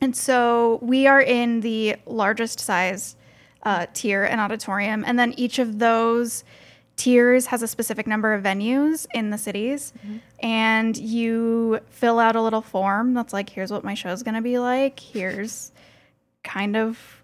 And 0.00 0.16
so 0.16 0.78
we 0.80 1.06
are 1.06 1.20
in 1.20 1.60
the 1.60 1.96
largest 2.06 2.58
size 2.60 3.16
uh, 3.62 3.86
tier 3.92 4.24
and 4.24 4.40
auditorium. 4.40 5.04
And 5.06 5.18
then 5.18 5.34
each 5.36 5.58
of 5.58 5.78
those 5.78 6.44
tiers 7.00 7.46
has 7.46 7.62
a 7.62 7.66
specific 7.66 8.06
number 8.06 8.34
of 8.34 8.44
venues 8.44 9.06
in 9.14 9.30
the 9.30 9.38
cities. 9.38 9.92
And 10.40 10.96
you 10.96 11.80
fill 11.88 12.18
out 12.18 12.36
a 12.36 12.42
little 12.42 12.60
form 12.60 13.14
that's 13.14 13.32
like, 13.32 13.48
here's 13.48 13.72
what 13.72 13.84
my 13.84 13.94
show's 13.94 14.22
going 14.22 14.34
to 14.34 14.42
be 14.42 14.58
like. 14.58 15.00
Here's 15.00 15.72
kind 16.44 16.76
of 16.76 17.22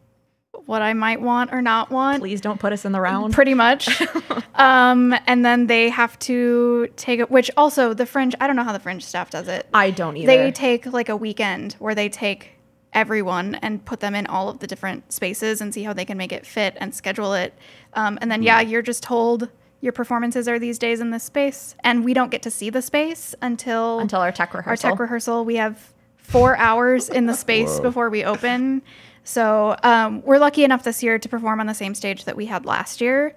what 0.64 0.80
I 0.80 0.94
might 0.94 1.20
want 1.20 1.52
or 1.52 1.60
not 1.60 1.90
want. 1.90 2.20
Please 2.20 2.40
don't 2.40 2.58
put 2.58 2.72
us 2.72 2.86
in 2.86 2.92
the 2.92 3.00
round. 3.00 3.34
Pretty 3.34 3.52
much. 3.52 4.02
um, 4.54 5.14
and 5.26 5.44
then 5.44 5.66
they 5.66 5.90
have 5.90 6.18
to 6.20 6.88
take 6.96 7.20
it, 7.20 7.30
which 7.30 7.50
also 7.58 7.92
the 7.92 8.06
Fringe, 8.06 8.34
I 8.40 8.46
don't 8.46 8.56
know 8.56 8.64
how 8.64 8.72
the 8.72 8.80
Fringe 8.80 9.04
staff 9.04 9.28
does 9.28 9.46
it. 9.46 9.66
I 9.74 9.90
don't 9.90 10.16
either. 10.16 10.26
They 10.26 10.50
take 10.52 10.86
like 10.86 11.10
a 11.10 11.16
weekend 11.16 11.74
where 11.74 11.94
they 11.94 12.08
take 12.08 12.52
everyone 12.94 13.56
and 13.56 13.84
put 13.84 14.00
them 14.00 14.14
in 14.14 14.26
all 14.26 14.48
of 14.48 14.60
the 14.60 14.66
different 14.66 15.12
spaces 15.12 15.60
and 15.60 15.74
see 15.74 15.82
how 15.82 15.92
they 15.92 16.06
can 16.06 16.16
make 16.16 16.32
it 16.32 16.46
fit 16.46 16.74
and 16.78 16.94
schedule 16.94 17.34
it. 17.34 17.52
Um, 17.92 18.18
and 18.22 18.30
then, 18.30 18.42
yeah, 18.42 18.62
you're 18.62 18.80
just 18.80 19.02
told 19.02 19.50
your 19.80 19.92
performances 19.92 20.48
are 20.48 20.58
these 20.58 20.78
days 20.78 21.00
in 21.00 21.10
this 21.10 21.24
space. 21.24 21.74
And 21.80 22.04
we 22.04 22.14
don't 22.14 22.30
get 22.30 22.42
to 22.42 22.50
see 22.50 22.70
the 22.70 22.82
space 22.82 23.34
until, 23.42 24.00
until 24.00 24.20
our 24.20 24.32
tech 24.32 24.54
rehearsal. 24.54 24.88
our 24.88 24.92
tech 24.92 25.00
rehearsal. 25.00 25.44
We 25.44 25.56
have 25.56 25.92
four 26.16 26.56
hours 26.58 27.08
in 27.08 27.26
the 27.26 27.34
space 27.34 27.80
before 27.80 28.10
we 28.10 28.24
open. 28.24 28.82
So 29.24 29.76
um, 29.82 30.22
we're 30.22 30.38
lucky 30.38 30.64
enough 30.64 30.84
this 30.84 31.02
year 31.02 31.18
to 31.18 31.28
perform 31.28 31.60
on 31.60 31.66
the 31.66 31.74
same 31.74 31.94
stage 31.94 32.24
that 32.24 32.36
we 32.36 32.46
had 32.46 32.64
last 32.64 33.00
year, 33.00 33.34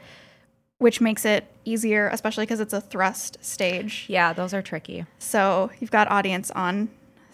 which 0.77 1.01
makes 1.01 1.25
it 1.25 1.45
easier, 1.65 2.09
especially 2.09 2.45
because 2.45 2.59
it's 2.59 2.73
a 2.73 2.81
thrust 2.81 3.37
stage. 3.41 4.05
yeah, 4.07 4.33
those 4.33 4.53
are 4.53 4.61
tricky. 4.61 5.05
So 5.17 5.71
you've 5.79 5.91
got 5.91 6.09
audience 6.09 6.51
on 6.51 6.89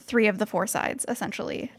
three 0.08 0.28
of 0.28 0.38
the 0.38 0.46
four 0.46 0.68
sides, 0.68 1.06
essentially. 1.08 1.72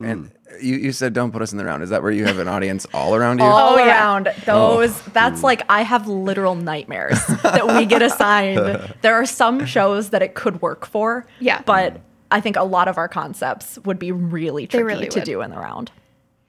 And 0.00 0.30
you, 0.60 0.76
you 0.76 0.92
said 0.92 1.12
don't 1.14 1.32
put 1.32 1.40
us 1.42 1.52
in 1.52 1.58
the 1.58 1.64
round. 1.64 1.82
Is 1.82 1.90
that 1.90 2.02
where 2.02 2.10
you 2.12 2.24
have 2.26 2.38
an 2.38 2.48
audience 2.48 2.86
all 2.92 3.14
around 3.14 3.38
you? 3.38 3.44
all 3.44 3.74
Oh, 3.74 3.78
yeah. 3.78 3.86
around 3.98 4.28
oh, 4.48 4.76
those 4.78 5.00
that's 5.12 5.42
like 5.42 5.62
i 5.68 5.82
have 5.82 6.06
literal 6.08 6.54
nightmares 6.54 7.24
that 7.42 7.66
we 7.66 7.86
get 7.86 8.02
assigned 8.02 8.58
there 9.02 9.14
are 9.14 9.24
some 9.26 9.64
shows 9.64 10.10
that 10.10 10.20
it 10.22 10.34
could 10.34 10.60
work 10.60 10.84
for 10.86 11.26
Yeah. 11.40 11.62
but 11.64 12.00
i 12.30 12.40
think 12.40 12.56
a 12.56 12.64
lot 12.64 12.88
of 12.88 12.98
our 12.98 13.08
concepts 13.08 13.78
would 13.84 13.98
be 13.98 14.12
really 14.12 14.66
tricky 14.66 14.82
really 14.84 15.08
to 15.08 15.20
would. 15.20 15.24
do 15.24 15.40
in 15.42 15.50
the 15.50 15.56
round 15.56 15.90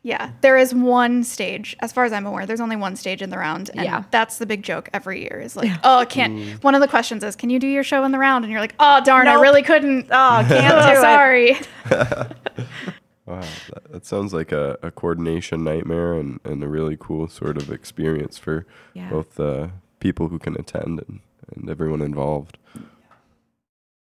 Yeah, 0.06 0.32
there 0.42 0.58
is 0.58 0.74
one 0.76 1.24
stage, 1.24 1.78
as 1.80 1.94
far 1.94 2.04
as 2.04 2.12
I'm 2.12 2.26
aware, 2.26 2.46
there's 2.46 2.60
only 2.60 2.76
one 2.76 2.98
stage 2.98 3.22
in 3.22 3.30
the 3.30 3.38
round. 3.38 3.70
And 3.74 3.86
Yeah. 3.86 4.04
that's 4.12 4.38
the 4.38 4.46
big 4.46 4.62
joke 4.62 4.90
every 4.94 5.22
year 5.22 5.40
is 5.40 5.56
like, 5.56 5.72
oh, 5.86 6.00
I 6.00 6.06
can't. 6.06 6.34
Mm. 6.36 6.62
One 6.64 6.76
of 6.76 6.82
the 6.82 6.90
questions 6.90 7.24
is, 7.24 7.38
can 7.38 7.50
you 7.50 7.58
do 7.58 7.68
your 7.68 7.84
show 7.86 8.04
in 8.04 8.12
the 8.12 8.20
round? 8.20 8.44
And 8.44 8.52
you're 8.52 8.60
like, 8.60 8.76
oh, 8.82 9.02
darn, 9.06 9.30
I 9.30 9.36
really 9.36 9.62
couldn't. 9.64 10.08
oh 10.12 10.46
can't 10.46 10.74
Oh, 10.74 10.86
do 10.88 10.92
it 10.92 11.02
sorry. 11.02 11.58
Wow, 13.26 13.40
that, 13.74 13.90
that 13.94 14.06
sounds 14.06 14.34
like 14.34 14.52
a, 14.52 14.78
a 14.84 14.92
coordination 14.92 15.64
nightmare 15.64 16.14
and, 16.16 16.42
and 16.44 16.62
a 16.62 16.68
really 16.68 16.98
cool 17.00 17.30
sort 17.30 17.56
of 17.56 17.72
experience 17.72 18.38
for 18.38 18.66
Yeah. 18.94 19.10
both 19.10 19.36
the 19.36 19.72
people 20.02 20.28
who 20.28 20.38
can 20.38 20.56
attend 20.56 21.02
and, 21.08 21.22
and 21.56 21.70
everyone 21.70 22.02
involved. 22.02 22.58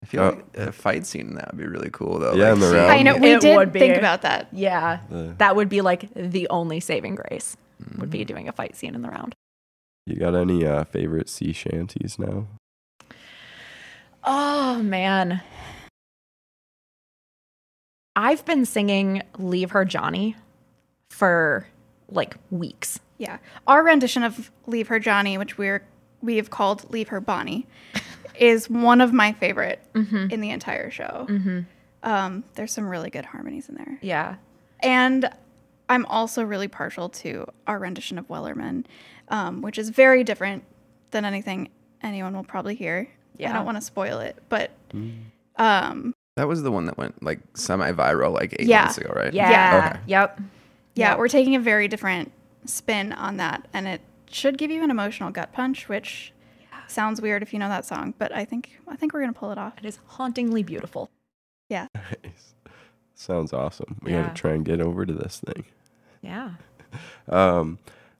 I 0.03 0.05
feel 0.05 0.23
like 0.25 0.45
a 0.57 0.71
fight 0.71 1.05
scene 1.07 1.29
in 1.29 1.35
that 1.35 1.51
would 1.53 1.57
be 1.57 1.65
really 1.65 1.89
cool 1.91 2.19
though. 2.19 2.33
Yeah, 2.35 2.49
like 2.49 2.53
in 2.55 2.59
the 2.59 2.71
round. 2.73 2.91
I 2.91 3.01
know. 3.01 3.17
We 3.17 3.31
It 3.31 3.41
did 3.41 3.55
would 3.55 3.71
be. 3.71 3.79
think 3.79 3.97
about 3.97 4.21
that. 4.23 4.49
yeah 4.51 4.99
The- 5.09 5.33
that 5.39 5.55
would 5.55 5.69
be 5.69 5.81
like 5.81 6.13
the 6.13 6.47
only 6.49 6.79
saving 6.79 7.15
grace 7.15 7.55
would 7.97 8.09
be 8.11 8.23
doing 8.25 8.47
a 8.47 8.51
fight 8.51 8.75
scene 8.75 8.93
in 8.95 9.01
the 9.01 9.09
round 9.09 9.33
You 10.05 10.17
got 10.17 10.35
any 10.35 10.65
uh, 10.65 10.83
favorite 10.83 11.29
sea 11.29 11.53
shanties 11.53 12.19
now? 12.19 12.47
oh 14.25 14.81
man 14.83 15.41
i've 18.15 18.45
been 18.45 18.65
singing 18.65 19.21
leave 19.37 19.71
her 19.71 19.83
johnny 19.85 20.35
for 21.09 21.67
like 22.09 22.35
weeks 22.51 22.99
Yeah. 23.17 23.37
Our 23.67 23.83
rendition 23.83 24.23
of 24.23 24.51
Leave 24.67 24.87
Her 24.89 24.99
Johnny, 24.99 25.37
which 25.37 25.57
we're 25.57 25.83
we 26.21 26.35
have 26.37 26.49
called 26.49 26.91
Leave 26.91 27.07
Her 27.09 27.19
Bonnie, 27.21 27.65
is 28.35 28.69
one 28.69 29.01
of 29.01 29.13
my 29.13 29.33
favorite 29.33 29.79
in 29.95 30.39
the 30.41 30.49
entire 30.51 30.89
show. 30.91 31.27
Um, 32.03 32.43
there's 32.55 32.71
some 32.73 32.87
really 32.89 33.09
good 33.09 33.25
harmonies 33.25 33.69
in 33.69 33.75
there. 33.75 33.97
yeah 34.01 34.35
And 34.81 35.29
I'm 35.89 36.05
also 36.07 36.43
really 36.43 36.67
partial 36.67 37.09
to 37.09 37.45
our 37.67 37.79
rendition 37.79 38.17
of 38.17 38.27
Wellerman, 38.27 38.85
um, 39.29 39.61
which 39.61 39.77
is 39.77 39.89
very 39.89 40.23
different 40.23 40.63
than 41.11 41.23
anything 41.25 41.69
anyone 42.01 42.35
will 42.35 42.43
probably 42.43 42.75
hear. 42.75 43.07
Yeah. 43.37 43.49
I 43.51 43.53
don't 43.53 43.65
want 43.65 43.77
to 43.77 43.81
spoil 43.81 44.19
it, 44.19 44.37
but 44.49 44.71
um, 45.57 46.13
That 46.35 46.47
was 46.47 46.63
the 46.63 46.71
one 46.71 46.85
that 46.85 46.97
went 46.97 47.21
like 47.23 47.39
semi-viral 47.55 48.33
like 48.33 48.53
eight 48.59 48.67
Yeah. 48.67 48.83
months 48.83 48.97
ago, 48.97 49.13
right? 49.15 49.33
yeah, 49.33 49.49
Yeah. 49.49 49.87
Okay. 49.91 49.99
yep 50.07 50.41
yeah, 50.95 51.09
Yep. 51.11 51.17
we're 51.19 51.27
taking 51.27 51.55
a 51.55 51.59
very 51.59 51.87
different 51.87 52.31
spin 52.65 53.13
on 53.13 53.37
that, 53.37 53.67
and 53.73 53.87
it 53.87 54.01
should 54.29 54.57
give 54.59 54.69
you 54.71 54.83
an 54.83 54.91
emotional 54.91 55.31
gut 55.31 55.51
punch, 55.51 55.89
which 55.89 56.31
sounds 56.87 57.21
weird 57.21 57.41
if 57.43 57.53
you 57.53 57.59
know 57.59 57.69
that 57.69 57.85
song, 57.85 58.13
but 58.17 58.33
I 58.33 58.45
think 58.45 58.79
I 58.87 58.95
think 58.95 59.13
we're 59.13 59.21
gonna 59.21 59.33
pull 59.33 59.51
it 59.51 59.57
off. 59.57 59.77
It 59.77 59.85
is 59.85 59.99
hauntingly 60.07 60.63
beautiful. 60.63 61.09
Yeah. 61.69 61.87
Nice. 62.23 62.53
Sounds 63.15 63.53
awesome. 63.53 63.97
We 64.01 64.11
Yeah. 64.11 64.23
got 64.23 64.35
to 64.35 64.41
try 64.41 64.51
and 64.53 64.65
get 64.65 64.81
over 64.81 65.05
to 65.05 65.13
this 65.13 65.39
thing. 65.45 65.65
Yeah. 66.21 66.51
Um, 67.27 67.79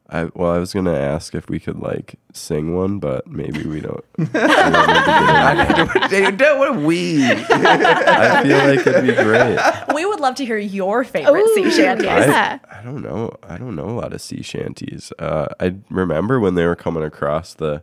I 0.09 0.25
well, 0.35 0.51
I 0.51 0.57
was 0.59 0.73
gonna 0.73 0.93
ask 0.93 1.33
if 1.33 1.49
we 1.49 1.59
could 1.59 1.79
like 1.79 2.15
sing 2.33 2.75
one, 2.75 2.99
but 2.99 3.25
maybe 3.27 3.63
we 3.63 3.79
don't. 3.79 4.03
we 4.17 4.25
don't 4.25 5.95
need 5.95 6.01
to 6.01 6.07
get 6.09 6.23
into 6.33 6.45
it. 6.45 6.57
what 6.57 6.67
a 6.75 6.79
we. 6.79 7.25
I 7.25 8.43
feel 8.43 8.57
like 8.57 8.85
it'd 8.85 9.07
be 9.07 9.13
great. 9.23 9.57
We 9.95 10.05
would 10.05 10.19
love 10.19 10.35
to 10.35 10.45
hear 10.45 10.57
your 10.57 11.03
favorite 11.03 11.45
sea 11.55 11.65
Ooh, 11.65 11.71
shanties. 11.71 12.07
I, 12.09 12.59
I 12.71 12.83
don't 12.83 13.01
know. 13.01 13.33
I 13.43 13.57
don't 13.57 13.75
know 13.75 13.85
a 13.89 13.97
lot 13.99 14.13
of 14.13 14.21
sea 14.21 14.41
shanties. 14.43 15.11
Uh, 15.19 15.47
I 15.59 15.75
remember 15.89 16.39
when 16.39 16.55
they 16.55 16.65
were 16.65 16.75
coming 16.75 17.03
across 17.03 17.53
the 17.53 17.81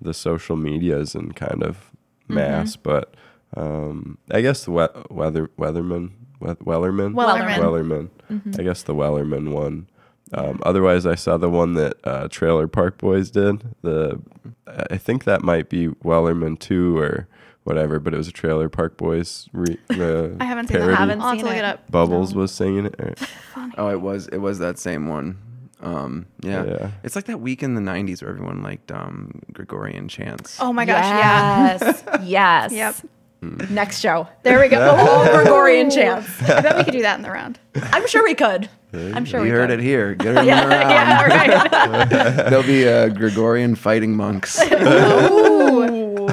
the 0.00 0.14
social 0.14 0.56
medias 0.56 1.14
and 1.14 1.34
kind 1.34 1.62
of 1.62 1.90
mass, 2.28 2.76
but 2.76 3.14
um, 3.56 4.18
I 4.30 4.40
guess 4.40 4.64
the 4.64 4.70
we- 4.70 4.86
weather 5.10 5.48
weatherman 5.58 6.10
we- 6.40 6.48
Wellerman 6.50 7.14
Wellerman. 7.14 8.08
Wellerman. 8.28 8.58
I 8.58 8.62
guess 8.62 8.82
the 8.82 8.94
Wellerman 8.94 9.50
one. 9.52 9.88
Um, 10.34 10.60
otherwise, 10.64 11.06
I 11.06 11.14
saw 11.14 11.36
the 11.36 11.48
one 11.50 11.74
that 11.74 11.96
uh, 12.04 12.28
Trailer 12.28 12.66
Park 12.66 12.98
Boys 12.98 13.30
did. 13.30 13.62
The 13.82 14.20
I 14.66 14.96
think 14.96 15.24
that 15.24 15.42
might 15.42 15.68
be 15.68 15.88
Wellerman 15.88 16.58
two 16.58 16.98
or 16.98 17.28
whatever, 17.64 17.98
but 17.98 18.14
it 18.14 18.16
was 18.16 18.28
a 18.28 18.32
Trailer 18.32 18.68
Park 18.68 18.96
Boys. 18.96 19.48
Re- 19.52 19.78
uh, 19.90 20.28
I 20.40 20.44
haven't 20.44 20.68
seen 20.68 20.78
parody. 20.78 20.92
that. 20.92 20.98
Haven't 20.98 21.20
I'll 21.20 21.28
have 21.30 21.38
to 21.38 21.44
look 21.44 21.54
it. 21.54 21.58
it 21.58 21.64
up. 21.64 21.90
Bubbles 21.90 22.34
was 22.34 22.52
singing 22.52 22.86
it. 22.86 23.18
oh, 23.78 23.88
it 23.88 24.00
was 24.00 24.26
it 24.28 24.38
was 24.38 24.58
that 24.58 24.78
same 24.78 25.08
one. 25.08 25.38
Um, 25.80 26.26
yeah. 26.40 26.64
Yeah. 26.64 26.90
It's 27.04 27.14
like 27.14 27.26
that 27.26 27.40
week 27.40 27.62
in 27.62 27.74
the 27.74 27.80
'90s 27.80 28.22
where 28.22 28.30
everyone 28.30 28.62
liked 28.62 28.90
um, 28.90 29.42
Gregorian 29.52 30.08
chants. 30.08 30.58
Oh 30.60 30.72
my 30.72 30.84
gosh, 30.84 31.04
yeah. 31.04 31.78
Yes. 31.80 32.04
yes. 32.24 32.72
Yep. 32.72 33.70
Next 33.70 34.00
show. 34.00 34.26
There 34.42 34.58
we 34.58 34.68
go. 34.68 34.80
All 34.80 35.24
Gregorian 35.30 35.90
chants. 35.90 36.42
I 36.42 36.62
bet 36.62 36.78
we 36.78 36.84
could 36.84 36.94
do 36.94 37.02
that 37.02 37.16
in 37.16 37.22
the 37.22 37.30
round. 37.30 37.60
I'm 37.76 38.08
sure 38.08 38.24
we 38.24 38.34
could. 38.34 38.68
I'm 39.14 39.24
sure 39.24 39.40
you 39.40 39.44
we 39.44 39.50
heard 39.50 39.70
could. 39.70 39.80
it 39.80 39.82
here. 39.82 40.14
Get 40.14 40.36
her 40.36 40.42
Yeah, 40.44 40.64
the 40.64 40.70
round. 40.70 40.90
yeah, 40.90 41.22
right. 41.24 42.36
There'll 42.50 42.62
be 42.64 42.88
uh, 42.88 43.08
Gregorian 43.08 43.74
fighting 43.74 44.16
monks. 44.16 44.60
Ooh. 44.72 46.26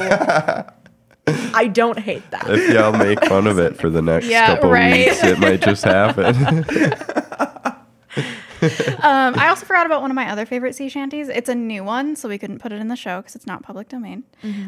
I 1.56 1.68
don't 1.72 2.00
hate 2.00 2.30
that. 2.32 2.50
if 2.50 2.74
y'all 2.74 2.92
make 2.92 3.24
fun 3.26 3.48
of 3.48 3.58
it 3.60 3.78
for 3.78 3.90
the 3.90 4.02
next 4.02 4.26
Yeah, 4.28 4.48
couple 4.56 4.72
right. 4.72 5.08
weeks, 5.08 5.24
it 5.24 5.40
might 5.40 5.62
just 5.62 5.84
happen. 5.84 6.36
Um, 9.02 9.34
I 9.38 9.50
also 9.50 9.66
forgot 9.66 9.86
about 9.86 10.02
one 10.02 10.10
of 10.10 10.16
my 10.16 10.30
other 10.32 10.46
favorite 10.46 10.74
sea 10.74 10.88
shanties. 10.88 11.28
It's 11.28 11.50
a 11.50 11.56
new 11.56 11.84
one, 11.84 12.16
so 12.16 12.30
we 12.30 12.38
couldn't 12.38 12.60
put 12.60 12.72
it 12.72 12.80
in 12.80 12.88
the 12.88 12.96
show 12.96 13.18
because 13.20 13.36
it's 13.36 13.46
not 13.46 13.62
public 13.62 13.90
domain. 13.90 14.24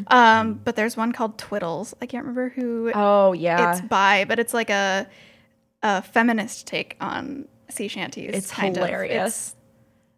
Um, 0.08 0.60
but 0.64 0.76
there's 0.76 0.96
one 0.98 1.12
called 1.12 1.38
Twiddles. 1.38 1.94
I 2.02 2.06
can't 2.06 2.24
remember 2.24 2.50
who 2.50 2.92
Oh 2.94 3.32
yeah. 3.32 3.72
it's 3.72 3.80
by, 3.80 4.26
but 4.28 4.38
it's 4.38 4.52
like 4.52 4.68
a 4.70 5.06
a 5.82 6.02
feminist 6.02 6.66
take 6.66 6.96
on 7.00 7.48
sea 7.68 7.88
shanties. 7.88 8.30
It's 8.34 8.50
kind 8.50 8.76
of. 8.76 8.84
hilarious. 8.84 9.12
It's- 9.14 9.54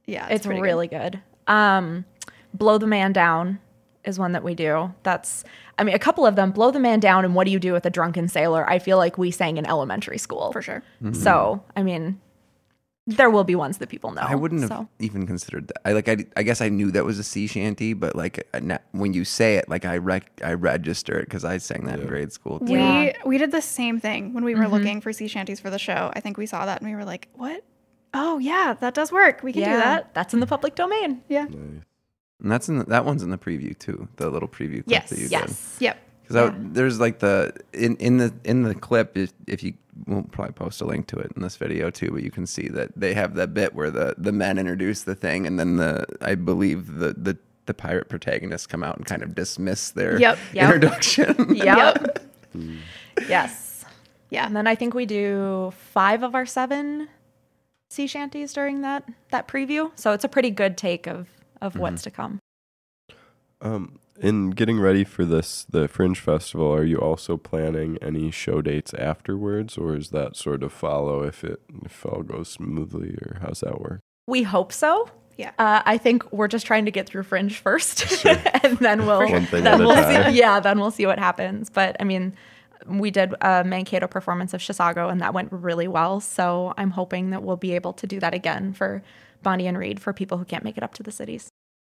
yeah, 0.07 0.27
It's, 0.31 0.47
pretty 0.47 0.61
good. 0.61 0.65
really 0.65 0.89
good. 0.89 1.21
Um, 1.47 2.05
Blow 2.55 2.79
the 2.79 2.87
Man 2.87 3.13
Down 3.13 3.59
is 4.05 4.19
one 4.19 4.33
that 4.33 4.43
we 4.43 4.55
do. 4.55 4.95
That's, 5.03 5.45
I 5.79 5.85
mean, 5.85 5.95
a 5.95 5.99
couple 5.99 6.25
of 6.25 6.35
them. 6.35 6.51
Blow 6.51 6.71
the 6.71 6.81
Man 6.81 6.99
Down 6.99 7.27
and 7.27 7.35
What 7.35 7.45
Do 7.45 7.51
You 7.51 7.59
Do 7.59 7.75
with 7.75 7.85
a 7.85 7.91
Drunken 7.91 8.27
Sailor? 8.29 8.69
I 8.71 8.79
feel 8.79 8.97
like 8.97 9.19
we 9.19 9.31
sang 9.31 9.59
in 9.59 9.67
elementary 9.67 10.17
school. 10.17 10.51
for 10.53 10.63
sure. 10.63 10.83
So, 11.13 11.63
I 11.77 11.83
mean, 11.83 12.19
there 13.09 13.31
will 13.31 13.45
be 13.45 13.55
ones 13.55 13.79
that 13.79 13.89
people 13.89 14.11
know. 14.11 14.21
I 14.21 14.35
wouldn't 14.35 14.61
have 14.61 14.71
so. 14.71 14.89
even 14.99 15.27
considered 15.27 15.69
that. 15.69 15.79
I 15.87 15.93
like. 15.93 16.09
I, 16.09 16.27
I 16.37 16.43
guess 16.43 16.61
I 16.61 16.69
knew 16.69 16.91
that 16.91 17.07
was 17.07 17.19
a 17.19 17.25
sea 17.25 17.47
shanty, 17.47 17.95
but 17.95 18.15
like 18.15 18.47
uh, 18.53 18.79
when 18.93 19.15
you 19.15 19.25
say 19.25 19.57
it, 19.57 19.67
like 19.69 19.87
I 19.87 19.97
rec- 19.97 20.41
I 20.45 20.53
register 20.53 21.19
it 21.19 21.25
because 21.25 21.43
I 21.45 21.57
sang 21.57 21.87
that 21.87 22.01
in 22.01 22.07
grade 22.07 22.33
school. 22.33 22.59
Too. 22.59 22.75
We 22.75 23.15
we 23.25 23.39
did 23.39 23.51
the 23.51 23.63
same 23.63 23.99
thing 23.99 24.35
when 24.35 24.45
we 24.45 24.55
were 24.55 24.69
looking 24.69 25.01
for 25.01 25.13
sea 25.15 25.27
shanties 25.27 25.59
for 25.59 25.71
the 25.71 25.79
show. 25.79 26.13
I 26.15 26.21
think 26.21 26.37
we 26.37 26.45
saw 26.45 26.67
that 26.67 26.83
and 26.83 26.91
we 26.91 26.95
were 26.95 27.07
like, 27.07 27.29
"What? 27.35 27.65
Oh 28.13 28.39
yeah, 28.39 28.75
that 28.81 28.93
does 28.93 29.11
work. 29.11 29.43
We 29.43 29.55
can 29.55 29.63
yeah, 29.63 29.73
do 29.73 29.81
that." 29.81 30.15
That's 30.15 30.35
in 30.35 30.41
the 30.41 30.47
public 30.47 30.75
domain. 30.75 31.23
Yeah. 31.29 31.47
And 31.47 32.53
that's 32.53 32.69
in 32.69 32.79
the, 32.79 32.85
that 32.85 33.05
one's 33.05 33.23
in 33.23 33.31
the 33.31 33.39
preview 33.39 33.77
too. 33.77 34.07
The 34.17 34.29
little 34.29 34.49
preview 34.49 34.85
clip 34.85 34.91
Yes. 34.91 35.11
that 35.11 35.19
you 35.19 35.25
did. 35.25 35.33
Yes. 35.33 35.77
Yep. 35.81 35.99
Because 36.23 36.53
there's 36.59 37.01
like 37.01 37.21
the 37.21 37.55
in 37.73 37.97
in 37.97 38.19
the 38.19 38.35
in 38.45 38.65
the 38.65 38.75
clip 38.75 39.17
if, 39.17 39.33
if 39.47 39.63
you 39.63 39.73
we'll 40.07 40.23
probably 40.25 40.53
post 40.53 40.81
a 40.81 40.85
link 40.85 41.07
to 41.09 41.19
it 41.19 41.33
in 41.37 41.43
this 41.43 41.57
video 41.57 41.91
too, 41.91 42.11
but 42.13 42.23
you 42.23 42.31
can 42.31 42.47
see 42.47 42.69
that 42.69 42.91
they 42.97 43.15
have 43.15 43.35
that 43.35 43.55
bit 43.55 43.75
where 43.75 43.91
the 43.91 44.15
the 44.19 44.33
men 44.33 44.59
introduce 44.59 45.03
the 45.03 45.15
thing, 45.15 45.47
and 45.47 45.59
then 45.59 45.77
the 45.77 46.05
I 46.21 46.35
believe 46.35 46.95
the 46.99 47.15
the 47.15 47.37
the 47.67 47.75
pirate 47.75 48.09
protagonists 48.09 48.67
come 48.67 48.83
out 48.83 48.97
and 48.97 49.05
kind 49.05 49.23
of 49.23 49.35
dismiss 49.35 49.91
their 49.91 50.19
Yep. 50.19 50.39
Yep. 50.55 50.65
introduction. 50.65 51.55
Yep. 51.55 52.19
yes. 53.29 53.85
Yeah. 54.31 54.47
And 54.47 54.57
then 54.57 54.67
I 54.67 54.75
think 54.75 54.95
we 54.95 55.05
do 55.07 55.73
five 55.77 56.23
of 56.23 56.35
our 56.35 56.47
seven 56.47 57.09
sea 57.91 58.07
shanties 58.07 58.53
during 58.53 58.81
that 58.83 59.05
that 59.31 59.49
preview. 59.49 59.91
So 59.97 60.13
it's 60.13 60.25
a 60.25 60.29
pretty 60.29 60.51
good 60.51 60.77
take 60.79 61.07
of 61.07 61.29
of 61.61 61.77
what's 61.77 62.03
to 62.03 62.11
come. 62.11 62.39
Um, 63.61 63.99
in 64.21 64.51
getting 64.51 64.81
ready 64.81 65.05
for 65.05 65.25
this, 65.25 65.65
the 65.65 65.89
Fringe 65.89 66.19
Festival, 66.19 66.73
are 66.73 66.85
you 66.85 66.99
also 66.99 67.37
planning 67.37 67.99
any 68.03 68.31
show 68.31 68.61
dates 68.61 68.95
afterwards, 68.95 69.79
or 69.79 69.97
is 69.97 70.11
that 70.11 70.37
sort 70.37 70.63
of 70.63 70.73
follow 70.73 71.23
if 71.23 71.45
it 71.45 71.61
if 71.85 72.05
all 72.05 72.23
goes 72.23 72.49
smoothly, 72.49 73.17
or 73.23 73.39
how's 73.41 73.61
that 73.61 73.81
work? 73.81 74.01
We 74.27 74.43
hope 74.43 74.73
so. 74.73 75.09
Yeah. 75.37 75.53
Uh, 75.59 75.83
I 75.87 75.99
think 75.99 76.31
we're 76.33 76.49
just 76.49 76.67
trying 76.67 76.85
to 76.85 76.91
get 76.91 77.09
through 77.09 77.23
Fringe 77.23 77.57
first, 77.57 78.25
and 78.63 78.79
then 78.79 79.07
we'll 79.07 79.21
One 79.21 79.47
then 79.51 79.79
we'll 79.79 79.97
see. 79.97 80.39
Yeah, 80.39 80.61
then 80.61 80.81
we'll 80.81 80.91
see 80.91 81.07
what 81.07 81.19
happens. 81.19 81.71
But 81.71 81.97
I 82.01 82.05
mean, 82.05 82.35
we 82.87 83.11
did 83.11 83.35
a 83.41 83.65
Mankato 83.65 84.09
performance 84.09 84.53
of 84.53 84.61
Chisago, 84.61 85.11
and 85.11 85.21
that 85.21 85.35
went 85.35 85.53
really 85.53 85.89
well. 85.89 86.21
So 86.21 86.75
I'm 86.77 86.91
hoping 86.91 87.31
that 87.31 87.43
we'll 87.43 87.57
be 87.57 87.75
able 87.75 87.93
to 87.95 88.07
do 88.07 88.19
that 88.21 88.35
again 88.35 88.73
for 88.73 89.03
Bonnie 89.43 89.67
and 89.67 89.79
Read 89.79 90.01
for 90.01 90.13
people 90.13 90.39
who 90.39 90.45
can't 90.45 90.65
make 90.65 90.77
it 90.77 90.83
up 90.83 90.95
to 90.95 91.03
the 91.03 91.13
cities. 91.13 91.51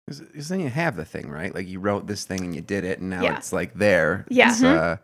Because 0.08 0.50
then 0.50 0.60
you 0.60 0.70
have 0.70 0.96
the 0.96 1.06
thing, 1.06 1.30
right? 1.30 1.54
Like 1.56 1.68
you 1.68 1.80
wrote 1.80 2.08
this 2.08 2.26
thing 2.26 2.42
and 2.44 2.54
you 2.54 2.62
did 2.62 2.84
it, 2.84 3.00
and 3.00 3.10
now 3.10 3.22
Yeah. 3.24 3.38
it's 3.38 3.54
like 3.54 3.74
there. 3.74 4.26
Yeah. 4.30 4.50
It's, 4.52 4.62
uh, 4.62 4.98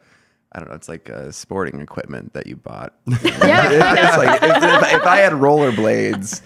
I 0.51 0.59
don't 0.59 0.67
know. 0.67 0.75
It's 0.75 0.89
like 0.89 1.09
uh, 1.09 1.31
sporting 1.31 1.79
equipment 1.79 2.33
that 2.33 2.47
you 2.47 2.55
bought. 2.57 2.95
Yeah. 3.05 3.15
it's 3.23 4.17
like 4.17 4.41
if, 4.41 4.57
if, 4.83 4.93
if 5.01 5.03
I 5.05 5.17
had 5.17 5.31
rollerblades, 5.33 6.41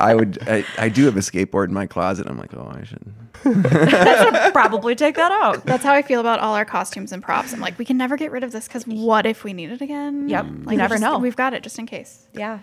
I 0.00 0.14
would. 0.14 0.38
I, 0.48 0.64
I 0.78 0.88
do 0.88 1.04
have 1.06 1.16
a 1.16 1.20
skateboard 1.20 1.66
in 1.68 1.74
my 1.74 1.86
closet. 1.86 2.26
I'm 2.26 2.38
like, 2.38 2.54
oh, 2.54 2.72
I 2.74 2.84
should. 2.84 3.12
Probably 4.54 4.94
take 4.94 5.16
that 5.16 5.32
out. 5.32 5.66
That's 5.66 5.84
how 5.84 5.92
I 5.92 6.00
feel 6.02 6.20
about 6.20 6.40
all 6.40 6.54
our 6.54 6.64
costumes 6.64 7.12
and 7.12 7.22
props. 7.22 7.52
I'm 7.52 7.60
like, 7.60 7.78
we 7.78 7.84
can 7.84 7.96
never 7.98 8.16
get 8.16 8.30
rid 8.30 8.42
of 8.44 8.52
this 8.52 8.66
because 8.66 8.86
what 8.86 9.26
if 9.26 9.44
we 9.44 9.52
need 9.52 9.70
it 9.70 9.82
again? 9.82 10.28
Yep. 10.28 10.44
Like, 10.44 10.52
You 10.54 10.62
we 10.66 10.76
never 10.76 10.94
just- 10.94 11.02
know. 11.02 11.18
We've 11.18 11.36
got 11.36 11.52
it 11.54 11.62
just 11.62 11.78
in 11.78 11.86
case. 11.86 12.26
Yeah. 12.32 12.60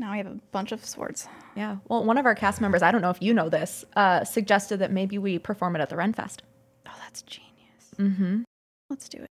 Now 0.00 0.12
we 0.12 0.16
have 0.16 0.26
a 0.26 0.40
bunch 0.50 0.72
of 0.72 0.82
swords. 0.82 1.28
Yeah. 1.54 1.76
Well, 1.86 2.04
one 2.04 2.16
of 2.16 2.24
our 2.24 2.34
cast 2.34 2.62
members, 2.62 2.80
I 2.80 2.90
don't 2.90 3.02
know 3.02 3.10
if 3.10 3.20
you 3.20 3.34
know 3.34 3.50
this, 3.50 3.84
uh, 3.96 4.24
suggested 4.24 4.78
that 4.78 4.90
maybe 4.90 5.18
we 5.18 5.38
perform 5.38 5.76
it 5.76 5.80
at 5.80 5.90
the 5.90 5.96
Renfest. 5.96 6.38
Oh, 6.88 6.94
that's 7.00 7.20
genius. 7.20 7.50
Mm-hmm. 7.98 8.42
Let's 8.88 9.10
do 9.10 9.18
it. 9.18 9.28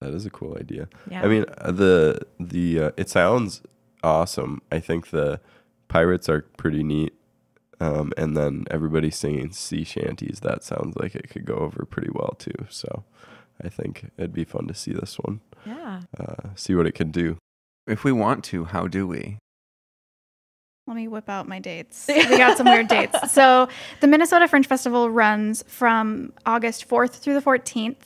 That 0.00 0.14
is 0.14 0.26
a 0.26 0.30
cool 0.30 0.56
idea. 0.58 0.88
Yeah. 1.08 1.22
I 1.22 1.28
mean, 1.28 1.44
uh, 1.58 1.70
the 1.70 2.26
the 2.40 2.80
uh, 2.80 2.90
it 2.96 3.08
sounds 3.08 3.62
awesome. 4.02 4.62
I 4.72 4.80
think 4.80 5.10
the 5.10 5.40
pirates 5.86 6.28
are 6.28 6.42
pretty 6.56 6.82
neat, 6.82 7.14
um, 7.78 8.12
and 8.16 8.36
then 8.36 8.64
everybody 8.68 9.12
singing 9.12 9.52
sea 9.52 9.84
shanties. 9.84 10.40
That 10.40 10.64
sounds 10.64 10.96
like 10.96 11.14
it 11.14 11.30
could 11.30 11.44
go 11.44 11.54
over 11.54 11.84
pretty 11.84 12.10
well 12.12 12.34
too. 12.36 12.66
So, 12.68 13.04
I 13.62 13.68
think 13.68 14.10
it'd 14.18 14.32
be 14.32 14.42
fun 14.42 14.66
to 14.66 14.74
see 14.74 14.92
this 14.92 15.20
one. 15.20 15.40
Yeah. 15.64 16.00
Uh, 16.18 16.48
see 16.56 16.74
what 16.74 16.88
it 16.88 16.96
can 16.96 17.12
do. 17.12 17.36
If 17.86 18.02
we 18.02 18.10
want 18.10 18.42
to, 18.46 18.64
how 18.64 18.88
do 18.88 19.06
we? 19.06 19.38
Let 20.92 20.96
me 20.96 21.08
whip 21.08 21.30
out 21.30 21.48
my 21.48 21.58
dates. 21.58 22.06
We 22.08 22.36
got 22.36 22.58
some 22.58 22.66
weird 22.66 22.86
dates. 22.86 23.32
So, 23.32 23.66
the 24.00 24.06
Minnesota 24.06 24.46
Fringe 24.46 24.66
Festival 24.66 25.08
runs 25.08 25.64
from 25.66 26.34
August 26.44 26.86
4th 26.86 27.12
through 27.12 27.32
the 27.32 27.40
14th. 27.40 27.96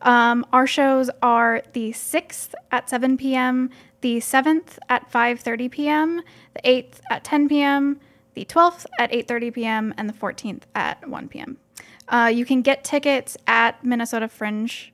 Um, 0.00 0.44
our 0.52 0.66
shows 0.66 1.08
are 1.22 1.62
the 1.72 1.92
6th 1.92 2.54
at 2.72 2.90
7 2.90 3.16
p.m., 3.16 3.70
the 4.00 4.16
7th 4.16 4.78
at 4.88 5.08
5:30 5.08 5.70
p.m., 5.70 6.22
the 6.54 6.62
8th 6.62 6.94
at 7.12 7.22
10 7.22 7.48
p.m., 7.48 8.00
the 8.34 8.44
12th 8.44 8.86
at 8.98 9.12
8:30 9.12 9.54
p.m., 9.54 9.94
and 9.96 10.08
the 10.08 10.12
14th 10.14 10.62
at 10.74 11.08
1 11.08 11.28
p.m. 11.28 11.58
Uh, 12.08 12.28
you 12.34 12.44
can 12.44 12.60
get 12.60 12.82
tickets 12.82 13.36
at 13.46 13.84
Minnesota 13.84 14.26
Fringe 14.26 14.92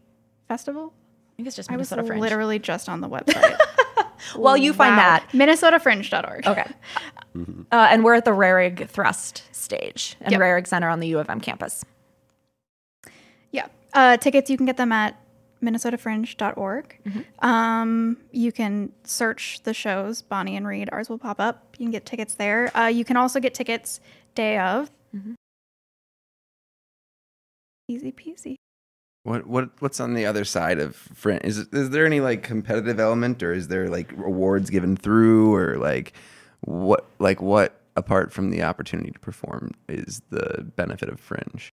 Festival. 0.49 0.93
I 1.33 1.37
think 1.37 1.47
it's 1.47 1.57
just 1.57 1.71
I 1.71 1.79
was 1.79 1.91
Minnesota 1.91 2.09
Fringe. 2.09 2.21
literally 2.21 2.59
just 2.59 2.91
on 2.91 3.01
the 3.01 3.09
website. 3.09 3.57
Well, 4.37 4.57
you 4.57 4.73
find 4.73 4.97
Wow. 4.97 5.21
that. 5.21 5.29
MinnesotaFringe.org. 5.31 6.47
Okay. 6.47 6.67
Uh, 7.37 7.89
and 7.91 8.05
we're 8.05 8.15
at 8.15 8.25
the 8.25 8.33
Rarig 8.33 8.89
Thrust 8.89 9.45
stage 9.53 10.17
and 10.21 10.33
Yep. 10.33 10.41
Rarig 10.41 10.67
Center 10.67 10.89
on 10.89 11.01
the 11.01 11.09
U 11.09 11.19
of 11.19 11.29
M 11.31 11.41
campus. 11.41 11.85
Yeah. 13.53 13.67
Uh, 13.93 14.17
tickets, 14.17 14.51
you 14.51 14.57
can 14.57 14.67
get 14.67 14.77
them 14.77 14.93
at 14.93 15.21
minnesotafringe.org. 15.63 16.99
Um, 17.41 18.17
you 18.33 18.53
can 18.53 18.93
search 19.05 19.61
the 19.65 19.75
shows, 19.75 20.23
Bonnie 20.23 20.57
and 20.57 20.67
Read. 20.67 20.89
Ours 20.93 21.09
will 21.09 21.19
pop 21.19 21.41
up. 21.41 21.75
You 21.79 21.87
can 21.87 21.91
get 21.93 22.07
tickets 22.07 22.35
there. 22.35 22.77
Uh, 22.77 22.87
you 22.87 23.05
can 23.05 23.17
also 23.17 23.41
get 23.41 23.55
tickets 23.55 24.01
day 24.35 24.59
of. 24.59 24.91
Easy 27.89 28.13
peasy. 28.13 28.57
What 29.25 29.47
what 29.47 29.71
what's 29.81 29.99
on 30.01 30.15
the 30.15 30.27
other 30.27 30.45
side 30.45 30.79
of 30.79 30.95
Fringe? 30.95 31.41
Is 31.43 31.59
is 31.73 31.91
there 31.91 32.07
any 32.07 32.21
like 32.21 32.43
competitive 32.43 33.01
element, 33.01 33.43
or 33.43 33.53
is 33.53 33.69
there 33.69 33.89
like 33.89 34.13
awards 34.13 34.71
given 34.71 34.97
through, 34.97 35.55
or 35.55 35.77
like 35.79 36.13
what 36.63 37.07
like 37.19 37.41
what 37.43 37.81
apart 37.97 38.33
from 38.33 38.51
the 38.51 38.63
opportunity 38.63 39.11
to 39.11 39.19
perform 39.19 39.73
is 39.89 40.23
the 40.31 40.65
benefit 40.77 41.09
of 41.09 41.19
Fringe? 41.21 41.71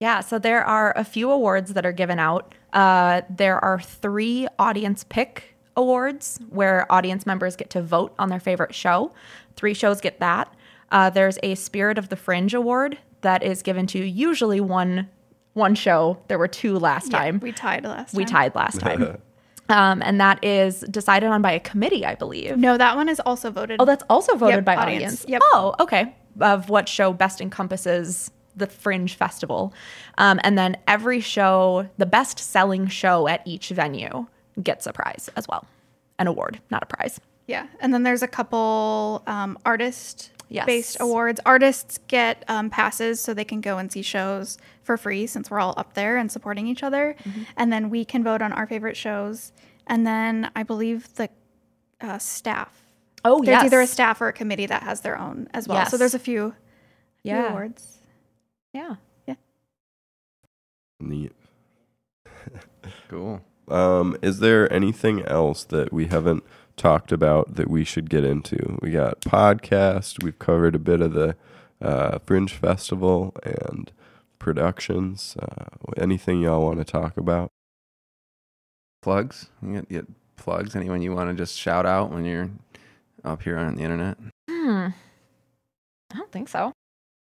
Yeah, 0.00 0.20
so 0.20 0.38
there 0.38 0.64
are 0.64 0.92
a 0.96 1.04
few 1.04 1.30
awards 1.30 1.74
that 1.74 1.86
are 1.86 1.92
given 1.92 2.18
out. 2.18 2.54
Uh, 2.72 3.22
there 3.30 3.62
are 3.64 3.80
three 3.80 4.48
audience 4.58 5.04
pick 5.04 5.54
awards 5.76 6.40
where 6.50 6.90
audience 6.90 7.24
members 7.24 7.54
get 7.54 7.70
to 7.70 7.82
vote 7.82 8.12
on 8.18 8.28
their 8.28 8.40
favorite 8.40 8.74
show. 8.74 9.12
Three 9.54 9.74
shows 9.74 10.00
get 10.00 10.18
that. 10.18 10.52
Uh, 10.90 11.08
there's 11.08 11.38
a 11.44 11.54
Spirit 11.54 11.98
of 11.98 12.08
the 12.08 12.16
Fringe 12.16 12.52
award 12.52 12.98
that 13.20 13.42
is 13.44 13.62
given 13.62 13.86
to 13.88 13.98
usually 14.04 14.60
one 14.60 15.08
one 15.54 15.74
show. 15.74 16.18
There 16.28 16.38
were 16.38 16.48
two 16.48 16.78
last 16.78 17.12
Yeah, 17.12 17.18
time. 17.18 17.40
we 17.40 17.52
tied 17.52 17.84
last 17.84 18.12
time. 18.12 18.18
we 18.18 18.24
time. 18.24 18.32
tied 18.32 18.54
last 18.56 18.80
time. 18.80 19.18
Um, 19.68 20.02
and 20.02 20.20
that 20.20 20.42
is 20.44 20.80
decided 20.90 21.28
on 21.28 21.42
by 21.42 21.52
a 21.52 21.60
committee, 21.60 22.04
I 22.04 22.14
believe. 22.14 22.56
No, 22.56 22.76
that 22.76 22.96
one 22.96 23.08
is 23.08 23.20
also 23.20 23.50
voted. 23.50 23.80
Oh, 23.80 23.84
that's 23.84 24.04
also 24.10 24.36
voted 24.36 24.56
Yep, 24.56 24.64
by 24.64 24.76
audience. 24.76 25.02
audience. 25.02 25.24
Yep. 25.28 25.42
Oh, 25.52 25.74
okay. 25.80 26.14
Of 26.40 26.68
what 26.68 26.88
show 26.88 27.12
best 27.12 27.40
encompasses 27.40 28.30
the 28.56 28.66
Fringe 28.66 29.14
Festival. 29.14 29.72
Um, 30.18 30.38
and 30.44 30.58
then 30.58 30.76
every 30.86 31.20
show, 31.20 31.88
the 31.96 32.06
best 32.06 32.38
selling 32.38 32.86
show 32.88 33.26
at 33.28 33.40
each 33.46 33.70
venue 33.70 34.26
gets 34.62 34.86
a 34.86 34.92
prize 34.92 35.30
as 35.36 35.48
well. 35.48 35.64
An 36.18 36.26
award, 36.26 36.60
not 36.70 36.82
a 36.82 36.86
prize. 36.86 37.18
Yeah, 37.46 37.66
and 37.80 37.92
then 37.94 38.02
there's 38.02 38.22
a 38.22 38.28
couple 38.28 39.22
um, 39.26 39.58
artist 39.64 40.30
Yes. 40.52 40.66
based 40.66 40.96
awards. 41.00 41.40
Artists 41.46 41.98
get 42.08 42.44
um, 42.48 42.70
passes 42.70 43.20
so 43.20 43.34
they 43.34 43.44
can 43.44 43.60
go 43.60 43.78
and 43.78 43.90
see 43.90 44.02
shows 44.02 44.58
for 44.82 44.96
free 44.96 45.26
since 45.26 45.50
we're 45.50 45.60
all 45.60 45.74
up 45.76 45.94
there 45.94 46.16
and 46.16 46.30
supporting 46.30 46.66
each 46.66 46.82
other. 46.82 47.16
Mm-hmm. 47.24 47.42
And 47.56 47.72
then 47.72 47.90
we 47.90 48.04
can 48.04 48.22
vote 48.22 48.42
on 48.42 48.52
our 48.52 48.66
favorite 48.66 48.96
shows. 48.96 49.52
And 49.86 50.06
then 50.06 50.50
I 50.54 50.62
believe 50.62 51.14
the 51.14 51.28
uh, 52.00 52.18
staff. 52.18 52.82
Oh, 53.24 53.38
There's 53.42 53.56
yes. 53.56 53.64
either 53.64 53.80
a 53.80 53.86
staff 53.86 54.20
or 54.20 54.28
a 54.28 54.32
committee 54.32 54.66
that 54.66 54.82
has 54.82 55.00
their 55.00 55.18
own 55.18 55.48
as 55.54 55.68
well. 55.68 55.86
So 55.86 55.96
there's 55.96 56.14
a 56.14 56.18
few, 56.18 56.54
few 57.22 57.32
Yeah. 57.32 57.50
awards. 57.50 57.98
Yeah. 58.72 58.96
Neat. 61.00 61.32
Cool. 63.08 63.42
Um, 63.68 64.16
is 64.22 64.38
there 64.38 64.72
anything 64.72 65.22
else 65.22 65.64
that 65.64 65.92
we 65.92 66.06
haven't 66.06 66.44
talked 66.82 67.12
about 67.12 67.54
that 67.54 67.70
we 67.70 67.84
should 67.84 68.10
get 68.10 68.24
into? 68.24 68.76
We 68.82 68.90
got 68.90 69.20
podcast. 69.20 70.20
We've 70.24 70.38
covered 70.38 70.74
a 70.74 70.80
bit 70.80 71.00
of 71.00 71.12
the 71.12 71.36
uh, 71.80 72.18
Fringe 72.18 72.52
Festival 72.52 73.36
and 73.44 73.92
productions. 74.40 75.36
Uh, 75.40 75.66
anything 75.96 76.42
y'all 76.42 76.64
want 76.64 76.78
to 76.78 76.84
talk 76.84 77.16
about? 77.16 77.50
Plugs. 79.00 79.46
You 79.62 79.74
get, 79.74 79.90
you 79.90 80.00
get 80.00 80.08
plugs? 80.36 80.74
Anyone 80.74 81.02
you 81.02 81.14
want 81.14 81.30
to 81.30 81.36
just 81.36 81.56
shout 81.56 81.86
out 81.86 82.10
when 82.10 82.24
you're 82.24 82.50
up 83.22 83.42
here 83.44 83.58
on 83.58 83.76
the 83.76 83.82
internet? 83.82 84.18
Hmm. 84.50 84.88
I 86.12 86.16
don't 86.16 86.32
think 86.32 86.48
so. 86.48 86.72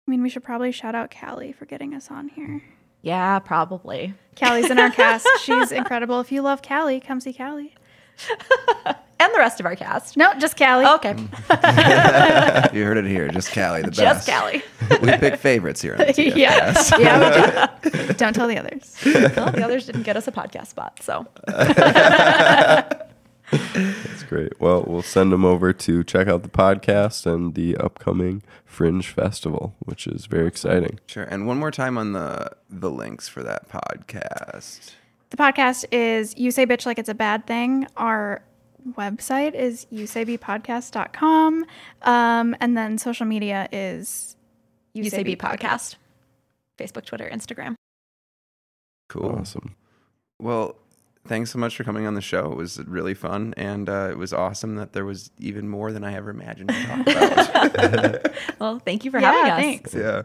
I 0.08 0.12
mean, 0.12 0.24
we 0.24 0.30
should 0.30 0.44
probably 0.44 0.72
shout 0.72 0.96
out 0.96 1.14
Callie 1.16 1.52
for 1.52 1.66
getting 1.68 1.94
us 1.94 2.10
on 2.10 2.30
here. 2.30 2.64
Yeah, 3.04 3.38
probably. 3.38 4.16
Callie's 4.36 4.72
in 4.72 4.80
our 4.80 4.90
cast. 4.90 5.28
She's 5.44 5.72
incredible. 5.72 6.20
If 6.20 6.32
you 6.32 6.42
love 6.42 6.64
Callie, 6.64 7.00
come 7.00 7.20
see 7.20 7.34
Callie. 7.34 7.76
and 9.20 9.34
the 9.34 9.40
rest 9.40 9.60
of 9.60 9.66
our 9.66 9.76
cast. 9.76 10.18
No, 10.18 10.34
just 10.40 10.58
Callie. 10.58 10.86
Oh, 10.86 10.96
okay. 10.96 11.14
you 12.78 12.84
heard 12.84 12.98
it 12.98 13.06
here. 13.06 13.28
Just 13.30 13.54
Callie, 13.54 13.82
the 13.82 13.92
Just 13.92 14.28
best. 14.28 14.30
Callie. 14.30 14.64
we 15.02 15.18
pick 15.18 15.38
favorites 15.38 15.82
here. 15.82 15.94
On 15.94 16.00
the 16.00 16.06
TF 16.14 16.36
yeah. 16.36 16.74
yeah, 16.98 17.70
we 17.84 17.90
do. 17.90 18.14
Don't 18.14 18.34
tell 18.34 18.48
the 18.48 18.58
others. 18.58 18.96
well, 19.06 19.52
the 19.52 19.64
others 19.64 19.86
didn't 19.86 20.04
get 20.04 20.18
us 20.18 20.28
a 20.28 20.32
podcast 20.32 20.68
spot, 20.68 21.02
so 21.02 21.26
That's 23.52 24.24
great. 24.28 24.60
Well, 24.60 24.84
we'll 24.88 25.02
send 25.02 25.32
them 25.32 25.46
over 25.46 25.72
to 25.72 26.04
check 26.04 26.28
out 26.28 26.44
the 26.44 26.50
podcast 26.50 27.26
and 27.32 27.54
the 27.54 27.78
upcoming 27.78 28.44
Fringe 28.66 29.08
Festival, 29.08 29.76
which 29.80 30.08
is 30.08 30.26
very 30.26 30.48
exciting. 30.48 31.00
Sure. 31.08 31.24
And 31.24 31.48
one 31.48 31.58
more 31.58 31.72
time 31.72 31.98
on 31.98 32.14
the 32.14 32.52
the 32.70 32.90
links 32.92 33.28
for 33.28 33.44
that 33.44 33.70
podcast. 33.70 34.92
The 35.30 35.38
podcast 35.38 35.86
is 35.92 36.36
You 36.38 36.52
Say 36.52 36.66
Bitch 36.66 36.86
Like 36.86 37.00
It's 37.00 37.10
a 37.10 37.14
Bad 37.14 37.46
Thing. 37.48 37.88
Our 37.98 38.42
website 38.94 39.54
is 39.56 39.88
yousaybpodcast.com. 39.92 41.66
Um, 42.04 42.56
and 42.60 42.78
then 42.78 42.98
social 42.98 43.26
media 43.26 43.68
is 43.72 44.36
UCB 44.96 45.38
podcast. 45.38 45.96
Facebook, 46.78 47.06
Twitter, 47.06 47.30
Instagram. 47.32 47.76
Cool. 49.10 49.36
Awesome. 49.40 49.76
Well, 50.40 50.76
thanks 51.28 51.52
so 51.52 51.58
much 51.60 51.76
for 51.78 51.84
coming 51.84 52.06
on 52.06 52.14
the 52.16 52.22
show. 52.22 52.52
It 52.52 52.58
was 52.58 52.80
really 52.86 53.14
fun, 53.14 53.54
and 53.56 53.88
uh, 53.90 54.10
it 54.12 54.18
was 54.18 54.34
awesome 54.34 54.76
that 54.76 54.94
there 54.94 55.06
was 55.06 55.32
even 55.40 55.70
more 55.70 55.92
than 55.92 56.04
I 56.04 56.16
ever 56.16 56.30
imagined 56.30 56.70
to 56.70 56.84
talk 56.86 57.08
about. 57.08 58.36
Well, 58.60 58.80
thank 58.80 59.04
you 59.06 59.12
for 59.12 59.20
Yeah, 59.20 59.32
having 59.32 59.52
us. 59.52 59.92
thanks. 59.92 59.94
yeah. 59.94 60.22